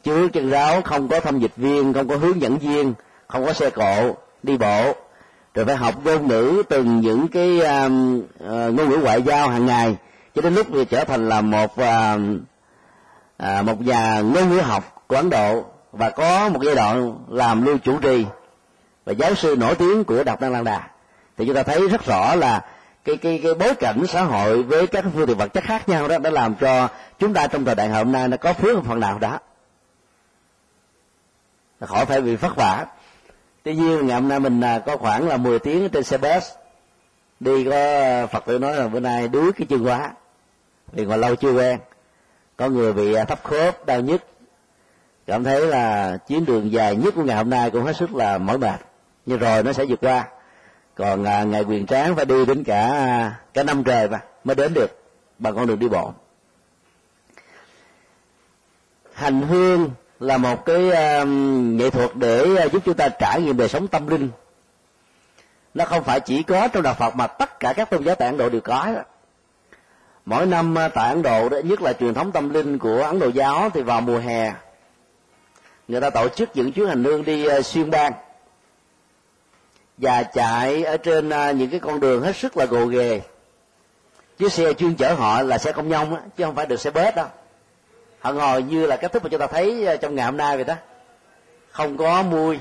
chưa 0.03 0.27
chân 0.27 0.49
ráo 0.49 0.81
không 0.81 1.07
có 1.07 1.19
thông 1.19 1.41
dịch 1.41 1.55
viên, 1.55 1.93
không 1.93 2.09
có 2.09 2.15
hướng 2.15 2.41
dẫn 2.41 2.57
viên, 2.57 2.93
không 3.27 3.45
có 3.45 3.53
xe 3.53 3.69
cộ 3.69 4.15
đi 4.43 4.57
bộ 4.57 4.95
rồi 5.57 5.65
phải 5.65 5.75
học 5.75 5.95
ngôn 6.03 6.27
ngữ 6.27 6.63
từng 6.69 7.01
những 7.01 7.27
cái 7.27 7.59
um, 7.61 8.19
uh, 8.19 8.49
ngôn 8.49 8.89
ngữ 8.89 8.97
ngoại 8.97 9.21
giao 9.21 9.49
hàng 9.49 9.65
ngày. 9.65 9.95
Cho 10.35 10.41
đến 10.41 10.55
lúc 10.55 10.67
thì 10.73 10.85
trở 10.85 11.03
thành 11.03 11.29
là 11.29 11.41
một 11.41 11.71
uh, 11.71 12.21
uh, 13.43 13.65
một 13.65 13.81
nhà 13.81 14.21
ngôn 14.21 14.49
ngữ 14.49 14.59
học 14.61 15.03
của 15.07 15.15
ấn 15.15 15.29
độ. 15.29 15.65
Và 15.91 16.09
có 16.09 16.49
một 16.49 16.59
giai 16.63 16.75
đoạn 16.75 17.17
làm 17.29 17.65
lưu 17.65 17.77
chủ 17.77 17.99
trì. 17.99 18.25
Và 19.05 19.13
giáo 19.13 19.35
sư 19.35 19.55
nổi 19.59 19.75
tiếng 19.75 20.03
của 20.03 20.23
đọc 20.23 20.41
đăng 20.41 20.51
lan 20.51 20.63
đà. 20.63 20.87
Thì 21.37 21.45
chúng 21.45 21.55
ta 21.55 21.63
thấy 21.63 21.87
rất 21.87 22.05
rõ 22.05 22.35
là 22.35 22.65
cái 23.05 23.17
cái 23.17 23.39
cái 23.43 23.53
bối 23.53 23.75
cảnh 23.75 24.03
xã 24.07 24.21
hội 24.21 24.63
với 24.63 24.87
các 24.87 25.05
phương 25.13 25.27
tiện 25.27 25.37
vật 25.37 25.53
chất 25.53 25.63
khác 25.63 25.89
nhau 25.89 26.07
đó 26.07 26.17
đã 26.17 26.29
làm 26.29 26.55
cho 26.55 26.89
chúng 27.19 27.33
ta 27.33 27.47
trong 27.47 27.65
thời 27.65 27.75
đại 27.75 27.89
hôm 27.89 28.11
nay 28.11 28.27
nó 28.27 28.37
có 28.37 28.53
phước 28.53 28.85
phần 28.85 28.99
nào 28.99 29.19
đó. 29.19 29.39
Khỏi 31.81 32.05
phải 32.05 32.21
bị 32.21 32.35
vất 32.35 32.55
vả 32.55 32.85
tuy 33.67 33.75
nhiên 33.75 34.07
ngày 34.07 34.19
hôm 34.19 34.29
nay 34.29 34.39
mình 34.39 34.61
à, 34.61 34.79
có 34.79 34.97
khoảng 34.97 35.27
là 35.27 35.37
10 35.37 35.59
tiếng 35.59 35.89
trên 35.89 36.03
xe 36.03 36.17
bus. 36.17 36.43
Đi 37.39 37.63
có 37.63 37.71
à, 37.71 38.25
phật 38.25 38.45
tử 38.45 38.59
nói 38.59 38.75
là 38.75 38.87
bữa 38.87 38.99
nay 38.99 39.27
đuối 39.27 39.51
cái 39.51 39.67
chân 39.69 39.85
quá. 39.85 40.11
Vì 40.91 41.05
còn 41.05 41.19
lâu 41.19 41.35
chưa 41.35 41.53
quen. 41.53 41.79
Có 42.57 42.69
người 42.69 42.93
bị 42.93 43.13
à, 43.13 43.25
thấp 43.25 43.43
khớp 43.43 43.85
đau 43.85 44.01
nhức. 44.01 44.21
Cảm 45.25 45.43
thấy 45.43 45.67
là 45.67 46.17
chuyến 46.27 46.45
đường 46.45 46.71
dài 46.71 46.95
nhất 46.95 47.13
của 47.15 47.23
ngày 47.23 47.37
hôm 47.37 47.49
nay 47.49 47.71
cũng 47.71 47.83
hết 47.83 47.95
sức 47.95 48.15
là 48.15 48.37
mỏi 48.37 48.57
mệt. 48.57 48.79
Nhưng 49.25 49.39
rồi 49.39 49.63
nó 49.63 49.73
sẽ 49.73 49.85
vượt 49.85 49.99
qua. 50.01 50.27
Còn 50.95 51.23
à, 51.23 51.43
ngày 51.43 51.63
quyền 51.63 51.85
tráng 51.85 52.15
phải 52.15 52.25
đi 52.25 52.45
đến 52.45 52.63
cả 52.63 53.31
cả 53.53 53.63
năm 53.63 53.83
trời 53.83 54.09
mà 54.09 54.19
mới 54.43 54.55
đến 54.55 54.73
được. 54.73 55.01
Bằng 55.39 55.55
con 55.55 55.67
đường 55.67 55.79
đi 55.79 55.87
bộ. 55.87 56.13
Hành 59.13 59.41
hương 59.41 59.89
là 60.19 60.37
một 60.37 60.65
cái 60.65 60.87
uh, 60.87 61.27
nghệ 61.57 61.89
thuật 61.89 62.15
để 62.15 62.41
uh, 62.41 62.71
giúp 62.71 62.81
chúng 62.85 62.93
ta 62.93 63.09
trải 63.09 63.41
nghiệm 63.41 63.57
đời 63.57 63.69
sống 63.69 63.87
tâm 63.87 64.07
linh. 64.07 64.29
Nó 65.73 65.85
không 65.85 66.03
phải 66.03 66.19
chỉ 66.19 66.43
có 66.43 66.67
trong 66.67 66.83
đạo 66.83 66.93
Phật 66.93 67.15
mà 67.15 67.27
tất 67.27 67.59
cả 67.59 67.73
các 67.73 67.89
tôn 67.89 68.03
giáo 68.03 68.15
tại 68.15 68.27
Ấn 68.27 68.37
Độ 68.37 68.49
đều 68.49 68.61
có 68.61 68.87
mỗi 70.25 70.45
năm 70.45 70.75
uh, 70.85 70.93
tại 70.93 71.09
Ấn 71.09 71.21
Độ 71.21 71.49
đó, 71.49 71.57
nhất 71.63 71.81
là 71.81 71.93
truyền 71.93 72.13
thống 72.13 72.31
tâm 72.31 72.49
linh 72.49 72.77
của 72.77 73.03
Ấn 73.03 73.19
Độ 73.19 73.27
giáo 73.27 73.69
thì 73.73 73.81
vào 73.81 74.01
mùa 74.01 74.17
hè 74.17 74.53
người 75.87 76.01
ta 76.01 76.09
tổ 76.09 76.27
chức 76.27 76.49
những 76.53 76.71
chuyến 76.71 76.87
hành 76.87 77.03
hương 77.03 77.25
đi 77.25 77.47
uh, 77.47 77.65
xuyên 77.65 77.89
bang. 77.89 78.13
Và 79.97 80.23
chạy 80.23 80.83
ở 80.83 80.97
trên 80.97 81.29
những 81.29 81.69
cái 81.69 81.79
con 81.79 81.99
đường 81.99 82.21
hết 82.21 82.35
sức 82.35 82.57
là 82.57 82.65
gồ 82.65 82.85
ghề. 82.85 83.21
Chiếc 84.37 84.53
xe 84.53 84.73
chuyên 84.73 84.95
chở 84.95 85.13
họ 85.13 85.41
là 85.41 85.57
xe 85.57 85.71
công 85.71 85.89
nhông 85.89 86.17
chứ 86.37 86.43
không 86.43 86.55
phải 86.55 86.65
được 86.65 86.79
xe 86.79 86.91
bớt 86.91 87.15
đâu 87.15 87.27
họ 88.19 88.33
ngồi 88.33 88.63
như 88.63 88.85
là 88.85 88.97
cách 88.97 89.11
thức 89.11 89.23
mà 89.23 89.29
chúng 89.29 89.39
ta 89.39 89.47
thấy 89.47 89.85
ờ, 89.85 89.97
trong 89.97 90.15
ngày 90.15 90.25
hôm 90.25 90.37
nay 90.37 90.55
vậy 90.55 90.65
đó. 90.65 90.75
Không 91.71 91.97
có 91.97 92.23
mùi 92.23 92.59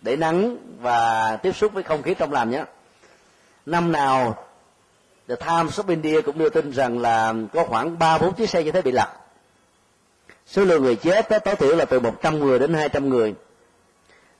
để 0.00 0.16
nắng 0.16 0.56
và 0.80 1.36
tiếp 1.36 1.52
xúc 1.56 1.72
với 1.72 1.82
không 1.82 2.02
khí 2.02 2.14
trong 2.14 2.32
lành 2.32 2.50
nhé. 2.50 2.64
Năm 3.66 3.92
nào 3.92 4.44
The 5.28 5.36
Times 5.36 5.80
of 5.80 5.88
India 5.88 6.20
cũng 6.20 6.38
đưa 6.38 6.48
tin 6.48 6.70
rằng 6.70 6.98
là 6.98 7.34
có 7.52 7.64
khoảng 7.64 7.98
ba 7.98 8.18
bốn 8.18 8.34
chiếc 8.34 8.50
xe 8.50 8.62
như 8.62 8.72
thế 8.72 8.82
bị 8.82 8.92
lật 8.92 9.08
số 10.46 10.64
lượng 10.64 10.82
người 10.82 10.96
chết 10.96 11.30
đó, 11.30 11.38
tối 11.38 11.56
thiểu 11.56 11.76
là 11.76 11.84
từ 11.84 12.00
100 12.00 12.38
người 12.38 12.58
đến 12.58 12.74
200 12.74 13.08
người. 13.08 13.34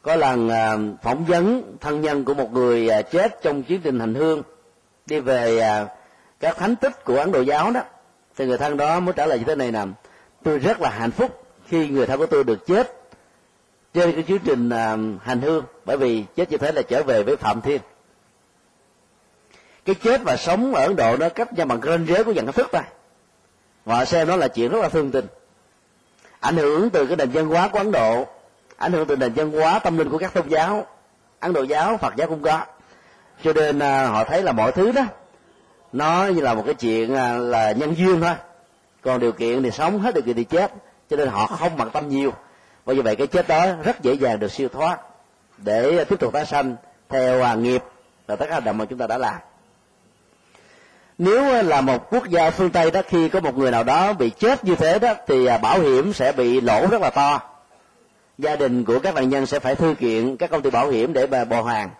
Có 0.02 0.16
lần 0.16 0.48
ờ, 0.48 0.78
phỏng 1.02 1.24
vấn 1.24 1.76
thân 1.80 2.00
nhân 2.00 2.24
của 2.24 2.34
một 2.34 2.52
người 2.52 2.88
ờ, 2.88 3.02
chết 3.02 3.42
trong 3.42 3.62
chuyến 3.62 3.80
trình 3.80 4.00
hành 4.00 4.14
hương 4.14 4.42
đi 5.06 5.20
về 5.20 5.62
các 6.40 6.56
thánh 6.56 6.76
tích 6.76 7.04
của 7.04 7.16
ấn 7.16 7.32
độ 7.32 7.40
giáo 7.40 7.70
đó. 7.70 7.80
Thì 8.36 8.46
người 8.46 8.58
thân 8.58 8.76
đó 8.76 9.00
mới 9.00 9.12
trả 9.16 9.26
lời 9.26 9.38
như 9.38 9.44
thế 9.44 9.54
này 9.54 9.72
nè 9.72 9.82
tôi 10.44 10.58
rất 10.58 10.80
là 10.80 10.90
hạnh 10.90 11.10
phúc 11.10 11.46
khi 11.66 11.88
người 11.88 12.06
thân 12.06 12.18
của 12.18 12.26
tôi 12.26 12.44
được 12.44 12.66
chết 12.66 12.96
trên 13.94 14.12
cái 14.12 14.24
chương 14.28 14.38
trình 14.38 14.70
à, 14.70 14.96
hành 15.22 15.40
hương, 15.40 15.64
bởi 15.84 15.96
vì 15.96 16.24
chết 16.36 16.50
như 16.50 16.58
thế 16.58 16.72
là 16.72 16.82
trở 16.82 17.02
về 17.02 17.22
với 17.22 17.36
phạm 17.36 17.60
thiên. 17.60 17.80
Cái 19.84 19.94
chết 19.94 20.20
và 20.24 20.36
sống 20.36 20.74
ở 20.74 20.82
ấn 20.86 20.96
độ 20.96 21.16
nó 21.16 21.28
cách 21.28 21.52
nhau 21.52 21.66
bằng 21.66 21.80
ranh 21.82 22.06
giới 22.06 22.24
của 22.24 22.32
nhận 22.32 22.52
thức 22.52 22.68
thôi 22.72 22.82
họ 23.86 24.04
xem 24.04 24.28
nó 24.28 24.36
là 24.36 24.48
chuyện 24.48 24.70
rất 24.70 24.78
là 24.82 24.88
thương 24.88 25.10
tình. 25.10 25.26
Ảnh 26.40 26.56
hưởng 26.56 26.90
từ 26.90 27.06
cái 27.06 27.16
nền 27.16 27.30
văn 27.30 27.46
hóa 27.46 27.68
của 27.68 27.78
ấn 27.78 27.92
độ, 27.92 28.26
ảnh 28.76 28.92
hưởng 28.92 29.06
từ 29.06 29.16
nền 29.16 29.32
văn 29.32 29.52
hóa 29.52 29.78
tâm 29.78 29.98
linh 29.98 30.10
của 30.10 30.18
các 30.18 30.34
tôn 30.34 30.48
giáo, 30.48 30.86
ấn 31.40 31.52
độ 31.52 31.62
giáo, 31.62 31.96
phật 31.96 32.16
giáo 32.16 32.28
cũng 32.28 32.42
có. 32.42 32.60
Cho 33.42 33.52
nên 33.52 33.78
à, 33.78 34.06
họ 34.06 34.24
thấy 34.24 34.42
là 34.42 34.52
mọi 34.52 34.72
thứ 34.72 34.92
đó, 34.92 35.02
nó 35.92 36.26
như 36.26 36.40
là 36.40 36.54
một 36.54 36.62
cái 36.66 36.74
chuyện 36.74 37.14
à, 37.14 37.32
là 37.32 37.72
nhân 37.72 37.94
duyên 37.96 38.20
thôi 38.20 38.34
còn 39.04 39.20
điều 39.20 39.32
kiện 39.32 39.62
thì 39.62 39.70
sống 39.70 40.00
hết 40.00 40.14
điều 40.14 40.22
kiện 40.22 40.36
thì 40.36 40.44
chết 40.44 40.72
cho 41.10 41.16
nên 41.16 41.28
họ 41.28 41.46
không 41.46 41.76
bận 41.76 41.90
tâm 41.90 42.08
nhiều. 42.08 42.32
Và 42.84 42.94
như 42.94 43.02
vậy 43.02 43.16
cái 43.16 43.26
chết 43.26 43.48
đó 43.48 43.66
rất 43.84 44.02
dễ 44.02 44.14
dàng 44.14 44.38
được 44.38 44.52
siêu 44.52 44.68
thoát 44.68 44.98
để 45.58 46.04
tiếp 46.04 46.20
tục 46.20 46.32
tái 46.32 46.46
sanh 46.46 46.76
theo 47.08 47.42
à, 47.42 47.54
nghiệp 47.54 47.82
và 48.26 48.36
tất 48.36 48.46
cả 48.48 48.54
hành 48.54 48.64
động 48.64 48.78
mà 48.78 48.84
chúng 48.84 48.98
ta 48.98 49.06
đã 49.06 49.18
làm. 49.18 49.34
Nếu 51.18 51.62
là 51.62 51.80
một 51.80 52.10
quốc 52.10 52.28
gia 52.28 52.50
phương 52.50 52.70
tây 52.70 52.90
đó 52.90 53.02
khi 53.08 53.28
có 53.28 53.40
một 53.40 53.58
người 53.58 53.70
nào 53.70 53.84
đó 53.84 54.12
bị 54.12 54.30
chết 54.30 54.64
như 54.64 54.74
thế 54.74 54.98
đó 54.98 55.14
thì 55.26 55.46
à, 55.46 55.58
bảo 55.58 55.80
hiểm 55.80 56.12
sẽ 56.12 56.32
bị 56.32 56.60
lỗ 56.60 56.86
rất 56.86 57.00
là 57.00 57.10
to. 57.10 57.40
Gia 58.38 58.56
đình 58.56 58.84
của 58.84 58.98
các 58.98 59.14
nạn 59.14 59.28
nhân 59.28 59.46
sẽ 59.46 59.58
phải 59.58 59.74
thư 59.74 59.94
kiện 59.94 60.36
các 60.36 60.50
công 60.50 60.62
ty 60.62 60.70
bảo 60.70 60.88
hiểm 60.88 61.12
để 61.12 61.26
mà 61.26 61.44
bồi 61.44 61.62
hoàn. 61.62 61.90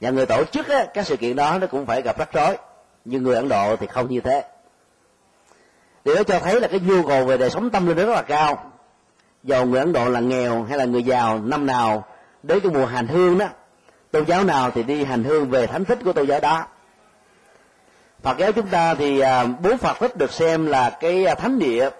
Và 0.00 0.10
người 0.10 0.26
tổ 0.26 0.44
chức 0.44 0.68
á, 0.68 0.86
các 0.94 1.06
sự 1.06 1.16
kiện 1.16 1.36
đó 1.36 1.58
nó 1.58 1.66
cũng 1.66 1.86
phải 1.86 2.02
gặp 2.02 2.18
rắc 2.18 2.32
rối 2.32 2.56
nhưng 3.04 3.22
người 3.22 3.34
ấn 3.34 3.48
độ 3.48 3.76
thì 3.76 3.86
không 3.86 4.10
như 4.10 4.20
thế 4.20 4.44
điều 6.04 6.14
đó 6.14 6.22
cho 6.22 6.38
thấy 6.38 6.60
là 6.60 6.68
cái 6.68 6.80
nhu 6.80 7.02
cầu 7.02 7.24
về 7.24 7.38
đời 7.38 7.50
sống 7.50 7.70
tâm 7.70 7.86
linh 7.86 7.96
rất 7.96 8.08
là 8.08 8.22
cao. 8.22 8.72
Dầu 9.42 9.66
người 9.66 9.80
ấn 9.80 9.92
độ 9.92 10.08
là 10.08 10.20
nghèo 10.20 10.62
hay 10.62 10.78
là 10.78 10.84
người 10.84 11.02
giàu, 11.02 11.38
năm 11.38 11.66
nào 11.66 12.04
đến 12.42 12.60
cái 12.60 12.72
mùa 12.72 12.86
hành 12.86 13.06
hương 13.06 13.38
đó, 13.38 13.46
tôn 14.10 14.26
giáo 14.26 14.44
nào 14.44 14.70
thì 14.70 14.82
đi 14.82 15.04
hành 15.04 15.24
hương 15.24 15.50
về 15.50 15.66
thánh 15.66 15.84
thích 15.84 15.98
của 16.04 16.12
tôn 16.12 16.26
giáo 16.26 16.40
đó. 16.40 16.66
Phật 18.22 18.38
giáo 18.38 18.52
chúng 18.52 18.66
ta 18.66 18.94
thì 18.94 19.20
à, 19.20 19.44
bốn 19.44 19.78
phật 19.78 19.96
thích 20.00 20.16
được 20.16 20.32
xem 20.32 20.66
là 20.66 20.90
cái 21.00 21.24
à, 21.24 21.34
thánh 21.34 21.58
địa 21.58 21.90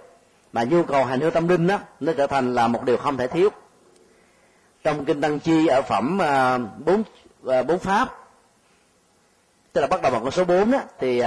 mà 0.52 0.64
nhu 0.64 0.82
cầu 0.82 1.04
hành 1.04 1.20
hương 1.20 1.30
tâm 1.30 1.48
linh 1.48 1.66
đó, 1.66 1.78
nó 2.00 2.12
trở 2.16 2.26
thành 2.26 2.54
là 2.54 2.68
một 2.68 2.84
điều 2.84 2.96
không 2.96 3.16
thể 3.16 3.26
thiếu. 3.26 3.50
Trong 4.84 5.04
kinh 5.04 5.20
tăng 5.20 5.38
chi 5.38 5.66
ở 5.66 5.82
phẩm 5.82 6.22
à, 6.22 6.58
bốn 6.58 7.02
bốn 7.42 7.78
pháp, 7.78 8.08
tức 9.72 9.80
là 9.80 9.86
bắt 9.86 10.02
đầu 10.02 10.12
bằng 10.12 10.22
con 10.22 10.30
số 10.30 10.44
bốn 10.44 10.70
đó, 10.70 10.78
thì 10.98 11.22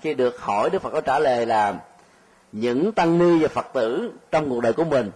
khi 0.00 0.14
được 0.14 0.40
hỏi 0.40 0.70
đức 0.70 0.82
phật 0.82 0.90
có 0.90 1.00
trả 1.00 1.18
lời 1.18 1.46
là 1.46 1.74
những 2.56 2.92
tăng 2.92 3.18
ni 3.18 3.42
và 3.42 3.48
phật 3.48 3.66
tử 3.72 4.12
trong 4.30 4.50
cuộc 4.50 4.60
đời 4.60 4.72
của 4.72 4.84
mình. 4.84 5.10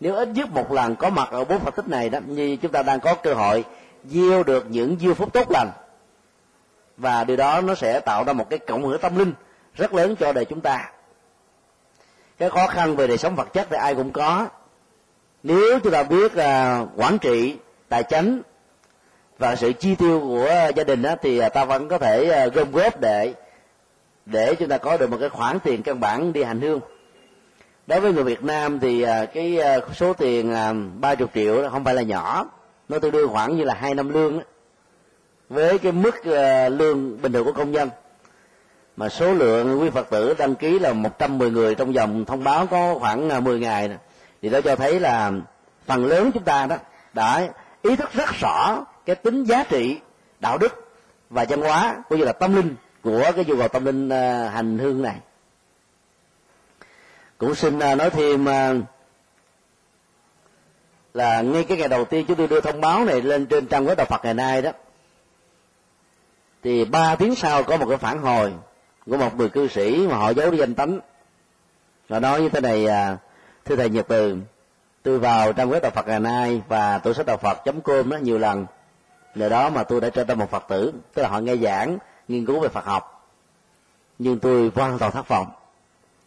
Nếu 0.00 0.14
ít 0.14 0.28
nhất 0.28 0.50
một 0.50 0.72
lần 0.72 0.96
có 0.96 1.10
mặt 1.10 1.28
ở 1.30 1.44
bốn 1.44 1.58
phật 1.58 1.76
tích 1.76 1.88
này 1.88 2.10
đó 2.10 2.18
như 2.26 2.56
chúng 2.56 2.72
ta 2.72 2.82
đang 2.82 3.00
có 3.00 3.14
cơ 3.14 3.34
hội 3.34 3.64
gieo 4.04 4.42
được 4.42 4.66
những 4.68 4.96
dư 5.00 5.14
phúc 5.14 5.32
tốt 5.32 5.50
lành. 5.50 5.70
Và 6.96 7.24
điều 7.24 7.36
đó 7.36 7.60
nó 7.60 7.74
sẽ 7.74 8.00
tạo 8.00 8.24
ra 8.24 8.32
một 8.32 8.50
cái 8.50 8.58
cộng 8.58 8.84
hưởng 8.84 9.00
tâm 9.00 9.18
linh 9.18 9.32
rất 9.74 9.94
lớn 9.94 10.16
cho 10.20 10.32
đời 10.32 10.44
chúng 10.44 10.60
ta. 10.60 10.90
Cái 12.38 12.50
khó 12.50 12.66
khăn 12.66 12.96
về 12.96 13.06
đời 13.06 13.18
sống 13.18 13.36
vật 13.36 13.52
chất 13.52 13.66
thì 13.70 13.76
ai 13.76 13.94
cũng 13.94 14.12
có. 14.12 14.48
Nếu 15.42 15.78
chúng 15.78 15.92
ta 15.92 16.02
biết 16.02 16.32
uh, 16.32 16.88
quản 16.96 17.18
trị 17.18 17.56
tài 17.88 18.02
chính 18.02 18.42
và 19.38 19.56
sự 19.56 19.72
chi 19.72 19.94
tiêu 19.94 20.20
của 20.20 20.70
gia 20.76 20.84
đình 20.84 21.02
đó, 21.02 21.14
thì 21.22 21.40
ta 21.54 21.64
vẫn 21.64 21.88
có 21.88 21.98
thể 21.98 22.28
ờ, 22.28 22.48
gom 22.48 22.72
góp 22.72 23.00
để 23.00 23.34
để 24.26 24.54
chúng 24.54 24.68
ta 24.68 24.78
có 24.78 24.96
được 24.96 25.10
một 25.10 25.16
cái 25.20 25.28
khoản 25.28 25.58
tiền 25.60 25.82
căn 25.82 26.00
bản 26.00 26.32
đi 26.32 26.42
hành 26.42 26.60
hương 26.60 26.80
đối 27.86 28.00
với 28.00 28.12
người 28.12 28.24
Việt 28.24 28.44
Nam 28.44 28.80
thì 28.80 29.02
à, 29.02 29.24
cái 29.24 29.58
à, 29.58 29.78
số 29.94 30.12
tiền 30.12 30.54
à, 30.54 30.72
ba 31.00 31.14
chục 31.14 31.30
triệu 31.34 31.68
không 31.70 31.84
phải 31.84 31.94
là 31.94 32.02
nhỏ, 32.02 32.46
nó 32.88 32.98
tương 32.98 33.12
đương 33.12 33.28
khoảng 33.32 33.56
như 33.56 33.64
là 33.64 33.74
hai 33.74 33.94
năm 33.94 34.08
lương 34.08 34.38
đó. 34.38 34.44
với 35.48 35.78
cái 35.78 35.92
mức 35.92 36.26
lương 36.70 37.22
bình 37.22 37.32
thường 37.32 37.44
của 37.44 37.52
công 37.52 37.72
nhân 37.72 37.90
mà 38.96 39.08
số 39.08 39.34
lượng 39.34 39.80
quý 39.80 39.90
phật 39.90 40.10
tử 40.10 40.34
đăng 40.38 40.54
ký 40.54 40.78
là 40.78 40.92
110 40.92 41.50
người 41.50 41.74
trong 41.74 41.92
vòng 41.92 42.24
thông 42.24 42.44
báo 42.44 42.66
có 42.66 42.94
khoảng 42.98 43.44
10 43.44 43.60
ngày 43.60 43.88
này. 43.88 43.98
thì 44.42 44.48
đó 44.48 44.60
cho 44.60 44.76
thấy 44.76 45.00
là 45.00 45.32
phần 45.86 46.06
lớn 46.06 46.30
chúng 46.34 46.44
ta 46.44 46.66
đó 46.66 46.76
đã 47.12 47.48
ý 47.82 47.96
thức 47.96 48.12
rất 48.12 48.30
rõ 48.40 48.84
cái 49.06 49.16
tính 49.16 49.44
giá 49.44 49.64
trị, 49.64 49.98
đạo 50.40 50.58
đức 50.58 50.94
và 51.30 51.46
văn 51.48 51.60
hóa, 51.60 51.96
cũng 52.08 52.18
như 52.18 52.24
là 52.24 52.32
tâm 52.32 52.56
linh 52.56 52.74
của 53.02 53.32
cái 53.36 53.44
nhu 53.44 53.56
cầu 53.56 53.68
tâm 53.68 53.84
linh 53.84 54.08
à, 54.08 54.50
hành 54.54 54.78
hương 54.78 55.02
này. 55.02 55.16
Cũng 57.38 57.54
xin 57.54 57.78
à, 57.78 57.94
nói 57.94 58.10
thêm 58.10 58.48
à, 58.48 58.74
là 61.14 61.40
ngay 61.40 61.64
cái 61.64 61.78
ngày 61.78 61.88
đầu 61.88 62.04
tiên 62.04 62.24
chúng 62.28 62.36
tôi 62.36 62.48
đưa 62.48 62.60
thông 62.60 62.80
báo 62.80 63.04
này 63.04 63.22
lên 63.22 63.46
trên 63.46 63.66
trang 63.66 63.86
web 63.86 63.94
đạo 63.94 64.06
Phật 64.06 64.24
ngày 64.24 64.34
nay 64.34 64.62
đó, 64.62 64.70
thì 66.62 66.84
ba 66.84 67.14
tiếng 67.14 67.34
sau 67.34 67.62
có 67.62 67.76
một 67.76 67.86
cái 67.88 67.98
phản 67.98 68.18
hồi 68.18 68.52
của 69.06 69.16
một 69.16 69.36
người 69.36 69.48
cư 69.48 69.68
sĩ 69.68 70.06
mà 70.06 70.16
họ 70.16 70.30
giấu 70.30 70.50
đi 70.50 70.58
danh 70.58 70.74
tánh. 70.74 71.00
Họ 72.10 72.20
nói 72.20 72.42
như 72.42 72.48
thế 72.48 72.60
này 72.60 72.86
thưa 73.64 73.76
thầy 73.76 73.90
nhật 73.90 74.06
từ, 74.08 74.36
tôi 75.02 75.18
vào 75.18 75.52
trang 75.52 75.70
web 75.70 75.80
đạo 75.80 75.90
phật 75.90 76.08
ngày 76.08 76.20
nay 76.20 76.62
và 76.68 76.98
tôi 76.98 77.14
sách 77.14 77.26
đạo 77.26 77.36
phật 77.36 77.62
com 77.84 78.10
đó 78.10 78.16
nhiều 78.16 78.38
lần. 78.38 78.66
Nhờ 79.34 79.48
đó 79.48 79.70
mà 79.70 79.84
tôi 79.84 80.00
đã 80.00 80.10
trở 80.10 80.24
thành 80.24 80.38
một 80.38 80.50
phật 80.50 80.64
tử. 80.68 80.92
Tức 81.14 81.22
là 81.22 81.28
họ 81.28 81.38
nghe 81.38 81.56
giảng 81.56 81.98
nghiên 82.32 82.46
cứu 82.46 82.60
về 82.60 82.68
phật 82.68 82.84
học. 82.84 83.28
Nhưng 84.18 84.38
tôi 84.38 84.72
hoàn 84.74 84.98
toàn 84.98 85.12
thất 85.12 85.28
vọng. 85.28 85.46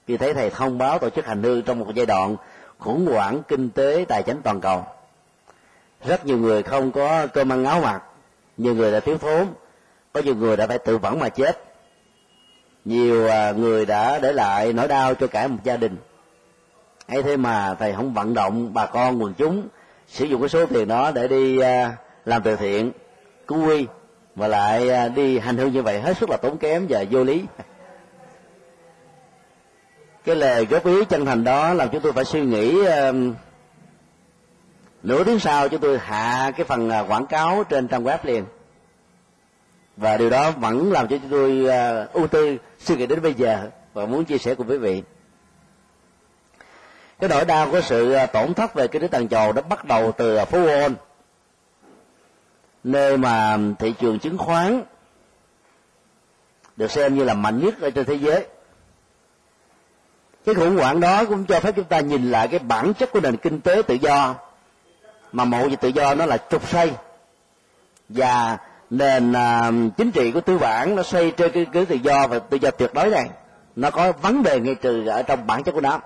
Vì 0.07 0.17
thấy 0.17 0.33
thầy 0.33 0.49
thông 0.49 0.77
báo 0.77 0.99
tổ 0.99 1.09
chức 1.09 1.25
hành 1.25 1.43
hương 1.43 1.61
trong 1.61 1.79
một 1.79 1.91
giai 1.95 2.05
đoạn 2.05 2.35
khủng 2.79 3.05
hoảng 3.05 3.41
kinh 3.47 3.69
tế, 3.69 4.05
tài 4.07 4.23
chính 4.23 4.41
toàn 4.43 4.61
cầu. 4.61 4.85
Rất 6.05 6.25
nhiều 6.25 6.37
người 6.37 6.63
không 6.63 6.91
có 6.91 7.27
cơm 7.27 7.51
ăn 7.51 7.65
áo 7.65 7.81
mặc. 7.81 8.03
Nhiều 8.57 8.75
người 8.75 8.91
đã 8.91 8.99
thiếu 8.99 9.17
thốn. 9.17 9.47
Có 10.13 10.21
nhiều 10.21 10.35
người 10.35 10.57
đã 10.57 10.67
phải 10.67 10.77
tự 10.77 10.97
vẫn 10.97 11.19
mà 11.19 11.29
chết. 11.29 11.63
Nhiều 12.85 13.27
à, 13.27 13.51
người 13.51 13.85
đã 13.85 14.19
để 14.19 14.33
lại 14.33 14.73
nỗi 14.73 14.87
đau 14.87 15.15
cho 15.15 15.27
cả 15.27 15.47
một 15.47 15.57
gia 15.63 15.77
đình. 15.77 15.97
Ấy 17.07 17.23
thế 17.23 17.37
mà 17.37 17.75
thầy 17.79 17.93
không 17.93 18.13
vận 18.13 18.33
động 18.33 18.73
bà 18.73 18.85
con 18.85 19.21
quần 19.21 19.33
chúng 19.33 19.67
sử 20.07 20.25
dụng 20.25 20.41
cái 20.41 20.49
số 20.49 20.65
tiền 20.65 20.87
đó 20.87 21.11
để 21.11 21.27
đi 21.27 21.59
à, 21.59 21.97
làm 22.25 22.43
từ 22.43 22.55
thiện, 22.55 22.91
cứu 23.47 23.67
quy 23.67 23.87
mà 24.35 24.47
lại 24.47 24.89
à, 24.89 25.07
đi 25.07 25.39
hành 25.39 25.57
hương 25.57 25.71
như 25.71 25.81
vậy 25.81 26.01
hết 26.01 26.17
sức 26.17 26.29
là 26.29 26.37
tốn 26.37 26.57
kém 26.57 26.85
và 26.89 27.05
vô 27.11 27.23
lý. 27.23 27.43
Cái 30.23 30.35
lời 30.35 30.65
góp 30.65 30.85
ý 30.85 31.05
chân 31.05 31.25
thành 31.25 31.43
đó 31.43 31.73
làm 31.73 31.89
chúng 31.89 32.01
tôi 32.01 32.13
phải 32.13 32.25
suy 32.25 32.41
nghĩ 32.41 32.77
nửa 35.03 35.23
tiếng 35.23 35.39
sau 35.39 35.69
chúng 35.69 35.81
tôi 35.81 35.99
hạ 35.99 36.51
cái 36.57 36.65
phần 36.65 36.89
à, 36.89 36.99
quảng 36.99 37.25
cáo 37.25 37.63
trên 37.69 37.87
trang 37.87 38.03
web 38.03 38.17
liền. 38.23 38.45
Và 39.97 40.17
điều 40.17 40.29
đó 40.29 40.51
vẫn 40.51 40.91
làm 40.91 41.07
cho 41.07 41.17
chúng 41.17 41.29
tôi 41.29 41.67
à, 41.69 42.07
ưu 42.13 42.27
tư 42.27 42.57
suy 42.79 42.95
nghĩ 42.95 43.05
đến 43.05 43.21
bây 43.21 43.33
giờ 43.33 43.69
và 43.93 44.05
muốn 44.05 44.25
chia 44.25 44.37
sẻ 44.37 44.55
cùng 44.55 44.69
quý 44.69 44.77
vị. 44.77 45.03
Cái 47.19 47.29
nỗi 47.29 47.45
đau 47.45 47.71
của 47.71 47.81
sự 47.81 48.15
tổn 48.33 48.53
thất 48.53 48.73
về 48.73 48.87
kinh 48.87 49.01
tế 49.01 49.07
toàn 49.07 49.27
cầu 49.27 49.53
nó 49.53 49.61
bắt 49.61 49.85
đầu 49.85 50.11
từ 50.11 50.45
phố 50.45 50.57
Wall 50.57 50.93
nơi 52.85 53.17
mà 53.17 53.57
thị 53.79 53.93
trường 53.99 54.19
chứng 54.19 54.37
khoán 54.37 54.83
được 56.77 56.91
xem 56.91 57.15
như 57.15 57.23
là 57.23 57.33
mạnh 57.33 57.59
nhất 57.65 57.81
ở 57.81 57.89
trên 57.89 58.05
thế 58.05 58.13
giới. 58.13 58.45
Cái 60.45 60.55
khủng 60.55 60.77
hoảng 60.77 60.99
đó 60.99 61.25
cũng 61.25 61.45
cho 61.45 61.59
phép 61.59 61.71
chúng 61.75 61.85
ta 61.85 61.99
nhìn 61.99 62.31
lại 62.31 62.47
cái 62.47 62.59
bản 62.59 62.93
chất 62.93 63.11
của 63.11 63.19
nền 63.19 63.37
kinh 63.37 63.61
tế 63.61 63.81
tự 63.87 63.93
do 63.93 64.35
mà 65.31 65.45
mẫu 65.45 65.69
về 65.69 65.75
tự 65.75 65.87
do 65.87 66.15
nó 66.15 66.25
là 66.25 66.37
trục 66.49 66.67
xây. 66.67 66.91
Và 68.09 68.57
nền 68.89 69.31
uh, 69.31 69.97
chính 69.97 70.11
trị 70.11 70.31
của 70.31 70.41
tư 70.41 70.57
bản 70.57 70.95
nó 70.95 71.03
xây 71.03 71.31
trên 71.31 71.51
cái 71.51 71.65
cứ 71.73 71.85
tự 71.85 71.95
do 71.95 72.27
và 72.27 72.39
tự 72.39 72.57
do 72.57 72.71
tuyệt 72.71 72.93
đối 72.93 73.09
này 73.09 73.29
nó 73.75 73.91
có 73.91 74.11
vấn 74.11 74.43
đề 74.43 74.59
ngay 74.59 74.75
từ 74.75 75.07
ở 75.07 75.23
trong 75.23 75.47
bản 75.47 75.63
chất 75.63 75.71
của 75.71 75.81
nó. 75.81 75.99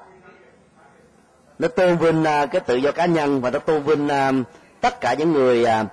Nó 1.59 1.67
tôn 1.67 1.97
vinh 1.97 2.21
uh, 2.21 2.51
cái 2.51 2.61
tự 2.65 2.75
do 2.75 2.91
cá 2.91 3.05
nhân 3.05 3.41
và 3.41 3.49
nó 3.49 3.59
tôn 3.59 3.83
vinh 3.83 4.05
uh, 4.05 4.45
tất 4.81 5.01
cả 5.01 5.13
những 5.13 5.31
người 5.31 5.63
uh, 5.63 5.87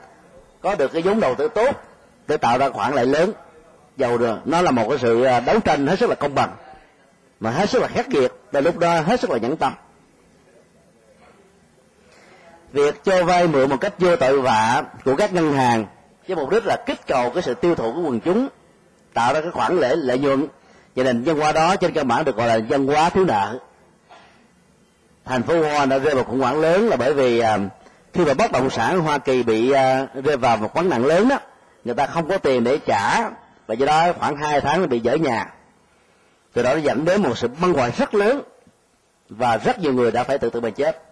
có 0.67 0.75
được 0.75 0.93
cái 0.93 1.03
vốn 1.03 1.21
đầu 1.21 1.35
tư 1.35 1.49
tốt 1.49 1.83
để 2.29 2.37
tạo 2.37 2.59
ra 2.59 2.71
khoản 2.71 2.95
lợi 2.95 3.07
lớn. 3.07 3.33
Giàu 3.97 4.19
được 4.19 4.39
nó 4.45 4.63
là 4.63 4.71
một 4.71 4.87
cái 4.89 4.99
sự 4.99 5.23
à, 5.23 5.41
đấu 5.41 5.61
tranh 5.61 5.87
hết 5.87 5.99
sức 5.99 6.09
là 6.09 6.15
công 6.15 6.35
bằng 6.35 6.57
mà 7.41 7.51
hết 7.51 7.71
sức 7.71 7.83
là 7.83 7.89
khắc 7.89 8.09
nghiệt 8.09 8.33
và 8.53 8.61
lúc 8.61 8.79
đó 8.79 9.01
hết 9.01 9.21
sức 9.21 9.31
là 9.31 9.39
nhẫn 9.39 9.57
tâm. 9.57 9.73
Việc 12.73 13.05
cho 13.05 13.25
vay 13.25 13.47
mượn 13.47 13.71
một 13.71 13.77
cách 13.81 13.95
vô 13.99 14.17
tội 14.17 14.41
vạ 14.41 14.85
của 15.05 15.17
các 15.17 15.33
ngân 15.33 15.53
hàng 15.53 15.87
với 16.29 16.37
mục 16.37 16.51
đích 16.51 16.67
là 16.67 16.77
kích 16.87 17.07
cầu 17.07 17.31
cái 17.31 17.43
sự 17.43 17.55
tiêu 17.55 17.75
thụ 17.75 17.93
của 17.93 18.01
quần 18.01 18.21
chúng 18.21 18.49
tạo 19.15 19.35
ra 19.35 19.41
cái 19.41 19.51
khoản 19.51 19.81
lễ 19.81 19.97
lợi 19.97 20.19
nhuận. 20.19 20.47
Cho 20.97 21.05
nên 21.05 21.25
dân 21.25 21.39
hóa 21.39 21.53
đó 21.53 21.77
trên 21.77 21.93
cơ 21.93 22.05
bản 22.05 22.25
được 22.25 22.37
gọi 22.37 22.49
là 22.49 22.55
dân 22.55 22.87
hóa 22.87 23.11
thiếu 23.11 23.25
nợ. 23.25 23.59
Thành 25.25 25.43
phố 25.43 25.63
hoa 25.63 25.87
đã 25.87 25.99
rơi 25.99 26.15
vào 26.15 26.25
khủng 26.25 26.41
hoảng 26.41 26.61
lớn 26.61 26.89
là 26.89 26.97
bởi 26.97 27.15
vì 27.15 27.41
uh, 27.41 27.47
khi 28.17 28.25
mà 28.25 28.35
bất 28.35 28.53
động 28.53 28.71
sản 28.71 29.01
hoa 29.01 29.19
kỳ 29.19 29.43
bị 29.43 29.71
à, 29.71 30.07
rơi 30.25 30.37
vào 30.37 30.57
một 30.57 30.75
vấn 30.75 30.89
nạn 30.89 31.07
lớn 31.07 31.29
đó, 31.29 31.39
người 31.85 31.95
ta 31.95 32.07
không 32.07 32.29
có 32.29 32.39
tiền 32.39 32.65
để 32.65 32.79
trả, 32.87 33.31
và 33.67 33.75
do 33.75 33.87
đó 33.87 34.13
khoảng 34.19 34.37
hai 34.37 34.61
tháng 34.61 34.89
bị 34.89 35.01
dỡ 35.05 35.15
nhà. 35.15 35.53
Từ 36.53 36.63
đó 36.63 36.75
nó 36.75 36.81
dẫn 36.81 37.05
đến 37.05 37.23
một 37.23 37.39
sự 37.39 37.49
băng 37.49 37.73
hoại 37.73 37.91
rất 37.91 38.15
lớn, 38.15 38.43
và 39.29 39.57
rất 39.57 39.79
nhiều 39.79 39.93
người 39.93 40.11
đã 40.11 40.25
phải 40.25 40.39
tự 40.39 40.51
tử 40.51 40.61
mà 40.61 40.71
chết. 40.71 41.03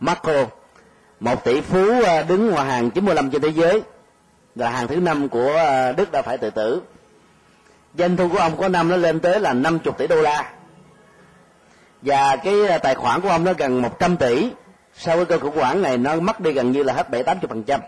Marco, 0.00 0.44
một 1.20 1.44
tỷ 1.44 1.60
phú 1.60 2.02
à, 2.06 2.22
đứng 2.22 2.50
ngoài 2.50 2.66
hàng 2.66 2.90
95 2.90 3.30
trên 3.30 3.42
thế 3.42 3.48
giới, 3.48 3.82
là 4.54 4.70
hàng 4.70 4.88
thứ 4.88 4.96
năm 4.96 5.28
của 5.28 5.54
à, 5.56 5.92
Đức 5.92 6.12
đã 6.12 6.22
phải 6.22 6.38
tự 6.38 6.50
tử. 6.50 6.82
Doanh 7.98 8.16
thu 8.16 8.28
của 8.28 8.38
ông 8.38 8.56
có 8.56 8.68
năm 8.68 8.88
nó 8.88 8.96
lên 8.96 9.20
tới 9.20 9.40
là 9.40 9.52
50 9.52 9.94
tỷ 9.98 10.06
đô 10.06 10.22
la. 10.22 10.52
Và 12.02 12.36
cái 12.36 12.54
tài 12.82 12.94
khoản 12.94 13.20
của 13.20 13.28
ông 13.28 13.44
nó 13.44 13.52
gần 13.52 13.82
100 13.82 14.16
tỷ 14.16 14.50
sau 14.98 15.16
cái 15.16 15.24
cơ 15.24 15.38
khủng 15.38 15.56
hoảng 15.56 15.82
này 15.82 15.98
nó 15.98 16.14
mất 16.16 16.40
đi 16.40 16.52
gần 16.52 16.72
như 16.72 16.82
là 16.82 16.92
hết 16.92 17.10
bảy 17.10 17.22
tám 17.22 17.38
phần 17.48 17.62
trăm. 17.62 17.80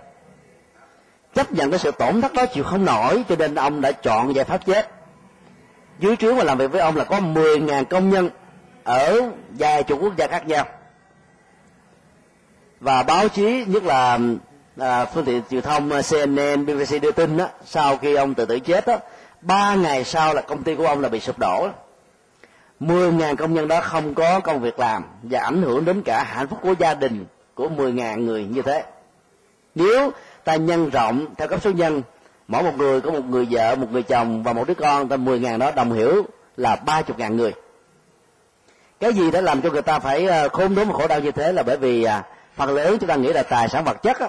Chấp 1.35 1.53
nhận 1.53 1.71
cái 1.71 1.79
sự 1.79 1.91
tổn 1.91 2.21
thất 2.21 2.33
đó 2.33 2.47
chịu 2.47 2.65
không 2.65 2.85
nổi 2.85 3.25
cho 3.29 3.37
nên 3.37 3.55
ông 3.55 3.81
đã 3.81 3.93
chọn 3.93 4.35
giải 4.35 4.45
pháp 4.45 4.67
chết. 4.67 4.91
Dưới 5.99 6.17
trướng 6.17 6.37
mà 6.37 6.45
làm 6.45 6.59
việc 6.59 6.73
với 6.73 6.81
ông 6.81 6.97
là 6.97 7.05
có 7.05 7.21
10.000 7.21 7.85
công 7.85 8.11
nhân 8.11 8.31
ở 8.85 9.23
vài 9.59 9.83
chục 9.83 9.99
quốc 10.03 10.17
gia 10.17 10.27
khác 10.27 10.47
nhau. 10.47 10.65
Và 12.81 13.03
báo 13.03 13.29
chí 13.29 13.65
nhất 13.65 13.85
là 13.85 14.19
à, 14.77 15.05
phương 15.05 15.25
tiện 15.25 15.43
truyền 15.51 15.63
thông 15.63 15.93
à, 15.93 16.03
CNN, 16.11 16.67
BBC 16.67 17.03
đưa 17.03 17.13
tin 17.13 17.37
đó, 17.37 17.49
sau 17.65 17.97
khi 17.97 18.15
ông 18.15 18.35
tự 18.35 18.45
tử 18.45 18.59
chết 18.59 18.87
đó, 18.87 18.97
ba 19.41 19.75
ngày 19.75 20.05
sau 20.05 20.35
là 20.35 20.41
công 20.43 20.63
ty 20.63 20.75
của 20.75 20.87
ông 20.87 21.01
là 21.01 21.09
bị 21.09 21.21
sụp 21.21 21.39
đổ. 21.39 21.67
đó. 21.67 21.73
10.000 22.81 23.37
công 23.37 23.55
nhân 23.55 23.69
đó 23.69 23.81
không 23.81 24.15
có 24.15 24.41
công 24.41 24.61
việc 24.61 24.79
làm 24.79 25.05
và 25.23 25.41
ảnh 25.41 25.63
hưởng 25.63 25.85
đến 25.85 26.03
cả 26.03 26.25
hạnh 26.25 26.49
phúc 26.49 26.59
của 26.63 26.75
gia 26.79 26.95
đình 26.95 27.27
của 27.55 27.69
10.000 27.69 28.25
người 28.25 28.45
như 28.45 28.63
thế. 28.63 28.85
Nếu 29.75 30.11
ta 30.45 30.57
nhân 30.57 30.91
rộng 30.91 31.27
theo 31.37 31.49
cấp 31.49 31.61
số 31.63 31.71
nhân, 31.71 32.03
mỗi 32.49 32.63
một 32.63 32.73
người 32.77 33.01
có 33.01 33.11
một 33.11 33.25
người 33.25 33.47
vợ, 33.51 33.77
một 33.77 33.93
người 33.93 34.03
chồng 34.03 34.43
và 34.43 34.53
một 34.53 34.69
đứa 34.69 34.75
con, 34.75 35.09
ta 35.09 35.17
10.000 35.17 35.59
đó 35.59 35.71
đồng 35.71 35.93
hiểu 35.93 36.27
là 36.57 36.77
30.000 36.87 37.35
người. 37.35 37.53
Cái 39.01 39.13
gì 39.13 39.31
đã 39.31 39.41
làm 39.41 39.63
cho 39.63 39.71
người 39.71 39.83
ta 39.83 39.99
phải 39.99 40.27
ờ, 40.27 40.49
khốn 40.49 40.75
đốn 40.75 40.89
và 40.89 40.95
khổ 40.95 41.07
đau 41.07 41.21
như 41.21 41.31
thế 41.31 41.53
là 41.53 41.63
bởi 41.63 41.77
vì 41.77 42.05
à, 42.05 42.25
phần 42.57 42.75
lớn 42.75 42.97
chúng 43.01 43.09
ta 43.09 43.15
nghĩ 43.15 43.33
là 43.33 43.43
tài 43.43 43.69
sản 43.69 43.85
vật 43.85 44.03
chất 44.03 44.21
á. 44.21 44.29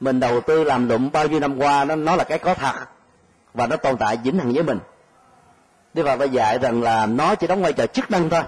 Mình 0.00 0.20
đầu 0.20 0.40
tư 0.40 0.64
làm 0.64 0.88
lụng 0.88 1.10
bao 1.12 1.26
nhiêu 1.26 1.40
năm 1.40 1.58
qua, 1.58 1.84
nó 1.84 1.96
nó 1.96 2.16
là 2.16 2.24
cái 2.24 2.38
có 2.38 2.54
thật 2.54 2.72
và 3.54 3.66
nó 3.66 3.76
tồn 3.76 3.96
tại 3.96 4.18
vĩnh 4.24 4.38
hằng 4.38 4.52
với 4.52 4.62
mình. 4.62 4.78
Đức 5.94 6.02
Phật 6.06 6.18
đã 6.18 6.24
dạy 6.24 6.58
rằng 6.58 6.82
là 6.82 7.06
nó 7.06 7.34
chỉ 7.34 7.46
đóng 7.46 7.62
vai 7.62 7.72
trò 7.72 7.86
chức 7.86 8.10
năng 8.10 8.30
thôi. 8.30 8.42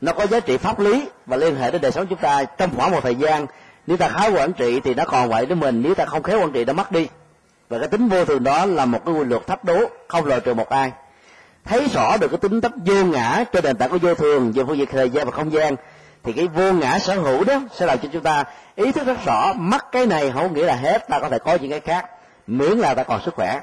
Nó 0.00 0.12
có 0.12 0.26
giá 0.26 0.40
trị 0.40 0.56
pháp 0.56 0.80
lý 0.80 1.08
và 1.26 1.36
liên 1.36 1.56
hệ 1.56 1.70
đến 1.70 1.80
đời 1.80 1.92
sống 1.92 2.06
chúng 2.06 2.18
ta 2.18 2.44
trong 2.44 2.70
khoảng 2.76 2.90
một 2.90 3.00
thời 3.02 3.14
gian. 3.14 3.46
Nếu 3.86 3.96
ta 3.96 4.08
khá 4.08 4.26
quản 4.26 4.52
trị 4.52 4.80
thì 4.80 4.94
nó 4.94 5.04
còn 5.04 5.28
vậy 5.28 5.46
với 5.46 5.56
mình. 5.56 5.82
Nếu 5.82 5.94
ta 5.94 6.04
không 6.04 6.22
khéo 6.22 6.40
quản 6.40 6.52
trị 6.52 6.64
nó 6.64 6.72
mất 6.72 6.92
đi. 6.92 7.08
Và 7.68 7.78
cái 7.78 7.88
tính 7.88 8.08
vô 8.08 8.24
thường 8.24 8.44
đó 8.44 8.66
là 8.66 8.84
một 8.84 8.98
cái 9.06 9.14
quy 9.14 9.24
luật 9.24 9.46
thách 9.46 9.64
đố, 9.64 9.78
không 10.08 10.26
loại 10.26 10.40
trừ 10.40 10.54
một 10.54 10.68
ai. 10.68 10.92
Thấy 11.64 11.88
rõ 11.88 12.16
được 12.16 12.28
cái 12.28 12.38
tính 12.38 12.60
tấp 12.60 12.72
vô 12.86 13.04
ngã 13.04 13.44
trên 13.52 13.64
nền 13.64 13.76
tảng 13.76 13.90
của 13.90 13.98
vô 13.98 14.14
thường, 14.14 14.52
về 14.52 14.64
phương 14.64 14.78
diện 14.78 14.88
thời 14.92 15.10
gian 15.10 15.24
và 15.26 15.30
không 15.30 15.52
gian, 15.52 15.76
thì 16.22 16.32
cái 16.32 16.46
vô 16.46 16.72
ngã 16.72 16.98
sở 16.98 17.14
hữu 17.14 17.44
đó 17.44 17.60
sẽ 17.74 17.86
làm 17.86 17.98
cho 17.98 18.08
chúng 18.12 18.22
ta 18.22 18.44
ý 18.76 18.92
thức 18.92 19.06
rất 19.06 19.24
rõ 19.24 19.52
mất 19.52 19.92
cái 19.92 20.06
này 20.06 20.30
không 20.34 20.54
nghĩa 20.54 20.64
là 20.64 20.74
hết, 20.74 21.08
ta 21.08 21.18
có 21.18 21.28
thể 21.28 21.38
có 21.38 21.54
những 21.54 21.70
cái 21.70 21.80
khác, 21.80 22.10
miễn 22.46 22.78
là 22.78 22.94
ta 22.94 23.02
còn 23.02 23.20
sức 23.24 23.34
khỏe 23.34 23.60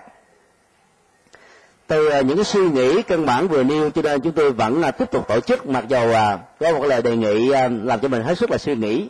từ 1.87 2.07
à, 2.07 2.21
những 2.21 2.37
cái 2.37 2.45
suy 2.45 2.69
nghĩ 2.69 3.01
căn 3.01 3.25
bản 3.25 3.47
vừa 3.47 3.63
nêu, 3.63 3.89
cho 3.89 4.01
nên 4.01 4.21
chúng 4.21 4.33
tôi 4.33 4.51
vẫn 4.51 4.81
là 4.81 4.91
tiếp 4.91 5.11
tục 5.11 5.27
tổ 5.27 5.39
chức, 5.39 5.67
mặc 5.67 5.85
dầu 5.87 6.13
à, 6.13 6.37
có 6.59 6.71
một 6.71 6.85
lời 6.85 7.01
đề 7.01 7.15
nghị 7.15 7.51
à, 7.51 7.69
làm 7.83 7.99
cho 7.99 8.07
mình 8.07 8.23
hết 8.23 8.37
sức 8.37 8.51
là 8.51 8.57
suy 8.57 8.75
nghĩ. 8.75 9.09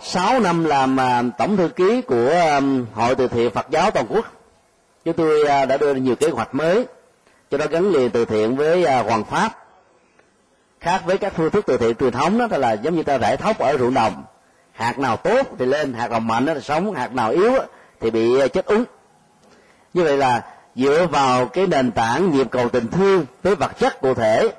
Sáu 0.00 0.40
năm 0.40 0.64
làm 0.64 0.98
tổng 1.38 1.56
thư 1.56 1.68
ký 1.68 2.02
của 2.02 2.60
hội 2.94 3.14
từ 3.14 3.28
thiện 3.28 3.50
Phật 3.50 3.66
giáo 3.70 3.90
toàn 3.90 4.06
quốc. 4.08 4.26
Chúng 5.04 5.14
tôi 5.14 5.44
đã 5.44 5.76
đưa 5.76 5.94
ra 5.94 5.98
nhiều 5.98 6.16
kế 6.16 6.28
hoạch 6.28 6.54
mới, 6.54 6.86
cho 7.50 7.58
nó 7.58 7.66
gắn 7.70 7.90
liền 7.90 8.10
từ 8.10 8.24
thiện 8.24 8.56
với 8.56 9.02
hoàng 9.02 9.24
pháp. 9.24 9.64
Khác 10.80 11.02
với 11.06 11.18
các 11.18 11.32
phương 11.36 11.50
thức 11.50 11.64
từ 11.66 11.76
thiện 11.76 11.94
truyền 11.94 12.12
thống 12.12 12.38
đó 12.38 12.58
là 12.58 12.72
giống 12.72 12.94
như 12.94 13.02
ta 13.02 13.18
rải 13.18 13.36
thóc 13.36 13.58
ở 13.58 13.76
ruộng 13.78 13.94
đồng. 13.94 14.24
Hạt 14.72 14.98
nào 14.98 15.16
tốt 15.16 15.46
thì 15.58 15.66
lên, 15.66 15.92
hạt 15.92 16.10
nào 16.10 16.20
mạnh 16.20 16.46
thì 16.46 16.60
sống, 16.60 16.94
hạt 16.94 17.14
nào 17.14 17.30
yếu 17.30 17.52
thì 18.00 18.10
bị 18.10 18.48
chết 18.52 18.66
úng 18.66 18.84
như 19.96 20.04
vậy 20.04 20.16
là 20.16 20.42
dựa 20.74 21.06
vào 21.10 21.46
cái 21.46 21.66
nền 21.66 21.90
tảng 21.90 22.30
nhịp 22.30 22.46
cầu 22.50 22.68
tình 22.68 22.88
thương 22.88 23.26
với 23.42 23.54
vật 23.54 23.78
chất 23.78 24.00
cụ 24.00 24.14
thể 24.14 24.52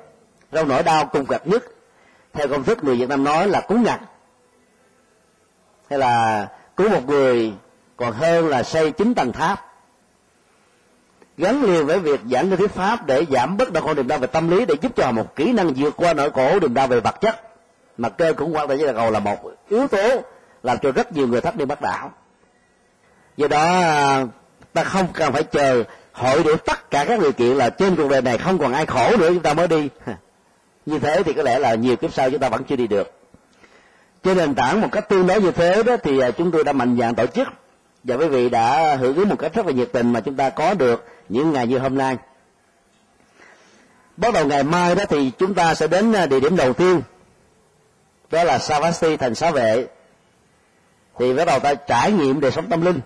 trong 0.52 0.68
nỗi 0.68 0.82
đau 0.82 1.06
cùng 1.06 1.26
cực 1.26 1.46
nhất. 1.46 1.64
Theo 2.32 2.48
công 2.48 2.64
thức 2.64 2.84
người 2.84 2.96
việt 2.96 3.08
nam 3.08 3.24
nói 3.24 3.48
là 3.48 3.60
cúng 3.60 3.82
ngặt. 3.82 4.00
Hay 5.90 5.98
là 5.98 6.48
cứu 6.76 6.88
một 6.88 7.06
người, 7.06 7.52
còn 7.96 8.12
hơn 8.12 8.48
là 8.48 8.62
xây 8.62 8.90
chín 8.90 9.14
tầng 9.14 9.32
tháp. 9.32 9.64
Gắn 11.36 11.62
liền 11.62 11.86
với 11.86 11.98
việc 11.98 12.20
giảng 12.30 12.48
cái 12.48 12.56
thuyết 12.56 12.70
pháp 12.70 13.06
để 13.06 13.26
giảm 13.30 13.56
bớt 13.56 13.72
đau 13.72 13.82
khổ 13.82 13.94
niềm 13.94 14.08
đau 14.08 14.18
về 14.18 14.26
tâm 14.26 14.50
lý, 14.50 14.64
để 14.64 14.74
giúp 14.82 14.92
cho 14.96 15.12
một 15.12 15.36
kỹ 15.36 15.52
năng 15.52 15.72
vượt 15.76 15.94
qua 15.96 16.12
nỗi 16.12 16.30
khổ 16.30 16.58
niềm 16.60 16.74
đau 16.74 16.86
về 16.86 17.00
vật 17.00 17.20
chất. 17.20 17.42
Mà 17.96 18.08
cơ 18.08 18.32
cũng 18.36 18.56
quan 18.56 18.68
tại 18.68 18.76
với 18.76 18.86
là 18.86 18.92
cầu 18.92 19.10
là 19.10 19.18
một 19.18 19.38
yếu 19.68 19.88
tố 19.88 20.22
làm 20.62 20.78
cho 20.78 20.92
rất 20.92 21.12
nhiều 21.12 21.28
người 21.28 21.40
thất 21.40 21.56
đi 21.56 21.64
bắt 21.64 21.80
đảo 21.80 22.12
do 23.36 23.48
đó 23.48 23.82
ta 24.72 24.84
không 24.84 25.06
cần 25.12 25.32
phải 25.32 25.42
chờ 25.42 25.84
hội 26.12 26.42
đủ 26.42 26.56
tất 26.56 26.90
cả 26.90 27.04
các 27.04 27.20
điều 27.20 27.32
kiện 27.32 27.56
là 27.56 27.70
trên 27.70 27.96
cuộc 27.96 28.08
đời 28.10 28.22
này 28.22 28.38
không 28.38 28.58
còn 28.58 28.72
ai 28.72 28.86
khổ 28.86 29.16
nữa, 29.16 29.28
chúng 29.28 29.42
ta 29.42 29.54
mới 29.54 29.68
đi. 29.68 29.88
Như 30.86 30.98
thế 30.98 31.22
thì 31.22 31.32
có 31.32 31.42
lẽ 31.42 31.58
là 31.58 31.74
nhiều 31.74 31.96
kiếp 31.96 32.14
sau 32.14 32.30
chúng 32.30 32.40
ta 32.40 32.48
vẫn 32.48 32.64
chưa 32.64 32.76
đi 32.76 32.86
được. 32.86 33.12
Trên 34.22 34.36
nền 34.36 34.54
tảng 34.54 34.80
một 34.80 34.88
cách 34.92 35.08
tương 35.08 35.26
đối 35.26 35.40
như 35.40 35.50
thế 35.50 35.82
đó 35.82 35.96
thì 36.02 36.20
à, 36.20 36.30
chúng 36.30 36.50
tôi 36.50 36.64
đã 36.64 36.72
mạnh 36.72 36.96
dạn 37.00 37.14
tổ 37.14 37.26
chức. 37.26 37.48
Và 38.04 38.16
quý 38.16 38.28
vị 38.28 38.48
đã 38.48 38.96
hưởng 38.96 39.16
ứng 39.16 39.28
một 39.28 39.36
cách 39.38 39.54
rất 39.54 39.66
là 39.66 39.72
nhiệt 39.72 39.88
tình 39.92 40.12
mà 40.12 40.20
chúng 40.20 40.36
ta 40.36 40.50
có 40.50 40.74
được 40.74 41.04
những 41.28 41.52
ngày 41.52 41.66
như 41.66 41.78
hôm 41.78 41.98
nay. 41.98 42.16
Bắt 44.16 44.34
đầu 44.34 44.46
ngày 44.46 44.64
mai 44.64 44.94
đó 44.94 45.04
thì 45.08 45.30
chúng 45.38 45.54
ta 45.54 45.74
sẽ 45.74 45.86
đến 45.86 46.12
à, 46.12 46.26
địa 46.26 46.40
điểm 46.40 46.56
đầu 46.56 46.72
tiên. 46.72 47.02
Đó 48.30 48.44
là 48.44 48.58
Savasti 48.58 49.16
thành 49.16 49.34
xá 49.34 49.50
vệ. 49.50 49.86
Thì 51.18 51.34
bắt 51.34 51.44
đầu 51.44 51.60
ta 51.60 51.74
trải 51.74 52.12
nghiệm 52.12 52.40
đời 52.40 52.50
sống 52.50 52.66
tâm 52.70 52.84
linh 52.84 53.00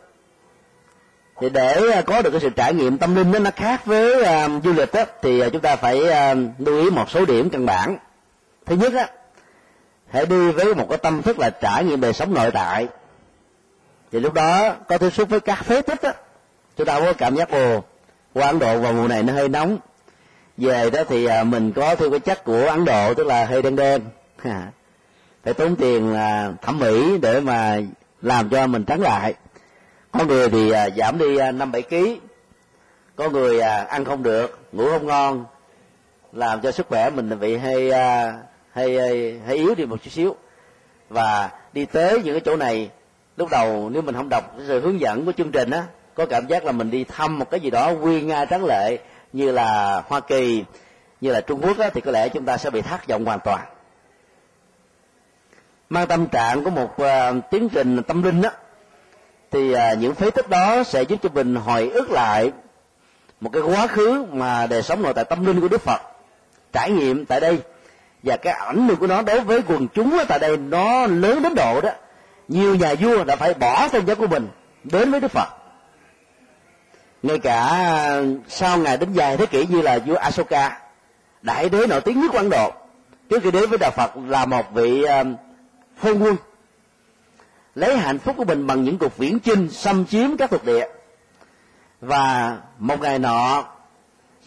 thì 1.42 1.48
để 1.48 1.90
à, 1.92 2.02
có 2.02 2.22
được 2.22 2.30
cái 2.30 2.40
sự 2.40 2.50
trải 2.50 2.74
nghiệm 2.74 2.98
tâm 2.98 3.14
linh 3.14 3.32
đó 3.32 3.38
nó 3.38 3.50
khác 3.56 3.86
với 3.86 4.20
uh, 4.20 4.64
du 4.64 4.72
lịch 4.72 4.92
đó, 4.92 5.04
thì 5.22 5.40
à, 5.40 5.48
chúng 5.52 5.60
ta 5.60 5.76
phải 5.76 6.00
uh, 6.00 6.38
lưu 6.58 6.82
ý 6.82 6.90
một 6.90 7.10
số 7.10 7.24
điểm 7.24 7.50
căn 7.50 7.66
bản. 7.66 7.96
Thứ 8.66 8.76
nhất 8.76 8.94
á 8.94 9.08
hãy 10.10 10.26
đi 10.26 10.50
với 10.50 10.74
một 10.74 10.86
cái 10.88 10.98
tâm 10.98 11.22
thức 11.22 11.38
là 11.38 11.50
trải 11.50 11.84
nghiệm 11.84 12.00
đời 12.00 12.12
sống 12.12 12.34
nội 12.34 12.50
tại. 12.50 12.88
Thì 14.12 14.20
lúc 14.20 14.34
đó 14.34 14.74
có 14.88 14.98
tiếp 14.98 15.10
xúc 15.10 15.28
với 15.28 15.40
các 15.40 15.64
phế 15.64 15.82
tích 15.82 16.02
á 16.02 16.12
chúng 16.76 16.86
ta 16.86 17.00
có 17.00 17.12
cảm 17.12 17.36
giác 17.36 17.50
ồ 17.50 17.82
qua 18.34 18.46
ấn 18.46 18.58
độ 18.58 18.78
vào 18.78 18.92
mùa 18.92 19.08
này 19.08 19.22
nó 19.22 19.32
hơi 19.32 19.48
nóng. 19.48 19.78
Về 20.56 20.90
đó 20.90 21.00
thì 21.08 21.26
uh, 21.26 21.46
mình 21.46 21.72
có 21.72 21.94
thêm 21.94 22.10
cái 22.10 22.20
chất 22.20 22.44
của 22.44 22.66
ấn 22.66 22.84
độ 22.84 23.14
tức 23.14 23.26
là 23.26 23.44
hơi 23.44 23.62
đen 23.62 23.76
đen. 23.76 24.02
Phải 25.44 25.54
tốn 25.54 25.76
tiền 25.76 26.12
uh, 26.12 26.62
thẩm 26.62 26.78
mỹ 26.78 27.18
để 27.18 27.40
mà 27.40 27.78
làm 28.22 28.48
cho 28.48 28.66
mình 28.66 28.84
trắng 28.84 29.00
lại 29.00 29.34
có 30.12 30.24
người 30.24 30.50
thì 30.50 30.70
à, 30.70 30.88
giảm 30.96 31.18
đi 31.18 31.36
à, 31.36 31.52
năm 31.52 31.72
bảy 31.72 31.82
ký. 31.82 32.20
Có 33.16 33.28
người 33.28 33.60
à, 33.60 33.84
ăn 33.84 34.04
không 34.04 34.22
được 34.22 34.58
ngủ 34.72 34.90
không 34.90 35.06
ngon 35.06 35.44
làm 36.32 36.60
cho 36.60 36.72
sức 36.72 36.86
khỏe 36.88 37.10
mình 37.10 37.40
bị 37.40 37.56
hơi 37.56 37.92
hay 38.72 38.98
hay 39.46 39.56
yếu 39.56 39.74
đi 39.74 39.86
một 39.86 40.02
chút 40.02 40.10
xíu. 40.10 40.36
Và 41.08 41.50
đi 41.72 41.84
tới 41.84 42.22
những 42.22 42.34
cái 42.34 42.42
chỗ 42.44 42.56
này 42.56 42.90
lúc 43.36 43.48
đầu 43.50 43.90
nếu 43.92 44.02
mình 44.02 44.14
không 44.14 44.28
đọc 44.28 44.54
sự 44.66 44.80
hướng 44.80 45.00
dẫn 45.00 45.24
của 45.24 45.32
chương 45.32 45.52
trình 45.52 45.70
á 45.70 45.84
có 46.14 46.26
cảm 46.26 46.46
giác 46.46 46.64
là 46.64 46.72
mình 46.72 46.90
đi 46.90 47.04
thăm 47.04 47.38
một 47.38 47.50
cái 47.50 47.60
gì 47.60 47.70
đó 47.70 47.90
quy 47.90 48.22
nga 48.22 48.44
tráng 48.44 48.64
lệ 48.64 48.98
như 49.32 49.52
là 49.52 50.02
hoa 50.06 50.20
kỳ 50.20 50.64
như 51.20 51.32
là 51.32 51.40
trung 51.40 51.60
quốc 51.62 51.78
á, 51.78 51.90
thì 51.94 52.00
có 52.00 52.10
lẽ 52.10 52.28
chúng 52.28 52.44
ta 52.44 52.56
sẽ 52.56 52.70
bị 52.70 52.82
thất 52.82 53.06
vọng 53.08 53.24
hoàn 53.24 53.40
toàn. 53.40 53.60
Mang 55.90 56.06
tâm 56.06 56.26
trạng 56.26 56.64
của 56.64 56.70
một 56.70 56.96
uh, 57.02 57.50
tiến 57.50 57.68
trình 57.68 58.02
tâm 58.02 58.22
linh 58.22 58.42
á 58.42 58.50
thì 59.52 59.72
à, 59.72 59.94
những 59.94 60.14
phế 60.14 60.30
tích 60.30 60.48
đó 60.48 60.82
sẽ 60.82 61.02
giúp 61.02 61.16
cho 61.22 61.28
mình 61.34 61.54
hồi 61.54 61.88
ức 61.88 62.10
lại 62.10 62.52
một 63.40 63.50
cái 63.52 63.62
quá 63.62 63.86
khứ 63.86 64.24
mà 64.32 64.66
đời 64.66 64.82
sống 64.82 65.02
nội 65.02 65.14
tại 65.14 65.24
tâm 65.24 65.46
linh 65.46 65.60
của 65.60 65.68
đức 65.68 65.80
phật. 65.80 66.00
Trải 66.72 66.90
nghiệm 66.90 67.26
tại 67.26 67.40
đây 67.40 67.58
và 68.22 68.36
cái 68.36 68.52
ảnh 68.52 68.88
hưởng 68.88 68.96
của 68.96 69.06
nó 69.06 69.22
đối 69.22 69.40
với 69.40 69.60
quần 69.68 69.88
chúng 69.94 70.18
ở 70.18 70.24
tại 70.24 70.38
đây 70.38 70.56
nó 70.56 71.06
lớn 71.06 71.42
đến 71.42 71.54
độ 71.54 71.80
đó. 71.80 71.90
Nhiều 72.48 72.74
nhà 72.74 72.94
vua 72.94 73.24
đã 73.24 73.36
phải 73.36 73.54
bỏ 73.54 73.88
tôn 73.88 74.06
giáo 74.06 74.16
của 74.16 74.26
mình 74.26 74.48
đến 74.84 75.10
với 75.10 75.20
đức 75.20 75.30
phật. 75.30 75.48
Ngay 77.22 77.38
cả 77.38 77.86
sau 78.48 78.78
ngày 78.78 78.96
đến 78.96 79.12
dài 79.12 79.36
thế 79.36 79.46
kỷ 79.46 79.66
như 79.66 79.82
là 79.82 79.98
vua 79.98 80.14
Asoka 80.14 80.78
đại 81.42 81.68
đế 81.68 81.86
nổi 81.86 82.00
tiếng 82.00 82.20
nhất 82.20 82.30
của 82.32 82.38
Ấn 82.38 82.50
Độ 82.50 82.72
trước 83.28 83.42
khi 83.42 83.50
đến 83.50 83.68
với 83.68 83.78
đạo 83.78 83.90
Phật 83.90 84.10
là 84.26 84.46
một 84.46 84.74
vị 84.74 85.02
à, 85.02 85.24
hôn 86.00 86.22
quân 86.22 86.36
lấy 87.74 87.96
hạnh 87.96 88.18
phúc 88.18 88.36
của 88.38 88.44
mình 88.44 88.66
bằng 88.66 88.84
những 88.84 88.98
cuộc 88.98 89.16
viễn 89.16 89.38
chinh, 89.38 89.68
xâm 89.70 90.04
chiếm 90.06 90.36
các 90.36 90.50
thuộc 90.50 90.64
địa. 90.64 90.86
Và 92.00 92.56
một 92.78 93.00
ngày 93.00 93.18
nọ, 93.18 93.64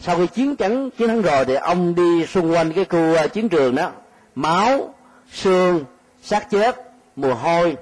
sau 0.00 0.16
khi 0.16 0.26
chiến 0.26 0.56
thắng 0.56 0.90
chiến 0.90 1.08
thắng 1.08 1.22
rồi 1.22 1.44
thì 1.44 1.54
ông 1.54 1.94
đi 1.94 2.26
xung 2.26 2.52
quanh 2.52 2.72
cái 2.72 2.84
khu 2.84 3.14
à, 3.14 3.26
chiến 3.26 3.48
trường 3.48 3.74
đó. 3.74 3.90
Máu, 4.34 4.94
xương, 5.32 5.84
xác 6.22 6.50
chết 6.50 6.76
mùi 7.16 7.32
hôi, 7.32 7.76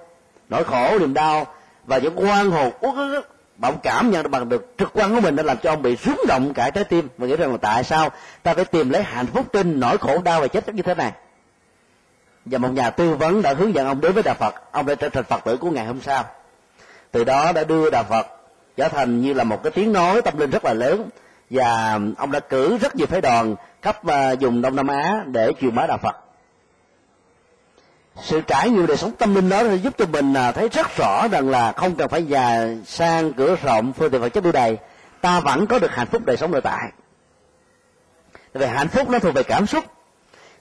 nỗi 0.49 0.65
khổ, 0.65 0.99
niềm 0.99 1.15
đau 1.15 1.47
và 1.87 1.99
những 1.99 2.15
quan 2.17 2.51
hồn 2.51 2.73
uất 2.81 2.95
ức 2.95 3.35
bạn 3.57 3.75
cảm 3.83 4.11
nhận 4.11 4.23
được 4.23 4.29
bằng 4.29 4.49
được 4.49 4.75
trực 4.79 4.91
quan 4.93 5.15
của 5.15 5.21
mình 5.21 5.37
đã 5.37 5.43
làm 5.43 5.57
cho 5.63 5.71
ông 5.71 5.83
bị 5.83 5.97
rúng 5.97 6.21
động 6.29 6.55
cả 6.55 6.71
trái 6.71 6.85
tim. 6.85 7.09
Và 7.19 7.27
nghĩ 7.27 7.37
rằng 7.37 7.51
là 7.51 7.57
tại 7.57 7.85
sao 7.85 8.11
ta 8.43 8.55
phải 8.55 8.65
tìm 8.65 8.91
lấy 8.91 9.03
hạnh 9.03 9.27
phúc 9.27 9.47
trên 9.53 9.81
nỗi 9.81 9.99
khổ, 9.99 10.23
đau 10.23 10.41
và 10.41 10.49
chết 10.49 10.75
như 10.75 10.83
thế 10.83 10.95
này? 10.95 11.13
Và 12.45 12.59
một 12.59 12.69
nhà 12.69 12.91
tư 12.91 13.15
vấn 13.15 13.43
đã 13.43 13.55
hướng 13.55 13.75
dẫn 13.75 13.87
ông 13.87 14.01
đến 14.01 14.13
với 14.13 14.23
đạo 14.23 14.35
phật. 14.35 14.55
Ông 14.73 14.87
đã 14.87 14.95
trở 14.95 15.09
thành 15.09 15.25
phật 15.25 15.45
tử 15.45 15.57
của 15.57 15.71
ngày 15.71 15.87
hôm 15.87 16.01
sau. 16.01 16.25
Từ 17.11 17.25
đó 17.25 17.53
đã 17.53 17.65
đưa 17.65 17.91
đạo 17.91 18.05
phật 18.09 18.27
trở 18.77 18.89
thành 18.89 19.21
như 19.21 19.33
là 19.33 19.45
một 19.45 19.63
cái 19.63 19.71
tiếng 19.71 19.93
nói 19.93 20.23
tâm 20.23 20.39
linh 20.39 20.51
rất 20.51 20.65
là 20.65 20.73
lớn. 20.73 21.09
Và 21.51 21.99
ông 22.19 22.33
đã 22.33 22.41
cử 22.41 22.79
rất 22.79 22.97
nhiều 22.97 23.07
phái 23.07 23.21
đoàn 23.21 23.57
khắp 23.83 24.07
à, 24.07 24.35
vùng 24.41 24.63
đông 24.63 24.77
nam 24.77 24.87
á 24.87 25.25
để 25.27 25.53
truyền 25.61 25.75
bá 25.75 25.87
đạo 25.87 25.99
phật. 26.03 26.17
Sự 28.23 28.41
trải 28.41 28.71
nghiệm 28.71 28.87
đời 28.87 28.97
sống 28.97 29.13
tâm 29.19 29.35
linh 29.35 29.49
đó 29.49 29.63
sẽ 29.63 29.75
giúp 29.75 29.95
cho 29.99 30.07
mình 30.07 30.35
à, 30.35 30.53
thấy 30.53 30.69
rất 30.69 30.97
rõ 30.97 31.29
rằng 31.29 31.51
là 31.51 31.73
không 31.73 31.97
cần 31.97 32.09
phải 32.09 32.25
già 32.25 32.67
sang 32.87 33.33
cửa 33.33 33.57
rộng, 33.63 33.93
phương 33.93 34.11
tiện 34.11 34.21
vật 34.21 34.29
chất 34.29 34.45
đủ 34.45 34.53
đầy. 34.53 34.79
Ta 35.21 35.41
vẫn 35.41 35.67
có 35.67 35.79
được 35.79 35.91
hạnh 35.91 36.07
phúc 36.07 36.23
đời 36.25 36.37
sống 36.37 36.51
nội 36.51 36.61
tại. 36.61 36.91
Về 38.55 38.67
hạnh 38.67 38.89
phúc 38.89 39.11
nó 39.11 39.19
thuộc 39.19 39.35
về 39.35 39.43
cảm 39.43 39.67
xúc 39.67 39.85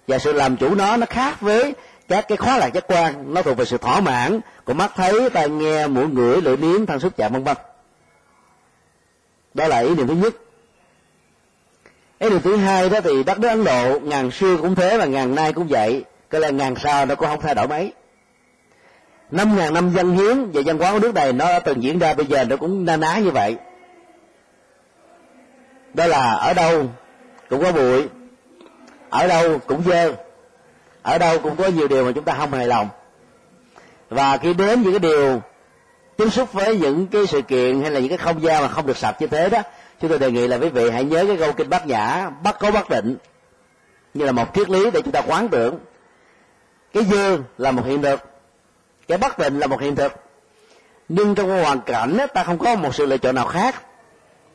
và 0.08 0.20
sự 0.20 0.34
làm 0.34 0.58
chủ 0.58 0.76
nó 0.76 0.98
nó 0.98 1.06
khác 1.10 1.42
với 1.42 1.74
các 2.08 2.26
cái 2.28 2.38
khóa 2.38 2.58
lạc 2.58 2.74
giác 2.74 2.84
quan. 2.88 3.34
Nó 3.34 3.42
thuộc 3.42 3.58
về 3.58 3.66
sự 3.66 3.78
thỏa 3.78 4.02
mãn 4.02 4.40
của 4.66 4.74
mắt 4.74 4.92
thấy, 4.96 5.30
tai 5.30 5.50
nghe, 5.50 5.88
mũi 5.88 6.08
ngửi, 6.08 6.42
lưỡi 6.42 6.58
nếm, 6.58 6.86
thân 6.86 7.00
xúc 7.00 7.14
chạm, 7.18 7.34
vân 7.34 7.44
vân. 7.44 7.58
Đó 9.54 9.68
là 9.68 9.80
ý 9.80 9.96
niệm 9.96 10.08
thứ 10.08 10.16
nhất. 10.16 10.34
Ý 12.20 12.30
niệm 12.30 12.42
thứ 12.42 12.56
hai 12.56 12.90
đó 12.90 13.02
thì 13.02 13.24
đất 13.24 13.40
nước 13.40 13.48
ấn 13.48 13.64
độ, 13.64 14.00
ngàn 14.00 14.32
xưa 14.32 14.58
cũng 14.58 14.76
thế 14.76 14.98
và 14.98 15.06
ngàn 15.06 15.36
nay 15.36 15.54
cũng 15.54 15.68
vậy. 15.68 16.04
Cái 16.30 16.42
là 16.42 16.50
ngàn 16.50 16.76
sau 16.76 17.06
nó 17.06 17.16
cũng 17.16 17.28
không 17.28 17.42
thay 17.42 17.56
đổi 17.56 17.68
mấy. 17.68 17.94
Năm 19.32 19.58
ngàn 19.58 19.74
năm 19.74 19.90
dân 19.90 20.18
hiến 20.18 20.52
và 20.52 20.62
dân 20.62 20.78
hóa 20.78 20.92
của 20.92 21.00
nước 21.00 21.14
này 21.14 21.34
nó 21.34 21.46
đã 21.46 21.60
từng 21.60 21.84
diễn 21.84 22.00
ra, 22.00 22.14
bây 22.14 22.26
giờ 22.26 22.44
nó 22.44 22.56
cũng 22.56 22.86
na 22.86 22.98
ná 22.98 23.18
như 23.18 23.32
vậy. 23.32 23.58
Đó 25.94 26.06
là 26.06 26.34
ở 26.34 26.54
đâu 26.54 26.86
cũng 27.50 27.64
có 27.64 27.72
bụi 27.72 28.08
ở 29.14 29.28
đâu 29.28 29.60
cũng 29.68 29.84
dơ. 29.86 30.14
Ở 31.02 31.18
đâu 31.18 31.40
cũng 31.40 31.56
có 31.56 31.68
nhiều 31.68 31.88
điều 31.88 32.06
mà 32.06 32.12
chúng 32.16 32.24
ta 32.24 32.34
không 32.38 32.52
hài 32.52 32.68
lòng. 32.68 32.90
Và 34.10 34.38
khi 34.38 34.54
đến 34.54 34.82
những 34.82 34.92
cái 34.92 35.00
điều 35.00 35.42
tiếp 36.18 36.30
xúc 36.30 36.54
với 36.54 36.78
những 36.78 37.08
cái 37.08 37.28
sự 37.28 37.42
kiện 37.42 37.82
hay 37.82 37.92
là 37.92 38.00
những 38.00 38.10
cái 38.10 38.18
không 38.18 38.44
gian 38.44 38.62
mà 38.62 38.68
không 38.68 38.88
được 38.88 38.98
sạch 38.98 39.16
như 39.22 39.28
thế 39.28 39.50
đó 39.50 39.62
chúng 40.02 40.10
tôi 40.10 40.20
đề 40.20 40.32
nghị 40.32 40.48
là 40.48 40.58
quý 40.58 40.70
vị 40.70 40.90
hãy 40.90 41.04
nhớ 41.04 41.26
cái 41.28 41.38
câu 41.38 41.52
kinh 41.54 41.70
bát 41.70 41.88
nhã 41.88 42.30
bắt 42.44 42.56
có 42.60 42.72
bất 42.72 42.90
định 42.90 43.18
như 44.14 44.26
là 44.26 44.32
một 44.32 44.46
triết 44.54 44.70
lý 44.70 44.92
để 44.92 45.02
chúng 45.02 45.12
ta 45.12 45.22
quán 45.22 45.50
tưởng. 45.50 45.80
Cái 46.94 47.04
dơ 47.04 47.38
là 47.58 47.72
một 47.72 47.84
hiện 47.86 48.02
thực 48.02 48.20
cái 49.08 49.18
bất 49.18 49.40
định 49.40 49.60
là 49.60 49.68
một 49.68 49.82
hiện 49.82 49.96
thực. 49.96 50.14
Nhưng 51.10 51.36
trong 51.36 51.50
hoàn 51.50 51.82
cảnh 51.82 52.18
đó, 52.18 52.28
ta 52.28 52.44
không 52.44 52.58
có 52.58 52.76
một 52.76 52.96
sự 52.96 53.06
lựa 53.06 53.18
chọn 53.18 53.36
nào 53.36 53.48
khác. 53.48 53.82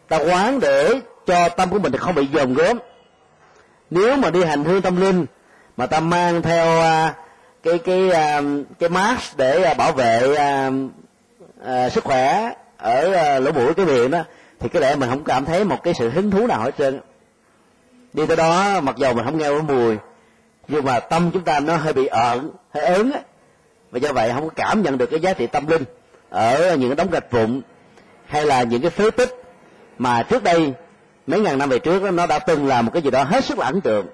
Ta 0.09 0.17
quán 0.17 0.61
để 0.61 1.01
cho 1.27 1.49
tâm 1.49 1.71
của 1.71 1.79
mình 1.79 1.97
không 1.97 2.15
bị 2.15 2.27
dồn 2.27 2.55
gớm 2.55 2.79
nếu 3.91 4.17
mà 4.17 4.31
đi 4.31 4.45
hành 4.45 4.65
hương 4.65 4.83
tâm 4.83 5.01
linh 5.01 5.27
mà 5.77 5.87
ta 5.87 6.01
mang 6.01 6.43
theo 6.43 6.79
uh, 6.79 7.15
cái 7.63 7.79
cái 7.79 8.07
uh, 8.09 8.67
cái 8.79 8.89
mask 8.89 9.37
để 9.37 9.69
uh, 9.71 9.77
bảo 9.77 9.93
vệ 9.93 10.23
uh, 10.23 10.75
uh, 11.61 11.93
sức 11.93 12.05
khỏe 12.05 12.53
ở 12.77 13.09
uh, 13.09 13.45
lỗ 13.45 13.53
mũi 13.53 13.75
cái 13.75 13.87
miệng 13.87 14.11
đó 14.11 14.25
thì 14.61 14.69
có 14.69 14.81
lẽ 14.81 14.97
mình 14.97 15.11
không 15.11 15.25
cảm 15.25 15.45
thấy 15.45 15.65
một 15.65 15.83
cái 15.83 15.95
sự 15.95 16.11
hứng 16.11 16.31
thú 16.31 16.47
nào 16.47 16.61
hết 16.61 16.71
trơn. 16.79 17.01
Đi 18.13 18.27
tới 18.27 18.37
đó 18.37 18.81
mặc 18.81 18.97
dầu 18.97 19.15
mình 19.15 19.25
không 19.25 19.39
nghe 19.39 19.49
cái 19.49 19.63
mùi 19.63 19.97
nhưng 20.69 20.85
mà 20.85 21.01
tâm 21.01 21.31
chúng 21.33 21.45
ta 21.45 21.61
nó 21.61 21.77
hơi 21.77 21.93
bị 21.93 22.07
ợn 22.07 22.51
hơi 22.75 22.85
ớn 22.85 23.13
á. 23.13 23.21
Và 23.91 23.99
do 23.99 24.13
vậy 24.13 24.31
không 24.35 24.45
có 24.45 24.55
cảm 24.57 24.83
nhận 24.83 24.99
được 24.99 25.07
cái 25.11 25.21
giá 25.21 25.33
trị 25.33 25.47
tâm 25.47 25.67
linh 25.67 25.85
ở 26.31 26.77
những 26.77 26.89
cái 26.89 26.97
đống 26.97 27.11
gạch 27.11 27.31
vụn 27.31 27.61
hay 28.27 28.47
là 28.47 28.63
những 28.63 28.83
cái 28.83 28.91
phế 28.91 29.11
tích 29.11 29.43
mà 29.99 30.23
trước 30.23 30.43
đây 30.43 30.73
mấy 31.29 31.41
ngàn 31.41 31.59
năm 31.59 31.69
về 31.69 31.79
trước 31.79 32.03
đó, 32.03 32.11
nó 32.11 32.27
đã 32.27 32.39
từng 32.39 32.67
là 32.67 32.83
một 32.83 32.91
cái 32.95 33.03
gì 33.03 33.11
đó 33.11 33.25
hết 33.25 33.45
sức 33.45 33.59
là 33.59 33.67
ấn 33.67 33.81
tượng. 33.81 34.07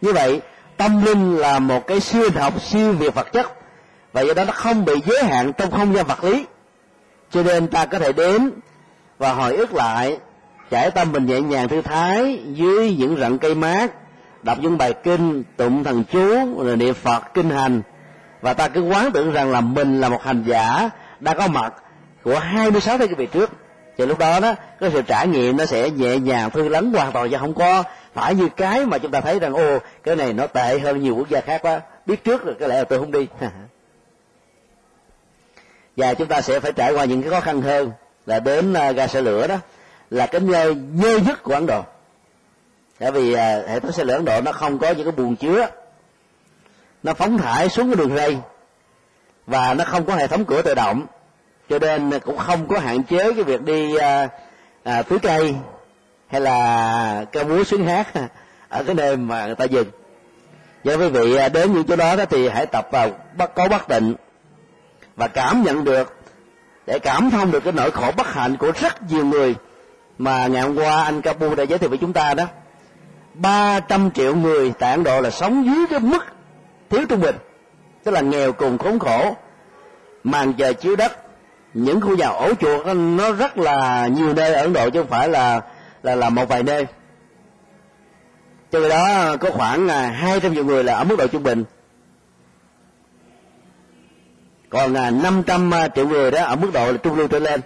Như 0.00 0.12
vậy 0.12 0.40
tâm 0.76 1.04
linh 1.04 1.36
là 1.36 1.58
một 1.58 1.86
cái 1.86 2.00
siêu 2.00 2.30
học 2.34 2.62
siêu 2.62 2.92
việt 2.92 3.14
vật 3.14 3.32
chất. 3.32 3.52
Và 4.12 4.20
do 4.20 4.34
đó 4.34 4.44
nó 4.44 4.52
không 4.52 4.84
bị 4.84 4.92
giới 5.06 5.24
hạn 5.24 5.52
trong 5.52 5.70
không 5.70 5.94
gian 5.94 6.06
vật 6.06 6.24
lý. 6.24 6.46
Cho 7.30 7.42
nên 7.42 7.66
ta 7.66 7.86
có 7.86 7.98
thể 7.98 8.12
đến 8.12 8.50
và 9.18 9.32
hồi 9.32 9.56
ức 9.56 9.74
lại 9.74 10.18
trải 10.70 10.90
tâm 10.90 11.12
mình 11.12 11.26
nhẹ 11.26 11.40
nhàng 11.40 11.68
thư 11.68 11.82
thái 11.82 12.40
dưới 12.52 12.96
những 12.98 13.16
rặng 13.20 13.38
cây 13.38 13.54
mát 13.54 13.92
đọc 14.42 14.58
những 14.60 14.78
bài 14.78 14.94
kinh 15.04 15.44
tụng 15.56 15.84
thần 15.84 16.04
chú 16.04 16.62
rồi 16.64 16.76
niệm 16.76 16.94
phật 16.94 17.34
kinh 17.34 17.50
hành. 17.50 17.82
Và 18.40 18.54
ta 18.54 18.68
cứ 18.68 18.80
quán 18.80 19.12
tưởng 19.12 19.32
rằng 19.32 19.50
là 19.50 19.60
mình 19.60 20.00
là 20.00 20.08
một 20.08 20.22
hành 20.22 20.44
giả 20.46 20.90
đã 21.20 21.34
có 21.34 21.48
mặt 21.48 21.74
của 22.22 22.38
26 22.38 22.98
thế 22.98 23.06
kỷ 23.06 23.14
về 23.14 23.26
trước 23.26 23.50
thì 23.98 24.06
lúc 24.06 24.18
đó 24.18 24.40
đó 24.40 24.54
cái 24.80 24.90
sự 24.92 25.02
trải 25.02 25.28
nghiệm 25.28 25.56
nó 25.56 25.66
sẽ 25.66 25.90
nhẹ 25.90 26.18
nhàng 26.18 26.50
thư 26.50 26.68
lắng 26.68 26.92
hoàn 26.92 27.12
toàn 27.12 27.28
và 27.30 27.38
không 27.38 27.54
có. 27.54 27.82
Phải 28.14 28.34
như 28.34 28.48
cái 28.56 28.86
mà 28.86 28.98
chúng 28.98 29.10
ta 29.10 29.20
thấy 29.20 29.38
rằng 29.38 29.54
ô 29.54 29.78
cái 30.02 30.16
này 30.16 30.32
nó 30.32 30.46
tệ 30.46 30.78
hơn 30.78 31.00
nhiều 31.00 31.16
quốc 31.16 31.28
gia 31.28 31.40
khác 31.40 31.62
quá. 31.62 31.80
Biết 32.06 32.24
trước 32.24 32.44
rồi 32.44 32.54
cái 32.58 32.68
lẽ 32.68 32.78
là 32.78 32.84
tôi 32.84 32.98
không 32.98 33.12
đi. 33.12 33.26
Và 35.96 36.14
chúng 36.14 36.28
ta 36.28 36.40
sẽ 36.40 36.60
phải 36.60 36.72
trải 36.72 36.92
qua 36.92 37.04
những 37.04 37.22
cái 37.22 37.30
khó 37.30 37.40
khăn 37.40 37.62
hơn 37.62 37.92
là 38.26 38.40
đến 38.40 38.72
uh, 38.72 38.96
ga 38.96 39.06
xe 39.06 39.20
lửa 39.20 39.46
đó 39.46 39.56
là 40.10 40.26
cái 40.26 40.40
nơi 40.40 40.74
nhơ 40.74 41.18
nhất 41.18 41.42
của 41.42 41.54
ấn 41.54 41.66
độ. 41.66 41.82
Tại 42.98 43.10
vì 43.10 43.32
uh, 43.32 43.38
hệ 43.68 43.80
thống 43.80 43.92
xe 43.92 44.04
lửa 44.04 44.14
ấn 44.14 44.24
độ 44.24 44.40
nó 44.40 44.52
không 44.52 44.78
có 44.78 44.90
những 44.90 45.04
cái 45.04 45.12
buồng 45.12 45.36
chứa. 45.36 45.66
Nó 47.02 47.14
phóng 47.14 47.38
thải 47.38 47.68
xuống 47.68 47.86
cái 47.86 47.96
đường 47.96 48.16
ray 48.16 48.38
và 49.46 49.74
nó 49.74 49.84
không 49.84 50.04
có 50.04 50.14
hệ 50.14 50.26
thống 50.26 50.44
cửa 50.44 50.62
tự 50.62 50.74
động 50.74 51.06
cho 51.68 51.78
nên 51.78 52.20
cũng 52.20 52.38
không 52.38 52.68
có 52.68 52.78
hạn 52.78 53.02
chế 53.02 53.32
cái 53.32 53.42
việc 53.42 53.62
đi 53.62 53.96
à, 53.96 54.28
à, 54.84 55.02
tưới 55.02 55.18
cây 55.18 55.54
hay 56.26 56.40
là 56.40 57.24
ca 57.32 57.42
múa 57.42 57.64
xuyến 57.64 57.86
hát 57.86 58.08
ở 58.68 58.82
cái 58.84 58.94
nơi 58.94 59.16
mà 59.16 59.46
người 59.46 59.54
ta 59.54 59.64
dừng. 59.64 59.88
Do 60.84 60.96
quý 60.96 61.08
vị 61.08 61.36
à, 61.36 61.48
đến 61.48 61.72
những 61.72 61.84
chỗ 61.84 61.96
đó, 61.96 62.16
đó 62.16 62.24
thì 62.24 62.48
hãy 62.48 62.66
tập 62.66 62.88
vào 62.92 63.10
bắt 63.36 63.54
có 63.54 63.68
bất 63.68 63.88
định 63.88 64.14
và 65.16 65.28
cảm 65.28 65.62
nhận 65.62 65.84
được 65.84 66.16
để 66.86 66.98
cảm 66.98 67.30
thông 67.30 67.50
được 67.50 67.64
cái 67.64 67.72
nỗi 67.72 67.90
khổ 67.90 68.10
bất 68.16 68.26
hạnh 68.26 68.56
của 68.56 68.72
rất 68.80 69.02
nhiều 69.10 69.24
người 69.24 69.54
mà 70.18 70.46
ngày 70.46 70.62
hôm 70.62 70.76
qua 70.76 71.04
anh 71.04 71.22
Capu 71.22 71.54
đã 71.54 71.62
giới 71.62 71.78
thiệu 71.78 71.88
với 71.88 71.98
chúng 71.98 72.12
ta 72.12 72.34
đó. 72.34 72.44
300 73.34 74.10
triệu 74.10 74.34
người 74.34 74.72
tại 74.78 74.90
Ấn 74.90 75.04
Độ 75.04 75.20
là 75.20 75.30
sống 75.30 75.66
dưới 75.66 75.86
cái 75.90 76.00
mức 76.00 76.24
thiếu 76.90 77.06
trung 77.08 77.20
bình 77.20 77.36
tức 78.04 78.10
là 78.10 78.20
nghèo 78.20 78.52
cùng 78.52 78.78
khốn 78.78 78.98
khổ 78.98 79.36
màn 80.24 80.52
trời 80.52 80.74
chiếu 80.74 80.96
đất 80.96 81.23
những 81.74 82.00
khu 82.00 82.16
nhà 82.16 82.26
ổ 82.26 82.54
chuột 82.54 82.86
nó 82.96 83.32
rất 83.32 83.58
là 83.58 84.06
nhiều 84.06 84.34
nơi 84.34 84.54
ở 84.54 84.62
ấn 84.62 84.72
độ 84.72 84.90
chứ 84.90 85.00
không 85.00 85.10
phải 85.10 85.28
là 85.28 85.60
là 86.02 86.14
là 86.14 86.30
một 86.30 86.48
vài 86.48 86.62
nơi. 86.62 86.86
Cho 88.72 88.88
đó, 88.88 89.36
có 89.36 89.50
khoảng 89.50 89.88
à, 89.88 90.10
hai 90.10 90.40
trăm 90.40 90.54
triệu 90.54 90.64
người 90.64 90.84
là 90.84 90.94
ở 90.94 91.04
mức 91.04 91.16
độ 91.18 91.26
trung 91.26 91.42
bình. 91.42 91.64
Còn 94.70 94.94
à, 94.94 95.10
năm 95.10 95.42
trăm 95.46 95.74
à, 95.74 95.88
triệu 95.88 96.08
người 96.08 96.30
đó 96.30 96.44
ở 96.44 96.56
mức 96.56 96.70
độ 96.72 96.92
là 96.92 96.98
trung 96.98 97.18
lưu 97.18 97.28
trở 97.28 97.38
lên. 97.38 97.60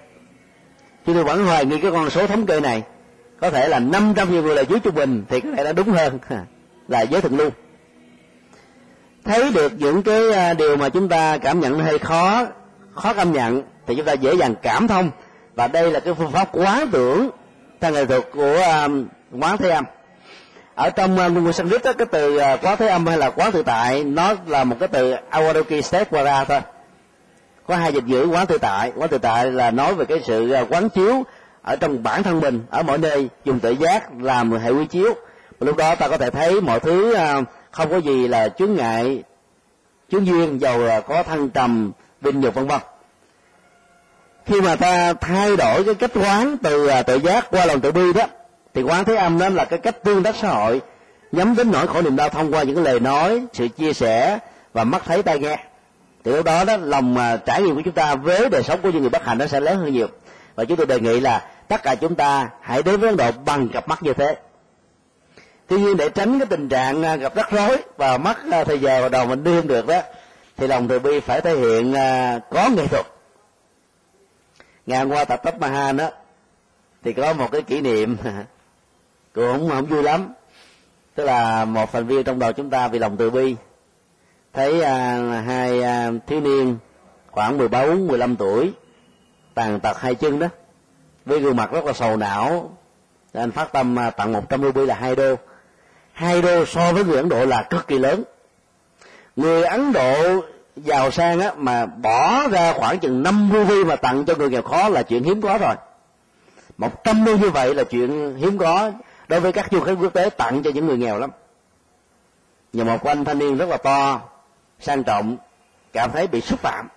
Chứ 1.06 1.14
tôi 1.14 1.24
vẫn 1.24 1.44
hoài 1.44 1.64
nghi 1.64 1.80
cái 1.80 1.90
con 1.90 2.10
số 2.10 2.26
thống 2.26 2.46
kê 2.46 2.60
này. 2.60 2.82
Có 3.40 3.50
thể 3.50 3.68
là 3.68 3.78
năm 3.78 4.12
trăm 4.16 4.28
triệu 4.28 4.42
người 4.42 4.54
là 4.54 4.62
dưới 4.62 4.80
trung 4.80 4.94
bình 4.94 5.24
thì 5.28 5.40
có 5.40 5.48
thể 5.56 5.64
là 5.64 5.72
đúng 5.72 5.88
hơn. 5.88 6.18
Là 6.88 7.02
giới 7.02 7.20
thượng 7.20 7.36
lưu. 7.36 7.50
Thấy 9.24 9.50
được 9.50 9.72
những 9.78 10.02
cái 10.02 10.54
điều 10.54 10.76
mà 10.76 10.88
chúng 10.88 11.08
ta 11.08 11.38
cảm 11.38 11.60
nhận 11.60 11.78
hơi 11.78 11.98
khó 11.98 12.46
khó 12.98 13.14
cảm 13.14 13.32
nhận 13.32 13.62
thì 13.86 13.94
chúng 13.94 14.06
ta 14.06 14.12
dễ 14.12 14.34
dàng 14.34 14.54
cảm 14.62 14.88
thông. 14.88 15.10
Và 15.54 15.68
đây 15.68 15.90
là 15.90 16.00
cái 16.00 16.14
phương 16.14 16.30
pháp 16.30 16.48
quán 16.52 16.88
tưởng 16.92 17.30
theo 17.80 17.92
nghệ 17.92 18.04
thuật 18.04 18.22
của 18.34 18.62
um, 18.84 19.06
quán 19.40 19.56
thế 19.56 19.70
âm. 19.70 19.84
Ở 20.74 20.90
trong 20.90 21.12
uh, 21.12 21.32
ngôn 21.32 21.44
ngữ 21.44 21.52
sanskrit 21.52 21.84
đó, 21.84 21.92
cái 21.92 22.06
từ 22.10 22.36
uh, 22.36 22.64
quán 22.64 22.76
thế 22.78 22.88
âm 22.88 23.06
hay 23.06 23.18
là 23.18 23.30
quán 23.30 23.52
tự 23.52 23.62
tại 23.62 24.04
nó 24.04 24.34
là 24.46 24.64
một 24.64 24.76
cái 24.80 24.88
từ 24.88 25.14
awadoki 25.30 25.80
stekwara 25.80 26.44
thôi. 26.44 26.60
Có 27.66 27.76
hai 27.76 27.92
dịch 27.92 28.04
ngữ 28.04 28.28
quán 28.32 28.46
tự 28.46 28.58
tại. 28.58 28.92
Quán 28.96 29.08
tự 29.08 29.18
tại 29.18 29.50
là 29.50 29.70
nói 29.70 29.94
về 29.94 30.04
cái 30.04 30.20
sự 30.26 30.56
uh, 30.62 30.72
quán 30.72 30.88
chiếu 30.88 31.22
ở 31.62 31.76
trong 31.76 32.02
bản 32.02 32.22
thân 32.22 32.40
mình 32.40 32.60
ở 32.70 32.82
mọi 32.82 32.98
nơi 32.98 33.28
dùng 33.44 33.60
tự 33.60 33.70
giác 33.70 34.20
làm 34.20 34.52
hệ 34.52 34.70
quy 34.70 34.86
chiếu. 34.86 35.14
Và 35.58 35.64
lúc 35.64 35.76
đó 35.76 35.94
ta 35.94 36.08
có 36.08 36.16
thể 36.16 36.30
thấy 36.30 36.60
mọi 36.60 36.80
thứ 36.80 37.16
uh, 37.16 37.44
không 37.70 37.90
có 37.90 37.96
gì 37.96 38.28
là 38.28 38.48
chướng 38.48 38.74
ngại 38.74 39.22
chướng 40.10 40.26
duyên 40.26 40.60
dầu 40.60 40.78
là 40.78 41.00
có 41.00 41.22
thăng 41.22 41.48
trầm 41.48 41.92
vinh 42.20 42.40
nhục 42.40 42.54
vân 42.54 42.66
vân. 42.66 42.80
Khi 44.46 44.60
mà 44.60 44.76
ta 44.76 45.12
thay 45.12 45.56
đổi 45.56 45.84
cái 45.84 45.94
cách 45.94 46.10
quán 46.14 46.56
từ 46.62 46.86
à, 46.86 47.02
tự 47.02 47.16
giác 47.16 47.50
qua 47.50 47.66
lòng 47.66 47.80
tự 47.80 47.92
bi 47.92 48.12
đó, 48.12 48.26
thì 48.74 48.82
quán 48.82 49.04
thế 49.04 49.14
âm 49.14 49.38
đó 49.38 49.48
là 49.48 49.64
cái 49.64 49.78
cách 49.78 50.04
tương 50.04 50.22
tác 50.22 50.36
xã 50.36 50.48
hội, 50.48 50.80
nhắm 51.32 51.56
đến 51.56 51.70
nỗi 51.70 51.86
khổ 51.86 52.02
niềm 52.02 52.16
đau 52.16 52.28
thông 52.28 52.54
qua 52.54 52.62
những 52.62 52.74
cái 52.74 52.84
lời 52.84 53.00
nói, 53.00 53.42
sự 53.52 53.68
chia 53.68 53.92
sẻ 53.92 54.38
và 54.72 54.84
mắt 54.84 55.02
thấy 55.06 55.22
tai 55.22 55.38
nghe. 55.38 55.58
Thì 56.24 56.32
lúc 56.32 56.44
đó 56.44 56.64
đó, 56.64 56.76
lòng 56.76 57.14
mà 57.14 57.36
trải 57.36 57.62
nghiệm 57.62 57.74
của 57.74 57.82
chúng 57.84 57.94
ta 57.94 58.14
với 58.14 58.48
đời 58.48 58.62
sống 58.62 58.80
của 58.82 58.90
những 58.90 59.00
người 59.00 59.10
bất 59.10 59.24
hạnh 59.24 59.38
nó 59.38 59.46
sẽ 59.46 59.60
lớn 59.60 59.78
hơn 59.78 59.92
nhiều. 59.92 60.08
Và 60.54 60.64
chúng 60.64 60.76
tôi 60.76 60.86
đề 60.86 61.00
nghị 61.00 61.20
là 61.20 61.50
tất 61.68 61.82
cả 61.82 61.94
chúng 61.94 62.14
ta 62.14 62.48
hãy 62.60 62.82
đến 62.82 63.00
với 63.00 63.08
ấn 63.08 63.16
độ 63.16 63.30
bằng 63.44 63.68
cặp 63.68 63.88
mắt 63.88 64.02
như 64.02 64.12
thế. 64.12 64.36
Tuy 65.66 65.80
nhiên 65.80 65.96
để 65.96 66.08
tránh 66.08 66.38
cái 66.38 66.46
tình 66.46 66.68
trạng 66.68 67.02
à, 67.02 67.16
gặp 67.16 67.34
rắc 67.34 67.50
rối 67.50 67.76
và 67.96 68.18
mất 68.18 68.36
à, 68.50 68.64
thời 68.64 68.78
giờ 68.78 69.02
và 69.02 69.08
đầu 69.08 69.26
mình 69.26 69.44
đi 69.44 69.56
không 69.56 69.68
được 69.68 69.86
đó 69.86 70.00
thì 70.58 70.66
lòng 70.66 70.88
từ 70.88 70.98
bi 70.98 71.20
phải 71.20 71.40
thể 71.40 71.56
hiện 71.56 71.92
à, 71.92 72.40
có 72.50 72.70
nghệ 72.76 72.86
thuật. 72.86 73.06
Ngày 74.86 74.98
hôm 74.98 75.10
qua 75.10 75.24
tập 75.24 75.40
tấp 75.44 75.60
mahan 75.60 75.96
đó 75.96 76.10
thì 77.02 77.12
có 77.12 77.32
một 77.32 77.48
cái 77.52 77.62
kỷ 77.62 77.80
niệm 77.80 78.16
cũng 79.34 79.52
không, 79.52 79.68
không 79.68 79.86
vui 79.86 80.02
lắm. 80.02 80.28
Tức 81.14 81.24
là 81.24 81.64
một 81.64 81.92
thành 81.92 82.06
viên 82.06 82.24
trong 82.24 82.38
đầu 82.38 82.52
chúng 82.52 82.70
ta 82.70 82.88
vì 82.88 82.98
lòng 82.98 83.16
từ 83.16 83.30
bi. 83.30 83.56
Thấy 84.52 84.82
à, 84.82 85.16
hai 85.46 85.82
à, 85.82 86.10
thiếu 86.26 86.40
niên 86.40 86.78
khoảng 87.30 87.58
mười 87.58 87.68
bốn 87.68 88.06
mười 88.06 88.18
lăm 88.18 88.36
tuổi 88.36 88.72
tàn 89.54 89.80
tật 89.80 90.00
hai 90.00 90.14
chân 90.14 90.38
đó 90.38 90.46
với 91.26 91.40
gương 91.40 91.56
mặt 91.56 91.72
rất 91.72 91.84
là 91.84 91.92
sầu 91.92 92.16
não 92.16 92.70
anh 93.32 93.50
phát 93.50 93.72
tâm 93.72 93.98
à, 93.98 94.10
tặng 94.10 94.32
một 94.32 94.48
trăm 94.48 94.86
là 94.86 94.94
hai 94.94 95.16
đô. 95.16 95.34
Hai 96.12 96.42
đô 96.42 96.64
so 96.64 96.92
với 96.92 97.04
người 97.04 97.16
ấn 97.16 97.28
độ 97.28 97.44
là 97.44 97.62
cực 97.62 97.86
kỳ 97.86 97.98
lớn 97.98 98.24
người 99.38 99.64
ấn 99.64 99.92
độ 99.92 100.42
giàu 100.76 101.10
sang 101.10 101.40
á, 101.40 101.52
mà 101.56 101.86
bỏ 101.86 102.48
ra 102.48 102.72
khoảng 102.72 102.98
chừng 102.98 103.22
năm 103.22 103.50
ruby 103.52 103.84
mà 103.84 103.96
tặng 103.96 104.24
cho 104.24 104.34
người 104.34 104.50
nghèo 104.50 104.62
khó 104.62 104.88
là 104.88 105.02
chuyện 105.02 105.22
hiếm 105.22 105.42
có 105.42 105.58
rồi. 105.58 105.74
Một 106.78 107.04
trăm 107.04 107.24
đô 107.24 107.36
như 107.36 107.50
vậy 107.50 107.74
là 107.74 107.84
chuyện 107.84 108.36
hiếm 108.36 108.58
có 108.58 108.92
đối 109.28 109.40
với 109.40 109.52
các 109.52 109.68
du 109.70 109.80
khách 109.80 109.94
quốc 110.00 110.12
tế 110.12 110.30
tặng 110.30 110.62
cho 110.62 110.70
những 110.74 110.86
người 110.86 110.96
nghèo 110.96 111.18
lắm. 111.18 111.30
Nhà 112.72 112.84
một 112.84 113.04
anh 113.04 113.24
thanh 113.24 113.38
niên 113.38 113.58
rất 113.58 113.68
là 113.68 113.76
to, 113.76 114.20
sang 114.80 115.04
trọng, 115.04 115.36
cảm 115.92 116.10
thấy 116.12 116.26
bị 116.26 116.40
xúc 116.40 116.60
phạm. 116.60 116.88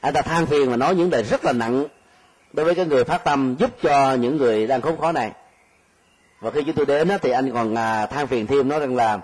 Anh 0.00 0.14
ta 0.14 0.22
than 0.22 0.46
phiền 0.46 0.70
và 0.70 0.76
nói 0.76 0.94
những 0.94 1.12
lời 1.12 1.22
rất 1.22 1.44
là 1.44 1.52
nặng 1.52 1.84
đối 2.52 2.66
với 2.66 2.74
cái 2.74 2.86
người 2.86 3.04
phát 3.04 3.24
tâm 3.24 3.56
giúp 3.58 3.70
cho 3.82 4.14
những 4.14 4.36
người 4.36 4.66
đang 4.66 4.80
khốn 4.80 5.00
khó 5.00 5.12
này. 5.12 5.32
Và 6.40 6.50
khi 6.50 6.62
chúng 6.62 6.74
tôi 6.74 6.86
đến 6.86 7.08
thì 7.22 7.30
anh 7.30 7.52
còn 7.52 7.74
à, 7.74 8.06
than 8.06 8.26
phiền 8.26 8.46
thêm, 8.46 8.68
nói 8.68 8.80
rằng 8.80 8.96
là, 8.96 9.18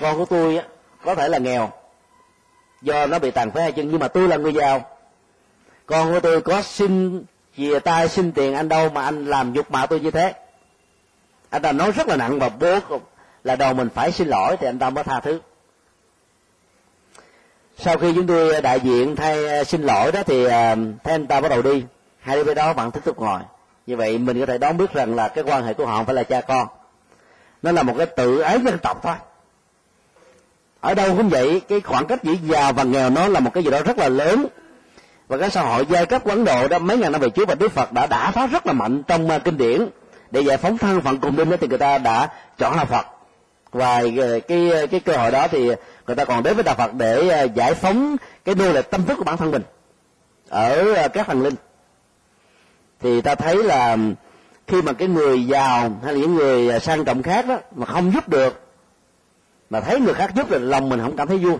con 0.00 0.18
của 0.18 0.24
tôi 0.24 0.60
có 1.04 1.14
thể 1.14 1.28
là 1.28 1.38
nghèo. 1.38 1.70
Do 2.82 3.06
nó 3.06 3.18
bị 3.18 3.30
tàn 3.30 3.50
phế 3.50 3.60
hai 3.60 3.72
chân 3.72 3.88
nhưng 3.90 4.00
mà 4.00 4.08
tôi 4.08 4.28
là 4.28 4.36
người 4.36 4.52
giàu. 4.52 4.86
Con 5.86 6.12
của 6.12 6.20
tôi 6.20 6.40
có 6.40 6.62
xin 6.62 7.24
chìa 7.56 7.78
tay, 7.78 8.08
xin 8.08 8.32
tiền 8.32 8.54
anh 8.54 8.68
đâu 8.68 8.88
mà 8.88 9.04
anh 9.04 9.26
làm 9.26 9.52
nhục 9.52 9.70
mạ 9.70 9.86
tôi 9.86 10.00
như 10.00 10.10
thế? 10.10 10.34
Anh 11.50 11.62
ta 11.62 11.72
nói 11.72 11.92
rất 11.92 12.08
là 12.08 12.16
nặng 12.16 12.38
và 12.38 12.48
bố 12.48 12.78
là 13.44 13.56
đầu 13.56 13.74
mình 13.74 13.88
phải 13.94 14.12
xin 14.12 14.28
lỗi 14.28 14.56
thì 14.60 14.66
anh 14.66 14.78
ta 14.78 14.90
mới 14.90 15.04
tha 15.04 15.20
thứ. 15.20 15.40
Sau 17.78 17.98
khi 17.98 18.12
chúng 18.14 18.26
tôi 18.26 18.54
à, 18.54 18.60
đại 18.60 18.80
diện 18.80 19.16
thay 19.16 19.46
à, 19.48 19.64
xin 19.64 19.82
lỗi 19.82 20.12
đó 20.12 20.22
thì 20.26 20.44
à, 20.44 20.76
thấy 21.04 21.14
anh 21.14 21.26
ta 21.26 21.40
bắt 21.40 21.48
đầu 21.48 21.62
đi. 21.62 21.84
Hai 22.20 22.36
đứa 22.36 22.44
bé 22.44 22.54
đó 22.54 22.72
vẫn 22.72 22.90
tiếp 22.90 23.00
tục 23.04 23.20
ngồi. 23.20 23.40
Như 23.86 23.96
vậy 23.96 24.18
mình 24.18 24.40
có 24.40 24.46
thể 24.46 24.58
đoán 24.58 24.76
biết 24.76 24.92
rằng 24.92 25.14
là 25.14 25.28
cái 25.28 25.44
quan 25.44 25.64
hệ 25.64 25.74
của 25.74 25.86
họ 25.86 25.96
không 25.96 26.06
phải 26.06 26.14
là 26.14 26.22
cha 26.22 26.40
con. 26.40 26.68
Nó 27.62 27.72
là 27.72 27.82
một 27.82 27.94
cái 27.98 28.06
tự 28.06 28.38
ái 28.38 28.60
dân 28.64 28.78
tộc 28.78 29.00
thôi 29.02 29.14
ở 30.80 30.94
đâu 30.94 31.16
cũng 31.16 31.28
vậy 31.28 31.60
cái 31.68 31.80
khoảng 31.80 32.06
cách 32.06 32.24
giữa 32.24 32.34
giàu 32.44 32.72
và 32.72 32.82
nghèo 32.82 33.10
nó 33.10 33.28
là 33.28 33.40
một 33.40 33.50
cái 33.54 33.64
gì 33.64 33.70
đó 33.70 33.82
rất 33.82 33.98
là 33.98 34.08
lớn. 34.08 34.46
Và 35.28 35.36
cái 35.38 35.50
xã 35.50 35.62
hội 35.62 35.86
giai 35.88 36.06
cấp 36.06 36.22
quán 36.24 36.36
ấn 36.36 36.44
độ 36.44 36.68
đó 36.68 36.78
mấy 36.78 36.98
ngàn 36.98 37.12
năm 37.12 37.20
về 37.20 37.30
trước 37.30 37.48
và 37.48 37.54
đức 37.54 37.72
phật 37.72 37.92
đã 37.92 38.06
đả 38.06 38.30
phá 38.30 38.46
rất 38.46 38.66
là 38.66 38.72
mạnh 38.72 39.02
trong 39.02 39.30
à, 39.30 39.38
kinh 39.38 39.56
điển. 39.56 39.88
Để 40.30 40.40
giải 40.40 40.56
phóng 40.56 40.78
thân 40.78 41.00
phận 41.00 41.18
cùng 41.18 41.36
đinh 41.36 41.50
đó 41.50 41.56
thì 41.60 41.68
người 41.68 41.78
ta 41.78 41.98
đã 41.98 42.28
chọn 42.58 42.76
là 42.76 42.84
phật. 42.84 43.06
Và 43.72 43.96
ờ, 43.96 44.40
cái 44.40 44.40
cái, 44.48 44.86
cái 44.86 45.00
cơ 45.00 45.16
hội 45.16 45.30
đó 45.30 45.48
thì 45.48 45.70
người 46.06 46.16
ta 46.16 46.24
còn 46.24 46.42
đến 46.42 46.54
với 46.54 46.64
đạo 46.64 46.74
phật 46.78 46.94
để 46.94 47.28
ờ, 47.28 47.46
giải 47.54 47.74
phóng 47.74 48.16
cái 48.44 48.54
nô 48.54 48.72
lệ 48.72 48.82
tâm 48.82 49.04
thức 49.04 49.14
của 49.18 49.24
bản 49.24 49.36
thân 49.36 49.50
mình 49.50 49.62
ở 50.48 51.08
các 51.08 51.26
thần 51.26 51.42
linh. 51.42 51.54
Thì 53.00 53.20
ta 53.20 53.34
thấy 53.34 53.64
là 53.64 53.96
khi 54.66 54.82
mà 54.82 54.92
cái 54.92 55.08
người 55.08 55.46
giàu 55.46 55.92
hay 56.04 56.14
là 56.14 56.20
những 56.20 56.34
người 56.34 56.80
sang 56.80 57.04
trọng 57.04 57.22
khác 57.22 57.46
đó 57.48 57.58
mà 57.76 57.86
không 57.86 58.12
giúp 58.14 58.28
được 58.28 58.67
mà 59.70 59.80
thấy 59.80 60.00
người 60.00 60.14
khác 60.14 60.30
giúp 60.34 60.50
là 60.50 60.58
lòng 60.58 60.88
mình 60.88 61.00
không 61.00 61.16
cảm 61.16 61.28
thấy 61.28 61.38
vui. 61.38 61.56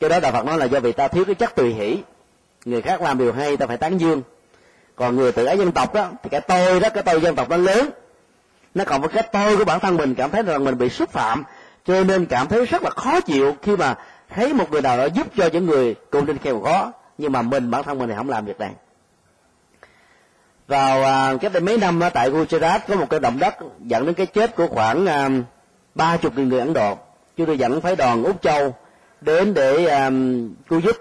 Cái 0.00 0.10
đó 0.10 0.20
đạo 0.20 0.32
phật 0.32 0.44
nói 0.44 0.58
là 0.58 0.64
do 0.64 0.80
vì 0.80 0.92
ta 0.92 1.08
thiếu 1.08 1.24
cái 1.24 1.34
chất 1.34 1.54
tùy 1.54 1.74
hỷ. 1.74 1.98
Người 2.64 2.82
khác 2.82 3.02
làm 3.02 3.18
điều 3.18 3.32
hay 3.32 3.56
ta 3.56 3.66
phải 3.66 3.76
tán 3.76 3.98
dương. 3.98 4.22
Còn 4.96 5.16
người 5.16 5.32
tự 5.32 5.44
ái 5.44 5.58
dân 5.58 5.72
tộc 5.72 5.94
đó 5.94 6.10
thì 6.22 6.30
cái 6.30 6.40
tôi 6.40 6.80
đó 6.80 6.88
cái 6.94 7.02
tôi 7.02 7.20
dân 7.20 7.36
tộc 7.36 7.50
nó 7.50 7.56
lớn. 7.56 7.90
Nó 8.74 8.84
còn 8.84 9.00
với 9.00 9.10
cái 9.10 9.22
tôi 9.32 9.56
của 9.56 9.64
bản 9.64 9.80
thân 9.80 9.96
mình 9.96 10.14
cảm 10.14 10.30
thấy 10.30 10.42
rằng 10.42 10.64
mình 10.64 10.78
bị 10.78 10.88
xúc 10.88 11.10
phạm. 11.10 11.44
Cho 11.86 12.04
nên 12.04 12.26
cảm 12.26 12.48
thấy 12.48 12.66
rất 12.66 12.82
là 12.82 12.90
khó 12.90 13.20
chịu 13.20 13.56
khi 13.62 13.76
mà 13.76 13.94
thấy 14.28 14.52
một 14.52 14.70
người 14.70 14.82
nào 14.82 14.96
đó 14.96 15.04
giúp 15.04 15.26
cho 15.36 15.48
những 15.52 15.66
người 15.66 15.94
cùng 16.10 16.26
trên 16.26 16.38
kèo 16.38 16.60
khó 16.60 16.92
nhưng 17.18 17.32
mà 17.32 17.42
mình 17.42 17.70
bản 17.70 17.82
thân 17.82 17.98
mình 17.98 18.08
thì 18.08 18.14
không 18.16 18.28
làm 18.28 18.44
việc 18.44 18.60
này. 18.60 18.70
Vào 20.68 21.04
à, 21.04 21.34
cách 21.40 21.52
đây 21.52 21.60
mấy 21.60 21.78
năm 21.78 22.00
ở 22.00 22.10
tại 22.10 22.30
Gujarat 22.30 22.78
có 22.88 22.96
một 22.96 23.10
cái 23.10 23.20
động 23.20 23.38
đất 23.38 23.54
dẫn 23.80 24.06
đến 24.06 24.14
cái 24.14 24.26
chết 24.26 24.56
của 24.56 24.66
khoảng 24.66 25.06
à, 25.06 25.28
ba 25.94 26.16
chục 26.16 26.36
nghìn 26.36 26.48
người 26.48 26.60
Ấn 26.60 26.72
Độ 26.72 26.98
chúng 27.36 27.46
tôi 27.46 27.58
dẫn 27.58 27.80
phái 27.80 27.96
đoàn 27.96 28.24
Úc 28.24 28.42
Châu 28.42 28.74
đến 29.20 29.54
để 29.54 29.84
um, 29.84 30.50
cứu 30.68 30.80
giúp. 30.80 30.96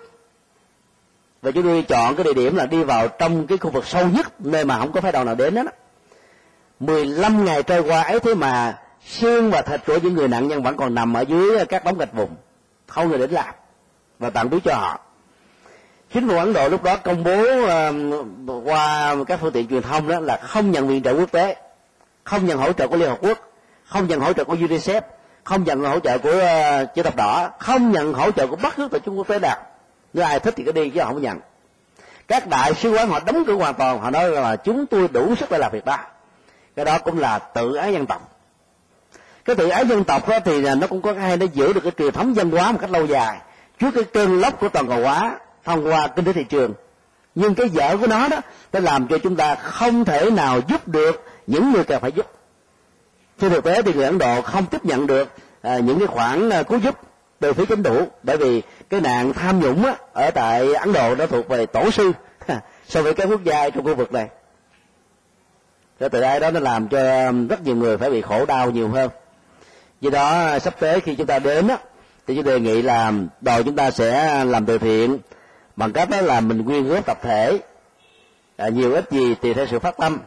Và 1.41 1.51
chúng 1.51 1.63
tôi 1.63 1.85
chọn 1.87 2.15
cái 2.15 2.23
địa 2.23 2.33
điểm 2.33 2.55
là 2.55 2.65
đi 2.65 2.83
vào 2.83 3.07
trong 3.07 3.47
cái 3.47 3.57
khu 3.57 3.69
vực 3.69 3.87
sâu 3.87 4.07
nhất 4.07 4.41
nơi 4.41 4.65
mà 4.65 4.79
không 4.79 4.91
có 4.91 5.01
phái 5.01 5.11
đoàn 5.11 5.25
nào 5.25 5.35
đến 5.35 5.55
đó 5.55 5.63
15 6.79 7.45
ngày 7.45 7.63
trôi 7.63 7.79
qua 7.79 8.01
ấy 8.01 8.19
thế 8.19 8.35
mà 8.35 8.79
xương 9.07 9.51
và 9.51 9.61
thịt 9.61 9.81
của 9.85 9.99
những 10.03 10.13
người 10.13 10.27
nạn 10.27 10.47
nhân 10.47 10.63
vẫn 10.63 10.77
còn 10.77 10.95
nằm 10.95 11.13
ở 11.13 11.21
dưới 11.21 11.65
các 11.65 11.85
đống 11.85 11.97
gạch 11.97 12.13
vùng 12.13 12.35
không 12.87 13.09
người 13.09 13.17
đến 13.17 13.31
làm. 13.31 13.53
Và 14.19 14.29
tặng 14.29 14.49
túi 14.49 14.59
cho 14.59 14.73
họ. 14.73 14.99
Chính 16.13 16.29
phủ 16.29 16.37
ấn 16.37 16.53
độ 16.53 16.69
lúc 16.69 16.83
đó 16.83 16.97
công 16.97 17.23
bố 17.23 17.43
uh, 17.63 18.67
qua 18.67 19.15
các 19.27 19.39
phương 19.41 19.51
tiện 19.51 19.67
truyền 19.67 19.81
thông 19.81 20.07
đó 20.07 20.19
là 20.19 20.37
không 20.37 20.71
nhận 20.71 20.87
viện 20.87 21.03
trợ 21.03 21.13
quốc 21.13 21.31
tế 21.31 21.55
không 22.23 22.45
nhận 22.45 22.57
hỗ 22.57 22.73
trợ 22.73 22.87
của 22.87 22.95
liên 22.95 23.09
hợp 23.09 23.17
quốc 23.21 23.52
không 23.93 24.07
nhận 24.07 24.19
hỗ 24.19 24.33
trợ 24.33 24.43
của 24.43 24.55
unicef 24.55 25.01
không 25.43 25.63
nhận 25.63 25.83
hỗ 25.83 25.99
trợ 25.99 26.17
của 26.17 26.29
uh, 26.29 26.95
chữ 26.95 27.03
thập 27.03 27.15
đỏ 27.15 27.49
không 27.59 27.91
nhận 27.91 28.13
hỗ 28.13 28.31
trợ 28.31 28.47
của 28.47 28.55
bất 28.55 28.75
cứ 28.75 28.87
tổ 28.91 28.99
chức 28.99 29.13
quốc 29.13 29.27
tế 29.27 29.39
nào. 29.39 29.57
Nếu 30.13 30.25
ai 30.25 30.39
thích 30.39 30.53
thì 30.57 30.63
cứ 30.63 30.71
đi 30.71 30.89
chứ 30.89 31.01
không 31.03 31.21
nhận. 31.21 31.39
Các 32.27 32.47
đại 32.47 32.73
sứ 32.73 32.91
quán 32.91 33.09
họ 33.09 33.19
đóng 33.19 33.43
cửa 33.47 33.53
hoàn 33.53 33.73
toàn 33.73 33.99
họ 33.99 34.09
nói 34.09 34.29
là 34.29 34.55
chúng 34.55 34.85
tôi 34.85 35.07
đủ 35.07 35.35
sức 35.35 35.51
để 35.51 35.57
làm 35.57 35.71
việc 35.71 35.85
đó. 35.85 35.97
Cái 36.75 36.85
đó 36.85 36.97
cũng 36.97 37.19
là 37.19 37.39
tự 37.39 37.75
ái 37.75 37.93
dân 37.93 38.05
tộc. 38.05 38.29
Cái 39.45 39.55
tự 39.55 39.69
ái 39.69 39.85
dân 39.85 40.03
tộc 40.03 40.29
đó 40.29 40.39
thì 40.45 40.75
nó 40.75 40.87
cũng 40.87 41.01
có 41.01 41.13
hay 41.13 41.37
nó 41.37 41.45
giữ 41.53 41.73
được 41.73 41.81
cái 41.83 41.91
truyền 41.97 42.13
thống 42.13 42.33
văn 42.33 42.51
hóa 42.51 42.71
một 42.71 42.77
cách 42.81 42.91
lâu 42.91 43.05
dài 43.05 43.39
trước 43.79 43.91
cái 43.95 44.03
cơn 44.03 44.39
lốc 44.39 44.59
của 44.59 44.69
toàn 44.69 44.87
cầu 44.87 45.01
hóa 45.01 45.35
thông 45.63 45.87
qua 45.87 46.07
kinh 46.07 46.25
tế 46.25 46.33
thị 46.33 46.43
trường. 46.43 46.73
Nhưng 47.35 47.55
cái 47.55 47.69
dở 47.69 47.97
của 47.97 48.07
nó 48.07 48.27
đó 48.27 48.37
nó 48.73 48.79
làm 48.79 49.07
cho 49.07 49.17
chúng 49.17 49.35
ta 49.35 49.55
không 49.55 50.05
thể 50.05 50.29
nào 50.29 50.59
giúp 50.67 50.87
được 50.87 51.25
những 51.47 51.71
người 51.71 51.83
cần 51.83 52.01
phải 52.01 52.11
giúp 52.11 52.31
trên 53.43 53.51
thực 53.51 53.63
tế 53.63 53.81
thì 53.81 53.93
người 53.93 54.05
ấn 54.05 54.17
độ 54.17 54.41
không 54.41 54.65
tiếp 54.65 54.85
nhận 54.85 55.07
được 55.07 55.29
à, 55.61 55.79
những 55.79 55.99
cái 55.99 56.07
khoản 56.07 56.49
à, 56.49 56.63
cứu 56.63 56.79
giúp 56.79 56.95
từ 57.39 57.53
phía 57.53 57.65
chính 57.65 57.83
phủ 57.83 58.07
bởi 58.23 58.37
vì 58.37 58.61
cái 58.89 59.01
nạn 59.01 59.33
tham 59.33 59.59
nhũng 59.59 59.85
á, 59.85 59.95
ở 60.13 60.31
tại 60.31 60.73
ấn 60.73 60.93
độ 60.93 61.15
nó 61.15 61.25
thuộc 61.25 61.47
về 61.47 61.65
tổ 61.65 61.91
sư 61.91 62.11
so 62.87 63.01
với 63.01 63.13
các 63.13 63.27
quốc 63.29 63.43
gia 63.43 63.69
trong 63.69 63.83
khu 63.83 63.95
vực 63.95 64.13
này. 64.13 64.27
Cho 65.99 66.09
từ 66.09 66.21
đây 66.21 66.39
đó 66.39 66.51
nó 66.51 66.59
làm 66.59 66.87
cho 66.87 67.27
um, 67.27 67.47
rất 67.47 67.61
nhiều 67.63 67.75
người 67.75 67.97
phải 67.97 68.09
bị 68.09 68.21
khổ 68.21 68.45
đau 68.45 68.71
nhiều 68.71 68.89
hơn. 68.89 69.09
Do 70.01 70.09
đó 70.09 70.29
à, 70.29 70.59
sắp 70.59 70.75
tới 70.79 70.99
khi 70.99 71.15
chúng 71.15 71.27
ta 71.27 71.39
đến 71.39 71.67
á, 71.67 71.77
thì 72.27 72.35
tôi 72.35 72.43
đề 72.43 72.59
nghị 72.59 72.81
là 72.81 73.13
đầu 73.41 73.63
chúng 73.63 73.75
ta 73.75 73.91
sẽ 73.91 74.43
làm 74.45 74.65
từ 74.65 74.77
thiện 74.77 75.17
bằng 75.75 75.93
cách 75.93 76.09
đó 76.09 76.21
là 76.21 76.41
mình 76.41 76.63
quyên 76.65 76.87
góp 76.87 77.05
tập 77.05 77.19
thể 77.21 77.59
à, 78.57 78.69
nhiều 78.69 78.93
ít 78.93 79.11
gì 79.11 79.35
tùy 79.35 79.53
theo 79.53 79.65
sự 79.65 79.79
phát 79.79 79.97
tâm 79.97 80.19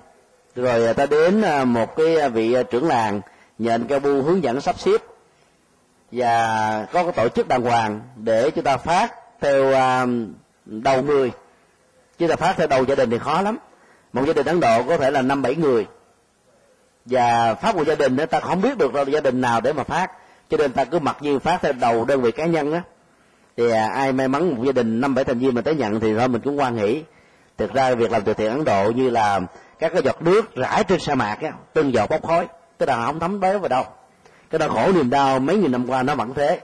rồi 0.57 0.87
à, 0.87 0.93
ta 0.93 1.07
đến 1.07 1.43
à, 1.43 1.65
một 1.65 1.97
cái 1.97 2.17
à, 2.17 2.29
vị 2.29 2.57
trưởng 2.71 2.89
làng 2.89 3.21
nhờ 3.59 3.71
anh 3.71 3.85
cao 3.85 4.01
bu 4.01 4.23
hướng 4.23 4.43
dẫn 4.43 4.61
sắp 4.61 4.79
xếp. 4.79 5.03
Và 6.13 6.87
có 6.93 7.03
cái 7.03 7.13
tổ 7.13 7.29
chức 7.29 7.49
đàng 7.49 7.63
hoàng 7.63 8.01
để 8.17 8.51
chúng 8.51 8.65
ta 8.65 8.77
phát 8.77 9.15
theo 9.41 9.73
đầu 10.67 11.03
người. 11.03 11.33
Chúng 12.19 12.29
ta 12.29 12.37
phát 12.37 12.55
theo 12.57 12.67
đầu 12.67 12.85
gia 12.85 12.95
đình 12.95 13.11
thì 13.11 13.19
khó 13.19 13.43
lắm. 13.43 13.59
Một 14.13 14.23
gia 14.27 14.33
đình 14.33 14.47
ấn 14.47 14.61
độ 14.61 14.83
có 14.83 14.97
thể 14.97 15.11
là 15.11 15.23
năm 15.23 15.43
bảy 15.43 15.55
người. 15.55 15.87
Và 17.05 17.55
phát 17.55 17.77
một 17.77 17.87
gia 17.87 17.95
đình 17.95 18.17
nữa 18.17 18.27
ta 18.27 18.41
không 18.41 18.63
biết 18.63 18.79
được 18.79 18.95
là 18.95 19.03
gia 19.03 19.21
đình 19.21 19.41
nào 19.41 19.61
để 19.61 19.73
mà 19.73 19.85
phát. 19.85 20.11
Cho 20.51 20.57
nên 20.57 20.73
ta 20.73 20.85
cứ 20.85 20.99
mặc 20.99 21.17
nhiên 21.21 21.41
phát 21.41 21.59
theo 21.63 21.73
đầu 21.73 22.05
đơn 22.05 22.23
vị 22.23 22.31
cá 22.31 22.47
nhân 22.47 22.73
á. 22.73 22.83
thì 23.57 23.71
ai 23.71 24.13
may 24.13 24.29
mắn 24.29 24.55
một 24.55 24.65
gia 24.67 24.73
đình 24.73 25.01
năm 25.01 25.15
bảy 25.15 25.25
thành 25.25 25.39
viên 25.39 25.55
mà 25.55 25.61
tới 25.61 25.75
nhận 25.75 26.01
thì 26.01 26.15
thôi 26.15 26.29
mình 26.29 26.41
cũng 26.41 26.59
quan 26.59 26.77
hỷ. 26.77 27.03
Thực 27.59 27.75
ra 27.75 27.95
việc 27.95 28.11
làm 28.11 28.23
từ 28.23 28.35
thiện 28.35 28.51
ấn 28.51 28.65
độ 28.65 28.91
như 28.91 29.11
là 29.11 29.41
các 29.79 29.93
cái 29.93 30.03
giọt 30.05 30.23
nước 30.23 30.55
rải 30.55 30.85
trên 30.85 31.01
sa 31.01 31.15
mạc 31.15 31.39
á 31.43 31.53
từng 31.73 31.95
giọt 31.95 32.11
bốc 32.11 32.27
khói. 32.27 32.47
Tức 32.79 32.89
là 32.89 33.07
không 33.07 33.21
thấm 33.21 33.41
tới 33.41 33.59
vào 33.59 33.69
đâu. 33.69 33.85
Cái 34.51 34.59
đau 34.59 34.69
khổ 34.69 34.93
niềm 34.93 35.11
đau 35.11 35.39
mấy 35.39 35.57
nghìn 35.57 35.73
năm 35.73 35.91
qua 35.91 36.03
nó 36.03 36.15
vẫn 36.15 36.35
thế. 36.35 36.61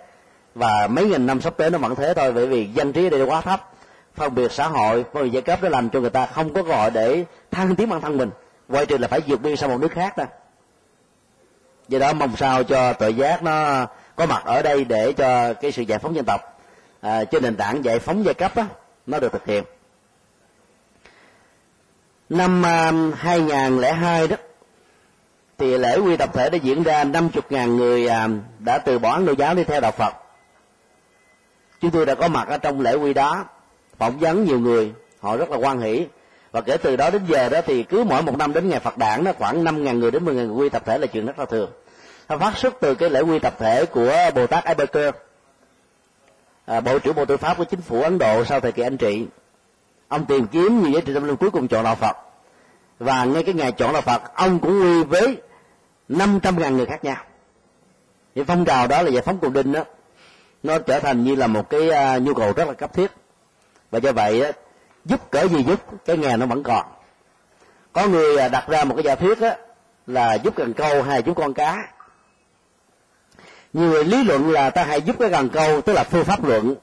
Và 0.54 0.86
mấy 0.86 1.06
nghìn 1.06 1.26
năm 1.26 1.40
sắp 1.40 1.54
tới 1.56 1.70
nó 1.70 1.78
vẫn 1.78 1.94
thế 1.94 2.14
thôi 2.14 2.32
bởi 2.32 2.46
vì 2.46 2.66
dân 2.66 2.92
trí 2.92 3.10
đây 3.10 3.24
quá 3.24 3.40
thấp. 3.40 3.68
Phân 4.14 4.34
biệt 4.34 4.52
xã 4.52 4.68
hội 4.68 5.04
phân 5.12 5.22
biệt 5.24 5.30
giai 5.32 5.42
cấp 5.42 5.62
nó 5.62 5.68
làm 5.68 5.90
cho 5.90 6.00
người 6.00 6.10
ta 6.10 6.26
không 6.26 6.54
có 6.54 6.62
cơ 6.62 6.74
hội 6.74 6.90
để 6.90 7.24
thăng 7.50 7.76
tiến 7.76 7.88
bản 7.88 8.00
thân 8.00 8.16
mình. 8.16 8.30
Quay 8.68 8.86
trừ 8.86 8.98
là 8.98 9.08
phải 9.08 9.20
vượt 9.26 9.40
biên 9.42 9.56
sang 9.56 9.70
một 9.70 9.80
nước 9.80 9.92
khác 9.92 10.16
đó. 10.16 10.24
Do 11.88 11.98
đó 11.98 12.12
mong 12.12 12.36
sao 12.36 12.62
cho 12.62 12.92
tự 12.92 13.08
giác 13.08 13.42
nó 13.42 13.86
có 14.16 14.26
mặt 14.26 14.42
ở 14.44 14.62
đây 14.62 14.84
để 14.84 15.12
cho 15.12 15.54
cái 15.54 15.72
sự 15.72 15.82
giải 15.82 15.98
phóng 15.98 16.16
dân 16.16 16.24
tộc 16.24 16.40
à, 17.00 17.24
trên 17.24 17.42
nền 17.42 17.56
tảng 17.56 17.84
giải 17.84 17.98
phóng 17.98 18.24
giai 18.24 18.34
cấp 18.34 18.56
á 18.56 18.66
nó 19.06 19.20
được 19.20 19.32
thực 19.32 19.46
hiện 19.46 19.64
năm 22.32 22.66
à, 22.66 22.92
2002 23.16 24.28
đó 24.28 24.36
thì 25.58 25.78
lễ 25.78 25.98
quy 25.98 26.16
tập 26.16 26.30
thể 26.34 26.50
đã 26.50 26.58
diễn 26.62 26.82
ra 26.82 27.04
50.000 27.04 27.76
người 27.76 28.06
à, 28.06 28.28
đã 28.58 28.78
từ 28.78 28.98
bỏ 28.98 29.12
Ấn 29.12 29.26
Độ 29.26 29.32
giáo 29.38 29.54
đi 29.54 29.64
theo 29.64 29.80
đạo 29.80 29.92
Phật. 29.92 30.14
Chúng 31.80 31.90
tôi 31.90 32.06
đã 32.06 32.14
có 32.14 32.28
mặt 32.28 32.48
ở 32.48 32.58
trong 32.58 32.80
lễ 32.80 32.94
quy 32.94 33.14
đó 33.14 33.44
phỏng 33.98 34.18
vấn 34.18 34.44
nhiều 34.44 34.58
người 34.58 34.92
họ 35.20 35.36
rất 35.36 35.50
là 35.50 35.56
quan 35.56 35.80
hỷ. 35.80 36.06
Và 36.52 36.60
kể 36.60 36.76
từ 36.76 36.96
đó 36.96 37.10
đến 37.10 37.22
giờ 37.28 37.48
đó 37.48 37.60
thì 37.66 37.82
cứ 37.82 38.04
mỗi 38.04 38.22
một 38.22 38.38
năm 38.38 38.52
đến 38.52 38.68
ngày 38.68 38.80
Phật 38.80 38.98
đản 38.98 39.24
nó 39.24 39.32
khoảng 39.32 39.64
5.000 39.64 39.98
người 39.98 40.10
đến 40.10 40.24
10.000 40.24 40.32
người 40.32 40.46
quy 40.46 40.68
tập 40.68 40.82
thể 40.86 40.98
là 40.98 41.06
chuyện 41.06 41.26
rất 41.26 41.38
là 41.38 41.44
thường. 41.44 41.70
Nó 42.28 42.38
phát 42.38 42.58
xuất 42.58 42.74
từ 42.80 42.94
cái 42.94 43.10
lễ 43.10 43.20
quy 43.20 43.38
tập 43.38 43.54
thể 43.58 43.86
của 43.86 44.30
Bồ 44.34 44.46
Tát 44.46 44.64
Abekar 44.64 45.14
à, 46.66 46.80
bộ 46.80 46.98
trưởng 46.98 47.14
bộ 47.14 47.24
tư 47.24 47.36
pháp 47.36 47.58
của 47.58 47.64
chính 47.64 47.80
phủ 47.80 48.02
ấn 48.02 48.18
độ 48.18 48.44
sau 48.44 48.60
thời 48.60 48.72
kỳ 48.72 48.82
anh 48.82 48.96
trị 48.96 49.26
ông 50.12 50.26
tìm 50.26 50.46
kiếm 50.46 50.82
nhiều 50.82 50.92
giá 50.92 51.00
trị 51.00 51.14
tâm 51.14 51.24
linh 51.24 51.36
cuối 51.36 51.50
cùng 51.50 51.68
chọn 51.68 51.84
đạo 51.84 51.94
phật. 51.94 52.16
Và 52.98 53.24
ngay 53.24 53.42
cái 53.42 53.54
ngày 53.54 53.72
chọn 53.72 53.92
đạo 53.92 54.02
phật 54.02 54.34
ông 54.34 54.58
cũng 54.58 54.78
nguy 54.78 55.04
với 55.04 55.36
năm 56.08 56.40
trăm 56.42 56.60
ngàn 56.60 56.76
người 56.76 56.86
khác 56.86 57.04
nhau. 57.04 57.16
Thì 58.34 58.42
phong 58.46 58.64
trào 58.64 58.86
đó 58.86 59.02
là 59.02 59.10
giải 59.10 59.22
phóng 59.22 59.38
cùng 59.38 59.52
đinh 59.52 59.72
đó 59.72 59.84
nó 60.62 60.78
trở 60.78 61.00
thành 61.00 61.24
như 61.24 61.34
là 61.34 61.46
một 61.46 61.70
cái 61.70 61.90
à, 61.90 62.18
nhu 62.18 62.34
cầu 62.34 62.52
rất 62.52 62.68
là 62.68 62.74
cấp 62.74 62.92
thiết. 62.92 63.10
Và 63.90 63.98
do 63.98 64.12
vậy 64.12 64.40
đó, 64.40 64.48
giúp 65.04 65.30
cỡ 65.30 65.48
gì 65.48 65.62
giúp 65.62 65.80
cái 66.04 66.16
nghề 66.16 66.36
nó 66.36 66.46
vẫn 66.46 66.62
còn. 66.62 66.86
Có 67.92 68.06
người 68.06 68.36
à, 68.36 68.48
đặt 68.48 68.64
ra 68.68 68.84
một 68.84 68.94
cái 68.94 69.04
giả 69.04 69.14
thuyết 69.14 69.40
đó 69.40 69.50
là 70.06 70.34
giúp 70.34 70.54
cần 70.56 70.72
câu 70.72 71.02
hay 71.02 71.22
giúp 71.22 71.36
con 71.36 71.54
cá. 71.54 71.88
Nhiều 73.72 73.88
người 73.88 74.04
lý 74.04 74.24
luận 74.24 74.50
là 74.50 74.70
ta 74.70 74.84
hãy 74.84 75.00
giúp 75.00 75.16
cái 75.18 75.28
gần 75.28 75.48
câu 75.48 75.80
tức 75.80 75.92
là 75.92 76.04
phương 76.04 76.24
pháp 76.24 76.44
luận 76.44 76.74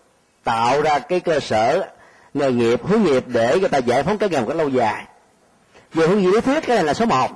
tạo 0.44 0.82
ra 0.82 1.00
cái 1.00 1.20
cơ 1.20 1.40
sở 1.40 1.90
nghề 2.34 2.52
nghiệp, 2.52 2.86
hướng 2.86 3.04
nghiệp 3.04 3.24
để 3.28 3.60
người 3.60 3.70
ta 3.70 3.78
giải 3.78 4.04
phóng 4.04 4.18
cái 4.18 4.30
nghề 4.30 4.40
một 4.40 4.46
cách 4.48 4.58
lâu 4.58 4.70
dài. 4.70 5.06
Về 5.94 6.08
hướng 6.08 6.22
gì 6.22 6.28
lý 6.28 6.42
thuyết, 6.42 6.64
cái 6.68 6.76
này 6.76 6.86
là 6.86 6.94
số 6.94 7.06
một. 7.06 7.30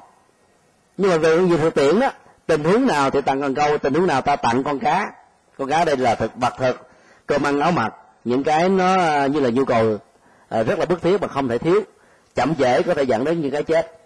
Nhưng 0.97 1.11
mà 1.11 1.17
về 1.17 1.35
hướng 1.35 1.49
gì 1.49 1.57
thực 1.57 1.75
tiễn 1.75 1.99
đó, 1.99 2.11
tình 2.47 2.63
huống 2.63 2.87
nào 2.87 3.09
thì 3.09 3.21
tặng 3.21 3.41
con 3.41 3.55
câu, 3.55 3.77
tình 3.77 3.93
huống 3.93 4.07
nào 4.07 4.21
ta 4.21 4.35
tặng 4.35 4.63
con 4.63 4.79
cá. 4.79 5.11
Con 5.57 5.69
cá 5.69 5.85
đây 5.85 5.97
là 5.97 6.15
thực 6.15 6.31
vật 6.35 6.53
thực, 6.57 6.87
cơm 7.25 7.43
ăn 7.43 7.59
áo 7.59 7.71
mặc. 7.71 7.93
Những 8.23 8.43
cái 8.43 8.69
nó 8.69 8.95
à, 8.95 9.27
như 9.27 9.39
là 9.39 9.49
nhu 9.49 9.65
cầu 9.65 9.97
à, 10.49 10.63
rất 10.63 10.79
là 10.79 10.85
bức 10.85 11.01
thiết 11.01 11.21
mà 11.21 11.27
không 11.27 11.47
thể 11.47 11.57
thiếu. 11.57 11.81
Chậm 12.35 12.55
trễ 12.55 12.81
có 12.81 12.93
thể 12.93 13.03
dẫn 13.03 13.25
đến 13.25 13.41
những 13.41 13.51
cái 13.51 13.63
chết. 13.63 13.99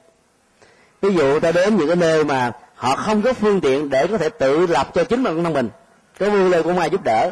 Ví 1.01 1.13
dụ 1.13 1.39
ta 1.39 1.51
đến 1.51 1.77
những 1.77 1.87
cái 1.87 1.95
nơi 1.95 2.23
mà 2.23 2.51
họ 2.75 2.95
không 2.95 3.21
có 3.21 3.33
phương 3.33 3.61
tiện 3.61 3.89
để 3.89 4.07
có 4.07 4.17
thể 4.17 4.29
tự 4.29 4.67
lập 4.67 4.87
cho 4.93 5.03
chính 5.03 5.23
bản 5.23 5.43
thân 5.43 5.53
mình. 5.53 5.69
Cái 6.19 6.29
vươn 6.29 6.49
lên 6.49 6.63
của 6.63 6.73
ai 6.79 6.89
giúp 6.89 7.03
đỡ? 7.03 7.31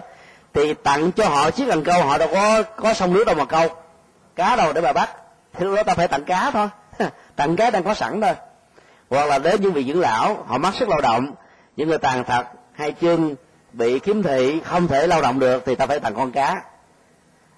Thì 0.56 0.74
tặng 0.74 1.12
cho 1.12 1.30
họ 1.30 1.52
chiếc 1.52 1.66
cần 1.70 1.84
câu 1.84 2.04
họ 2.04 2.18
đâu 2.18 2.30
có 2.34 2.64
có 2.64 2.94
sông 2.94 3.14
nước 3.14 3.24
đâu 3.28 3.36
mà 3.36 3.46
câu. 3.46 3.68
Cá 4.36 4.56
đâu 4.56 4.74
để 4.74 4.82
mà 4.82 4.94
bắt. 4.94 5.10
Thì 5.54 5.66
lúc 5.66 5.76
đó 5.76 5.84
ta 5.84 5.94
phải 5.94 6.08
tặng 6.08 6.24
cá 6.24 6.52
thôi. 6.52 6.68
Tặng 7.36 7.56
cá 7.56 7.70
đang 7.70 7.84
có 7.84 7.94
sẵn 7.94 8.22
thôi. 8.22 8.34
Hoặc 9.10 9.26
là 9.26 9.40
đến 9.40 9.62
những 9.62 9.74
vị 9.74 9.84
dưỡng 9.84 10.00
lão 10.00 10.44
họ 10.48 10.58
mất 10.58 10.76
sức 10.76 10.90
lao 10.90 11.02
động 11.02 11.34
những 11.78 11.90
người 11.90 11.98
tàn 11.98 12.24
tật 12.24 12.46
hai 12.74 12.92
chân 12.92 13.36
bị 13.74 14.00
kiếm 14.00 14.24
thị 14.24 14.62
không 14.66 14.88
thể 14.88 15.08
lao 15.08 15.22
động 15.22 15.40
được 15.40 15.64
thì 15.66 15.76
ta 15.76 15.86
phải 15.86 16.00
tặng 16.00 16.16
con 16.16 16.32
cá. 16.32 16.62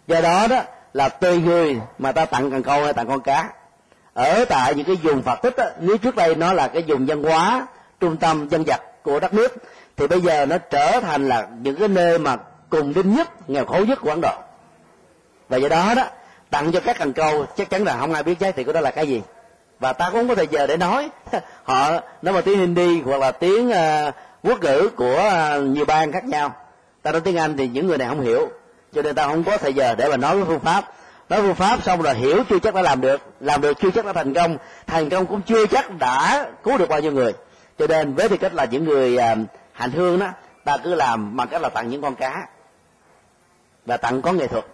Do 0.08 0.22
đó 0.22 0.48
đó 0.48 0.62
là 0.94 1.10
tùy 1.10 1.38
người 1.38 1.82
mà 1.98 2.12
ta 2.12 2.26
tặng 2.26 2.52
cần 2.52 2.64
câu 2.64 2.84
hay 2.84 2.94
tặng 2.94 3.08
con 3.08 3.22
cá. 3.22 3.50
Ở 4.14 4.46
tại 4.46 4.76
những 4.76 4.86
cái 4.86 4.96
vùng 4.96 5.22
phật 5.22 5.42
tích 5.42 5.58
á, 5.58 5.66
nếu 5.80 5.98
trước 5.98 6.16
đây 6.16 6.36
nó 6.36 6.54
là 6.54 6.68
cái 6.68 6.84
vùng 6.88 7.06
văn 7.06 7.24
hóa 7.24 7.68
trung 8.00 8.18
tâm 8.18 8.50
dân 8.50 8.64
vật 8.64 8.82
của 9.04 9.20
đất 9.20 9.34
nước 9.34 9.56
thì 9.98 10.08
bây 10.08 10.22
giờ 10.22 10.46
nó 10.46 10.58
trở 10.58 11.00
thành 11.00 11.28
là 11.28 11.48
những 11.62 11.76
cái 11.76 11.88
nơi 11.88 12.20
mà 12.20 12.38
cùng 12.70 12.94
đinh 12.94 13.16
nhất 13.16 13.50
nghèo 13.50 13.66
khổ 13.66 13.80
nhất 13.88 14.00
của 14.02 14.10
ấn 14.10 14.22
độ. 14.22 14.34
Và 15.50 15.58
do 15.58 15.70
đó 15.70 15.94
đó 15.96 16.04
tặng 16.50 16.72
cho 16.72 16.80
các 16.80 17.00
cành 17.00 17.14
câu 17.14 17.46
chắc 17.58 17.70
chắn 17.70 17.84
là 17.84 17.98
không 18.00 18.14
ai 18.14 18.24
biết 18.24 18.40
giá 18.40 18.52
trị 18.52 18.64
của 18.64 18.74
đó 18.74 18.82
là 18.82 18.92
cái 18.92 19.08
gì. 19.08 19.22
Và 19.80 19.94
ta 19.94 20.10
cũng 20.10 20.20
không 20.20 20.28
có 20.28 20.36
thời 20.36 20.48
giờ 20.48 20.68
để 20.68 20.78
nói. 20.78 21.10
Họ 21.64 21.92
nói 22.22 22.34
mà 22.34 22.42
tiếng 22.42 22.60
hindi 22.60 23.02
hoặc 23.02 23.18
là 23.18 23.32
tiếng 23.32 23.70
uh, 23.70 24.14
quốc 24.44 24.64
ngữ 24.64 24.90
của 24.96 25.32
uh, 25.58 25.64
nhiều 25.64 25.86
bang 25.86 26.12
khác 26.12 26.26
nhau. 26.26 26.56
Ta 27.02 27.12
nói 27.12 27.22
tiếng 27.22 27.38
anh 27.38 27.58
thì 27.58 27.68
những 27.68 27.88
người 27.88 27.98
này 27.98 28.08
không 28.08 28.22
hiểu. 28.22 28.50
Cho 28.94 29.02
nên 29.02 29.16
ta 29.16 29.28
không 29.28 29.44
có 29.44 29.58
thời 29.58 29.74
giờ 29.74 29.96
để 29.96 30.10
mà 30.10 30.18
nói 30.18 30.36
với 30.36 30.46
phương 30.46 30.60
pháp. 30.60 30.92
Nói 31.30 31.42
phương 31.42 31.56
pháp 31.56 31.84
xong 31.84 32.02
rồi 32.02 32.14
hiểu 32.14 32.44
chưa 32.50 32.60
chắc 32.60 32.76
đã 32.76 32.82
làm 32.82 33.02
được. 33.02 33.22
Làm 33.40 33.62
được 33.62 33.78
chưa 33.80 33.92
chắc 33.92 34.06
đã 34.06 34.14
thành 34.14 34.34
công. 34.34 34.58
Thành 34.88 35.10
công 35.10 35.26
cũng 35.26 35.42
chưa 35.42 35.66
chắc 35.66 35.98
đã 36.00 36.48
cứu 36.64 36.78
được 36.78 36.90
bao 36.90 37.00
nhiêu 37.00 37.12
người. 37.12 37.34
Cho 37.80 37.88
nên 37.88 38.14
với 38.14 38.30
tư 38.30 38.38
cách 38.38 38.54
là 38.54 38.66
những 38.66 38.86
người 38.86 39.18
uh, 39.18 39.38
hành 39.74 39.92
hương 39.92 40.20
đó 40.20 40.28
ta 40.64 40.78
cứ 40.78 40.96
làm 40.96 41.36
bằng 41.38 41.48
cách 41.48 41.62
là 41.62 41.70
tặng 41.70 41.90
những 41.90 42.02
con 42.02 42.16
cá 42.16 42.48
và 43.88 43.98
tặng 43.98 44.22
có 44.22 44.34
nghệ 44.34 44.48
thuật. 44.48 44.66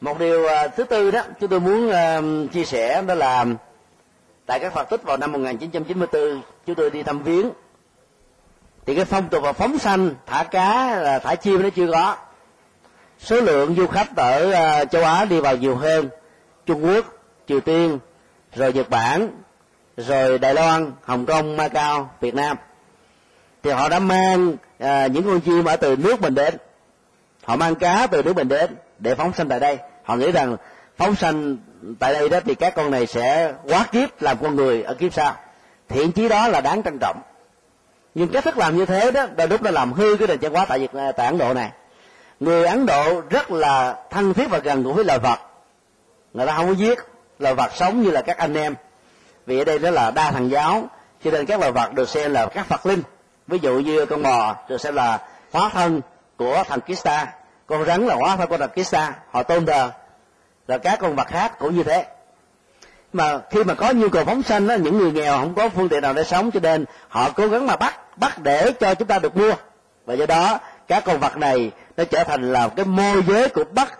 Một 0.00 0.18
điều 0.18 0.46
à, 0.46 0.68
thứ 0.68 0.84
tư 0.84 1.10
đó 1.10 1.22
chúng 1.40 1.50
tôi 1.50 1.60
muốn 1.60 1.90
à, 1.90 2.20
chia 2.52 2.64
sẻ 2.64 3.02
đó 3.02 3.14
là 3.14 3.46
tại 4.46 4.58
các 4.60 4.72
Phật 4.72 4.84
tích 4.90 5.02
vào 5.02 5.16
năm 5.16 5.32
1994 5.32 6.42
chúng 6.66 6.76
tôi 6.76 6.90
đi 6.90 7.02
thăm 7.02 7.22
viếng. 7.22 7.50
Thì 8.86 8.94
cái 8.94 9.04
phong 9.04 9.28
tục 9.28 9.42
và 9.42 9.52
phóng 9.52 9.78
sanh 9.78 10.10
thả 10.26 10.44
cá 10.44 10.96
là 10.96 11.18
thả 11.18 11.34
chim 11.34 11.62
nó 11.62 11.68
chưa 11.70 11.92
có. 11.92 12.16
Số 13.18 13.40
lượng 13.40 13.74
du 13.74 13.86
khách 13.86 14.16
ở 14.16 14.50
à, 14.50 14.84
châu 14.84 15.04
Á 15.04 15.24
đi 15.24 15.40
vào 15.40 15.56
nhiều 15.56 15.76
hơn. 15.76 16.08
Trung 16.66 16.84
Quốc 16.84 17.06
Triều 17.48 17.60
Tiên 17.60 17.98
rồi 18.54 18.72
Nhật 18.72 18.90
Bản 18.90 19.28
rồi 19.96 20.38
Đài 20.38 20.54
Loan 20.54 20.92
Hồng 21.02 21.26
Kông 21.26 21.56
Macau 21.56 22.10
Việt 22.20 22.34
Nam. 22.34 22.56
Thì 23.62 23.70
họ 23.70 23.88
đã 23.88 23.98
mang 23.98 24.56
à, 24.78 25.06
những 25.06 25.24
con 25.24 25.40
chim 25.40 25.64
ở 25.64 25.76
từ 25.76 25.96
nước 25.96 26.20
mình 26.20 26.34
đến 26.34 26.54
họ 27.44 27.56
mang 27.56 27.74
cá 27.74 28.06
từ 28.06 28.22
nước 28.22 28.36
mình 28.36 28.48
đến 28.48 28.76
để 28.98 29.14
phóng 29.14 29.32
sanh 29.32 29.48
tại 29.48 29.60
đây. 29.60 29.78
Họ 30.04 30.16
nghĩ 30.16 30.32
rằng 30.32 30.56
phóng 30.96 31.14
sanh 31.14 31.56
tại 31.98 32.12
đây 32.12 32.28
đó 32.28 32.40
thì 32.44 32.54
các 32.54 32.74
con 32.76 32.90
này 32.90 33.06
sẽ 33.06 33.52
quá 33.64 33.86
kiếp 33.92 34.22
làm 34.22 34.36
con 34.42 34.56
người 34.56 34.82
ở 34.82 34.94
kiếp 34.94 35.14
sau. 35.14 35.36
Thiện 35.88 36.12
chí 36.12 36.28
đó 36.28 36.48
là 36.48 36.60
đáng 36.60 36.82
trân 36.82 36.98
trọng. 37.00 37.22
Nhưng 38.14 38.28
cách 38.28 38.44
thức 38.44 38.58
làm 38.58 38.76
như 38.76 38.86
thế 38.86 39.10
đó 39.10 39.26
đôi 39.36 39.48
lúc 39.48 39.62
nó 39.62 39.70
làm 39.70 39.92
hư 39.92 40.16
cái 40.16 40.28
nền 40.28 40.38
văn 40.40 40.54
hóa 40.54 40.64
tại 40.68 40.78
việt 40.78 40.90
tại 41.16 41.26
ấn 41.26 41.38
độ 41.38 41.54
này. 41.54 41.70
Người 42.40 42.66
ấn 42.66 42.86
độ 42.86 43.20
rất 43.30 43.50
là 43.50 43.96
thân 44.10 44.34
thiết 44.34 44.50
và 44.50 44.58
gần 44.58 44.82
gũi 44.82 44.94
với 44.94 45.04
loài 45.04 45.18
vật. 45.18 45.38
Người 46.32 46.46
ta 46.46 46.56
không 46.56 46.66
có 46.66 46.72
giết 46.72 46.98
loài 47.38 47.54
vật 47.54 47.70
sống 47.74 48.02
như 48.02 48.10
là 48.10 48.22
các 48.22 48.38
anh 48.38 48.54
em. 48.54 48.74
Vì 49.46 49.58
ở 49.58 49.64
đây 49.64 49.78
đó 49.78 49.90
là 49.90 50.10
đa 50.10 50.30
thần 50.30 50.50
giáo, 50.50 50.88
cho 51.24 51.30
nên 51.30 51.46
các 51.46 51.60
loài 51.60 51.72
vật 51.72 51.92
được 51.94 52.08
xem 52.08 52.32
là 52.32 52.46
các 52.46 52.66
phật 52.66 52.86
linh. 52.86 53.02
Ví 53.46 53.58
dụ 53.58 53.78
như 53.78 54.06
con 54.06 54.22
bò, 54.22 54.56
được 54.68 54.80
xem 54.80 54.94
là 54.94 55.18
hóa 55.52 55.68
thân 55.68 56.00
của 56.42 56.64
thần 56.68 56.80
Kista. 56.80 57.26
Con 57.66 57.84
rắn 57.84 58.06
là 58.06 58.14
hóa 58.14 58.36
thân 58.36 58.48
của 58.48 58.58
thần 58.58 58.70
Kista. 58.70 59.14
Họ 59.30 59.42
tôn 59.42 59.66
thờ. 59.66 59.90
Rồi 60.68 60.78
các 60.78 60.98
con 61.00 61.16
vật 61.16 61.26
khác 61.26 61.58
cũng 61.58 61.76
như 61.76 61.82
thế. 61.82 62.06
Mà 63.12 63.38
khi 63.50 63.64
mà 63.64 63.74
có 63.74 63.92
nhu 63.92 64.08
cầu 64.08 64.24
phóng 64.24 64.42
sanh 64.42 64.66
đó 64.66 64.74
những 64.74 64.98
người 64.98 65.12
nghèo 65.12 65.32
không 65.32 65.54
có 65.54 65.68
phương 65.68 65.88
tiện 65.88 66.02
nào 66.02 66.12
để 66.12 66.24
sống 66.24 66.50
cho 66.50 66.60
nên 66.60 66.84
họ 67.08 67.30
cố 67.30 67.48
gắng 67.48 67.66
mà 67.66 67.76
bắt 67.76 68.18
bắt 68.18 68.38
để 68.38 68.72
cho 68.80 68.94
chúng 68.94 69.08
ta 69.08 69.18
được 69.18 69.36
mua. 69.36 69.52
Và 70.04 70.14
do 70.14 70.26
đó 70.26 70.58
các 70.88 71.04
con 71.04 71.20
vật 71.20 71.36
này 71.36 71.70
nó 71.96 72.04
trở 72.04 72.24
thành 72.24 72.52
là 72.52 72.68
cái 72.68 72.84
môi 72.84 73.22
giới 73.28 73.48
của 73.48 73.64
bắt 73.64 73.98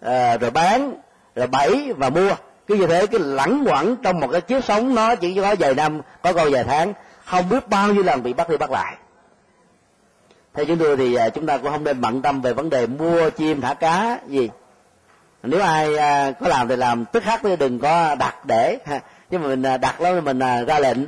à, 0.00 0.36
rồi 0.36 0.50
bán 0.50 0.94
rồi 1.34 1.46
bẫy 1.46 1.92
và 1.96 2.10
mua. 2.10 2.30
Cứ 2.66 2.74
như 2.74 2.86
thế 2.86 3.06
cái 3.06 3.20
lẳng 3.20 3.64
quẩn 3.66 3.96
trong 3.96 4.20
một 4.20 4.28
cái 4.32 4.40
chiếc 4.40 4.64
sống 4.64 4.94
nó 4.94 5.14
chỉ 5.14 5.34
có 5.34 5.54
vài 5.58 5.74
năm 5.74 6.00
có 6.22 6.32
câu 6.32 6.48
vài 6.50 6.64
tháng 6.64 6.92
không 7.24 7.48
biết 7.48 7.68
bao 7.68 7.92
nhiêu 7.92 8.02
lần 8.02 8.22
bị 8.22 8.32
bắt 8.32 8.48
đi 8.48 8.56
bắt 8.56 8.70
lại 8.70 8.96
theo 10.56 10.64
chúng 10.64 10.78
tôi 10.78 10.96
thì 10.96 11.14
à, 11.14 11.28
chúng 11.28 11.46
ta 11.46 11.58
cũng 11.58 11.70
không 11.70 11.84
nên 11.84 12.00
bận 12.00 12.22
tâm 12.22 12.40
về 12.42 12.52
vấn 12.52 12.70
đề 12.70 12.86
mua 12.86 13.30
chim 13.30 13.60
thả 13.60 13.74
cá 13.74 14.18
gì. 14.26 14.50
Nếu 15.42 15.60
ai 15.60 15.96
à, 15.96 16.32
có 16.40 16.48
làm 16.48 16.68
thì 16.68 16.76
làm 16.76 17.04
tức 17.04 17.22
khắc 17.22 17.40
thì 17.42 17.56
đừng 17.56 17.78
có 17.78 18.14
đặt 18.14 18.46
để. 18.46 18.78
Nhưng 19.30 19.42
mà 19.42 19.48
mình 19.48 19.62
à, 19.62 19.76
đặt 19.76 20.00
đó 20.00 20.20
mình 20.20 20.38
ra 20.38 20.78
lệnh. 20.78 20.98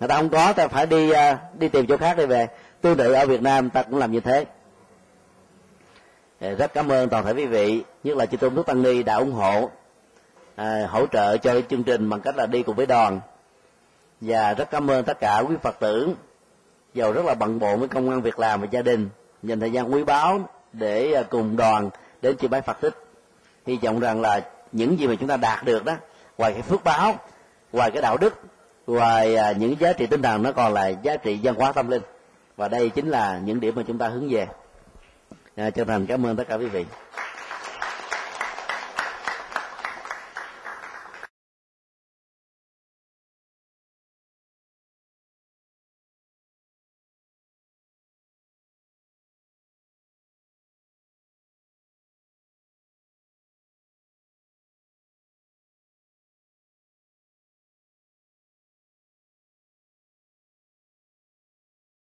Người 0.00 0.08
ta 0.08 0.16
không 0.16 0.28
có 0.28 0.52
ta 0.52 0.68
phải 0.68 0.86
đi 0.86 1.12
đi 1.58 1.68
tìm 1.68 1.86
chỗ 1.86 1.96
khác 1.96 2.16
đi 2.16 2.26
về. 2.26 2.46
Tương 2.80 2.96
tự 2.96 3.12
ở 3.12 3.26
việt 3.26 3.42
nam 3.42 3.70
ta 3.70 3.82
cũng 3.82 3.98
làm 3.98 4.12
như 4.12 4.20
thế. 4.20 4.44
Rất 6.40 6.74
cảm 6.74 6.92
ơn 6.92 7.08
toàn 7.08 7.24
thể 7.24 7.32
quý 7.32 7.46
vị 7.46 7.82
nhất 8.04 8.16
là 8.16 8.26
chư 8.26 8.36
tôn 8.36 8.54
đức 8.54 8.66
tăng 8.66 8.82
ni 8.82 9.02
đã 9.02 9.14
ủng 9.14 9.32
hộ 9.32 9.70
à, 10.56 10.86
hỗ 10.88 11.06
trợ 11.06 11.36
cho 11.36 11.60
chương 11.70 11.82
trình 11.82 12.10
bằng 12.10 12.20
cách 12.20 12.36
là 12.36 12.46
đi 12.46 12.62
cùng 12.62 12.76
với 12.76 12.86
đoàn. 12.86 13.20
Và 14.20 14.54
rất 14.54 14.70
cảm 14.70 14.90
ơn 14.90 15.04
tất 15.04 15.20
cả 15.20 15.38
quý 15.38 15.56
phật 15.62 15.80
tử 15.80 16.08
giàu 16.96 17.12
rất 17.12 17.24
là 17.24 17.34
bận 17.34 17.58
bộn 17.58 17.78
với 17.78 17.88
công 17.88 18.10
an 18.10 18.22
việc 18.22 18.38
làm 18.38 18.60
và 18.60 18.66
gia 18.70 18.82
đình. 18.82 19.08
Dành 19.42 19.60
thời 19.60 19.70
gian 19.70 19.92
quý 19.92 20.04
báu 20.04 20.40
để 20.72 21.12
à, 21.12 21.22
cùng 21.22 21.56
đoàn 21.56 21.90
đến 22.22 22.36
chiều 22.36 22.48
bái 22.48 22.60
phật 22.60 22.80
tích. 22.80 22.94
Hy 23.66 23.78
vọng 23.82 24.00
rằng 24.00 24.20
là 24.20 24.40
những 24.72 24.98
gì 24.98 25.06
mà 25.06 25.14
chúng 25.20 25.28
ta 25.28 25.36
đạt 25.36 25.64
được 25.64 25.84
đó 25.84 25.92
ngoài 26.38 26.52
cái 26.52 26.62
phước 26.62 26.84
báo 26.84 27.14
ngoài 27.72 27.90
cái 27.90 28.02
đạo 28.02 28.16
đức 28.16 28.34
ngoài 28.86 29.36
à, 29.36 29.52
những 29.52 29.74
giá 29.80 29.92
trị 29.92 30.06
tinh 30.06 30.22
thần 30.22 30.42
nó 30.42 30.52
còn 30.52 30.72
là 30.72 30.88
giá 30.88 31.16
trị 31.16 31.38
văn 31.42 31.54
hóa 31.54 31.72
tâm 31.72 31.88
linh. 31.88 32.02
Và 32.56 32.68
đây 32.68 32.88
chính 32.88 33.08
là 33.08 33.40
những 33.44 33.60
điểm 33.60 33.74
mà 33.74 33.82
chúng 33.86 33.98
ta 33.98 34.08
hướng 34.08 34.28
về. 34.28 34.46
À, 35.56 35.70
chân 35.70 35.88
thành 35.88 36.06
cảm 36.06 36.26
ơn 36.26 36.36
tất 36.36 36.44
cả 36.48 36.54
quý 36.54 36.66
vị. 36.66 36.84